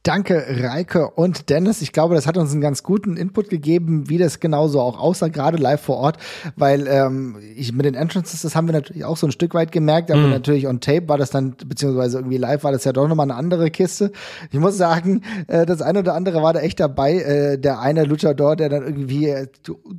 Danke, 0.04 0.46
Reike 0.62 1.10
und 1.12 1.50
Dennis. 1.50 1.82
Ich 1.82 1.92
glaube, 1.92 2.16
das 2.16 2.26
hat 2.26 2.38
uns 2.38 2.54
einen 2.54 2.62
ganz 2.62 2.84
guten 2.84 3.18
Input 3.18 3.50
gegeben, 3.50 4.10
wie 4.10 4.18
das 4.18 4.40
genauso 4.40 4.80
auch 4.80 4.98
aussah, 4.98 5.28
gerade 5.28 5.58
live 5.58 5.82
vor 5.82 5.98
Ort, 5.98 6.18
weil 6.56 6.88
ähm, 6.88 7.36
ich 7.56 7.74
mit 7.74 7.86
den 7.86 7.96
Entrances, 7.96 8.42
das 8.42 8.56
haben 8.56 8.68
wir 8.68 8.74
natürlich 8.74 9.04
auch 9.04 9.18
so 9.18 9.28
ein 9.28 9.34
Stück 9.34 9.54
weit 9.54 9.74
gemerkt, 9.74 10.10
aber 10.10 10.22
mhm. 10.22 10.30
natürlich 10.30 10.68
on 10.68 10.80
Tape 10.80 11.10
war 11.10 11.18
das 11.18 11.32
dann, 11.32 11.56
beziehungsweise 11.66 12.20
irgendwie 12.20 12.38
live 12.38 12.64
war 12.64 12.72
das 12.72 12.86
ja 12.86 12.94
doch 12.94 13.10
nochmal 13.10 13.26
eine 13.26 13.36
andere 13.36 13.70
Kiste. 13.72 14.14
Ich 14.52 14.60
muss 14.60 14.78
sagen, 14.78 15.22
äh, 15.48 15.66
das 15.66 15.82
eine 15.82 16.00
oder 16.00 16.14
andere 16.16 16.42
war 16.42 16.54
da 16.54 16.62
echt 16.62 16.80
dabei. 16.80 17.16
Äh, 17.16 17.58
der 17.58 17.82
eine 17.82 18.06
Luchador, 18.06 18.56
der 18.56 18.70
dann 18.70 18.84
irgendwie 18.84 19.28
äh, 19.28 19.48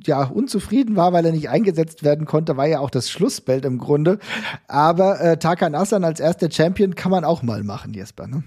ja 0.07 0.25
unzufrieden 0.25 0.97
war, 0.97 1.13
weil 1.13 1.27
er 1.27 1.33
nicht 1.33 1.51
eingesetzt 1.51 2.05
werden 2.05 2.25
konnte, 2.25 2.57
war 2.57 2.67
ja 2.67 2.81
auch 2.81 2.91
das 2.91 3.11
Schlussbild 3.11 3.67
im 3.67 3.77
Grunde. 3.77 4.19
Aber 4.67 5.21
äh, 5.21 5.37
Tarkan 5.37 5.75
Aslan 5.75 6.05
als 6.05 6.21
erster 6.21 6.51
Champion 6.51 6.95
kann 6.95 7.11
man 7.11 7.25
auch 7.25 7.43
mal 7.43 7.63
machen, 7.65 7.93
Jesper. 7.93 8.27
Ne? 8.27 8.45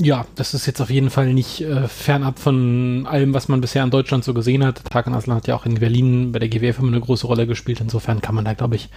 Ja, 0.00 0.26
das 0.36 0.54
ist 0.54 0.66
jetzt 0.66 0.80
auf 0.80 0.90
jeden 0.90 1.10
Fall 1.10 1.34
nicht 1.34 1.60
äh, 1.60 1.86
fernab 1.86 2.38
von 2.38 3.06
allem, 3.06 3.34
was 3.34 3.48
man 3.48 3.60
bisher 3.60 3.84
in 3.84 3.90
Deutschland 3.90 4.24
so 4.24 4.32
gesehen 4.32 4.64
hat. 4.64 4.82
Tarkan 4.90 5.14
Aslan 5.14 5.36
hat 5.36 5.46
ja 5.48 5.54
auch 5.54 5.66
in 5.66 5.74
Berlin 5.74 6.32
bei 6.32 6.38
der 6.38 6.48
GWF 6.48 6.78
immer 6.78 6.88
eine 6.88 7.00
große 7.00 7.26
Rolle 7.26 7.46
gespielt. 7.46 7.80
Insofern 7.80 8.22
kann 8.22 8.34
man 8.34 8.44
da, 8.46 8.54
glaube 8.54 8.76
ich, 8.76 8.88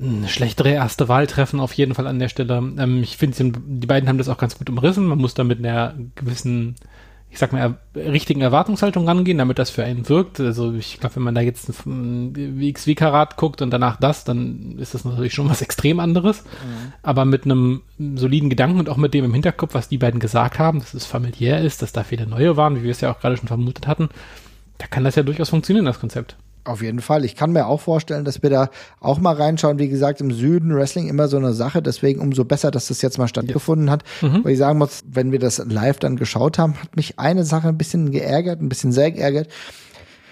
eine 0.00 0.28
schlechtere 0.28 0.70
erste 0.70 1.08
Wahl 1.08 1.26
treffen, 1.26 1.60
auf 1.60 1.74
jeden 1.74 1.94
Fall 1.94 2.06
an 2.06 2.18
der 2.18 2.28
Stelle. 2.28 2.56
Ähm, 2.56 3.02
ich 3.02 3.16
finde, 3.18 3.60
die 3.66 3.86
beiden 3.86 4.08
haben 4.08 4.18
das 4.18 4.28
auch 4.30 4.38
ganz 4.38 4.56
gut 4.58 4.70
umrissen. 4.70 5.06
Man 5.06 5.18
muss 5.18 5.34
da 5.34 5.44
mit 5.44 5.58
einer 5.58 5.94
gewissen 6.14 6.76
ich 7.34 7.40
sag 7.40 7.52
mal, 7.52 7.74
richtigen 7.96 8.42
Erwartungshaltung 8.42 9.08
rangehen, 9.08 9.38
damit 9.38 9.58
das 9.58 9.68
für 9.68 9.82
einen 9.82 10.08
wirkt. 10.08 10.38
Also 10.38 10.72
ich 10.72 11.00
glaube, 11.00 11.16
wenn 11.16 11.24
man 11.24 11.34
da 11.34 11.40
jetzt 11.40 11.68
ein 11.84 12.72
XW-Karat 12.72 13.36
guckt 13.36 13.60
und 13.60 13.70
danach 13.70 13.96
das, 13.96 14.22
dann 14.22 14.78
ist 14.78 14.94
das 14.94 15.04
natürlich 15.04 15.34
schon 15.34 15.48
was 15.48 15.60
extrem 15.62 15.98
anderes. 15.98 16.44
Mhm. 16.44 16.92
Aber 17.02 17.24
mit 17.24 17.44
einem 17.44 17.82
soliden 17.98 18.50
Gedanken 18.50 18.78
und 18.78 18.88
auch 18.88 18.98
mit 18.98 19.14
dem 19.14 19.24
im 19.24 19.34
Hinterkopf, 19.34 19.74
was 19.74 19.88
die 19.88 19.98
beiden 19.98 20.20
gesagt 20.20 20.60
haben, 20.60 20.78
dass 20.78 20.94
es 20.94 21.06
familiär 21.06 21.60
ist, 21.60 21.82
dass 21.82 21.90
da 21.90 22.04
viele 22.04 22.28
neue 22.28 22.56
waren, 22.56 22.76
wie 22.76 22.84
wir 22.84 22.92
es 22.92 23.00
ja 23.00 23.10
auch 23.10 23.18
gerade 23.18 23.36
schon 23.36 23.48
vermutet 23.48 23.88
hatten, 23.88 24.10
da 24.78 24.86
kann 24.86 25.02
das 25.02 25.16
ja 25.16 25.24
durchaus 25.24 25.48
funktionieren, 25.48 25.86
das 25.86 25.98
Konzept. 25.98 26.36
Auf 26.64 26.80
jeden 26.80 27.00
Fall. 27.00 27.26
Ich 27.26 27.36
kann 27.36 27.52
mir 27.52 27.66
auch 27.66 27.82
vorstellen, 27.82 28.24
dass 28.24 28.42
wir 28.42 28.48
da 28.48 28.70
auch 28.98 29.18
mal 29.18 29.34
reinschauen. 29.34 29.78
Wie 29.78 29.88
gesagt, 29.88 30.22
im 30.22 30.30
Süden 30.30 30.74
Wrestling 30.74 31.08
immer 31.08 31.28
so 31.28 31.36
eine 31.36 31.52
Sache. 31.52 31.82
Deswegen 31.82 32.20
umso 32.20 32.46
besser, 32.46 32.70
dass 32.70 32.88
das 32.88 33.02
jetzt 33.02 33.18
mal 33.18 33.28
stattgefunden 33.28 33.90
hat. 33.90 34.02
Mhm. 34.22 34.44
Weil 34.44 34.52
ich 34.52 34.58
sagen 34.58 34.78
muss, 34.78 35.02
wenn 35.06 35.30
wir 35.30 35.38
das 35.38 35.58
live 35.58 35.98
dann 35.98 36.16
geschaut 36.16 36.58
haben, 36.58 36.80
hat 36.80 36.96
mich 36.96 37.18
eine 37.18 37.44
Sache 37.44 37.68
ein 37.68 37.76
bisschen 37.76 38.12
geärgert, 38.12 38.62
ein 38.62 38.70
bisschen 38.70 38.92
sehr 38.92 39.10
geärgert, 39.10 39.48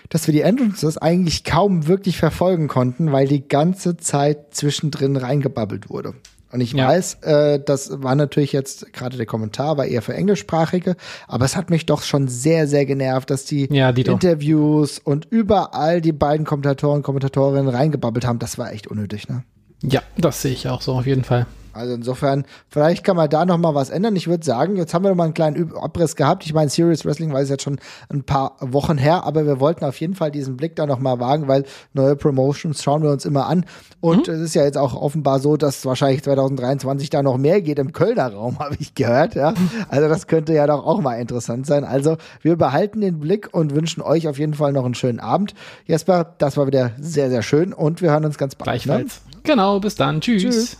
dass 0.09 0.26
wir 0.26 0.33
die 0.33 0.41
Entrances 0.41 0.97
eigentlich 0.97 1.45
kaum 1.45 1.87
wirklich 1.87 2.16
verfolgen 2.16 2.66
konnten, 2.66 3.12
weil 3.12 3.28
die 3.28 3.47
ganze 3.47 3.99
Zeit 3.99 4.55
zwischendrin 4.55 5.16
reingebabbelt 5.16 5.91
wurde. 5.91 6.14
Und 6.53 6.61
ich 6.61 6.73
ja. 6.73 6.87
weiß, 6.87 7.15
äh, 7.23 7.61
das 7.65 8.03
war 8.03 8.15
natürlich 8.15 8.53
jetzt, 8.53 8.93
gerade 8.93 9.17
der 9.17 9.27
Kommentar 9.27 9.79
war 9.79 9.87
eher 9.87 10.03
für 10.03 10.15
Englischsprachige, 10.15 10.97
aber 11.27 11.47
es 11.47 11.57
hat 11.57 11.71
mich 11.71 11.87
doch 11.87 12.03
schon 12.03 12.29
sehr, 12.29 12.69
sehr 12.69 12.85
genervt, 12.85 13.31
dass 13.31 13.47
die 13.47 13.73
ja, 13.75 13.89
Interviews 13.89 14.99
und 14.99 15.27
überall 15.31 16.01
die 16.03 16.13
beiden 16.13 16.45
Kommentatoren, 16.45 17.03
Kommentatorinnen 17.03 17.69
reingebabbelt 17.69 18.27
haben. 18.27 18.39
Das 18.39 18.59
war 18.59 18.73
echt 18.73 18.87
unnötig, 18.87 19.29
ne? 19.29 19.45
Ja, 19.83 20.03
das 20.17 20.43
sehe 20.43 20.53
ich 20.53 20.69
auch 20.69 20.83
so 20.83 20.93
auf 20.93 21.07
jeden 21.07 21.25
Fall. 21.25 21.47
Also 21.73 21.95
insofern, 21.95 22.45
vielleicht 22.68 23.05
kann 23.05 23.16
man 23.16 23.29
da 23.29 23.45
noch 23.45 23.59
mal 23.59 23.75
was 23.75 23.91
ändern. 23.91 24.16
Ich 24.16 24.29
würde 24.29 24.45
sagen, 24.45 24.77
jetzt 24.77 24.95
haben 24.95 25.05
wir 25.05 25.11
noch 25.11 25.16
mal 25.16 25.25
einen 25.25 25.35
kleinen 25.35 25.75
Abriss 25.75 26.16
gehabt. 26.16 26.45
Ich 26.45 26.55
meine, 26.55 26.70
Serious 26.70 27.05
Wrestling 27.05 27.33
war 27.33 27.41
es 27.41 27.49
jetzt 27.49 27.62
schon 27.62 27.79
ein 28.09 28.25
paar 28.25 28.57
Wochen 28.61 28.99
her, 28.99 29.25
aber 29.25 29.47
wir 29.47 29.61
wollten 29.61 29.85
auf 29.85 29.99
jeden 30.01 30.14
Fall 30.14 30.31
diesen 30.31 30.57
Blick 30.57 30.77
da 30.77 30.87
noch 30.87 30.99
mal 30.99 31.20
wagen, 31.20 31.49
weil 31.49 31.64
neue 31.93 32.16
Promotions 32.16 32.83
schauen 32.83 33.03
wir 33.03 33.11
uns 33.11 33.25
immer 33.25 33.47
an. 33.47 33.64
Und 34.01 34.29
mhm. 34.29 34.35
es 34.35 34.41
ist 34.41 34.55
ja 34.55 34.64
jetzt 34.64 34.79
auch 34.79 34.95
offenbar 34.95 35.39
so, 35.39 35.57
dass 35.57 35.85
wahrscheinlich 35.87 36.23
2023 36.23 37.11
da 37.11 37.23
noch 37.23 37.39
mehr 37.39 37.62
geht 37.62 37.79
im 37.79 37.93
Kölner 37.93 38.33
Raum, 38.33 38.59
habe 38.61 38.77
ich 38.79 38.95
gehört. 38.95 39.35
Ja, 39.35 39.55
also 39.89 40.09
das 40.09 40.27
könnte 40.27 40.53
ja 40.53 40.66
doch 40.66 40.85
auch 40.85 41.01
mal 41.01 41.14
interessant 41.16 41.66
sein. 41.66 41.85
Also 41.85 42.16
wir 42.43 42.57
behalten 42.57 43.01
den 43.01 43.20
Blick 43.20 43.49
und 43.53 43.75
wünschen 43.75 44.03
euch 44.03 44.29
auf 44.29 44.39
jeden 44.39 44.55
Fall 44.55 44.73
noch 44.73 44.85
einen 44.85 44.95
schönen 44.95 45.20
Abend. 45.20 45.55
Jesper, 45.87 46.35
das 46.39 46.57
war 46.57 46.66
wieder 46.66 46.93
sehr, 46.99 47.31
sehr 47.31 47.43
schön 47.43 47.73
und 47.73 48.03
wir 48.03 48.11
hören 48.11 48.25
uns 48.25 48.39
ganz 48.39 48.55
bald. 48.55 48.66
Ne? 48.66 48.73
Gleichfalls. 48.73 49.20
Ne? 49.27 49.41
Genau, 49.45 49.81
bis 49.81 49.95
dann. 49.95 50.20
Tschüss. 50.20 50.43
Tschüss. 50.43 50.77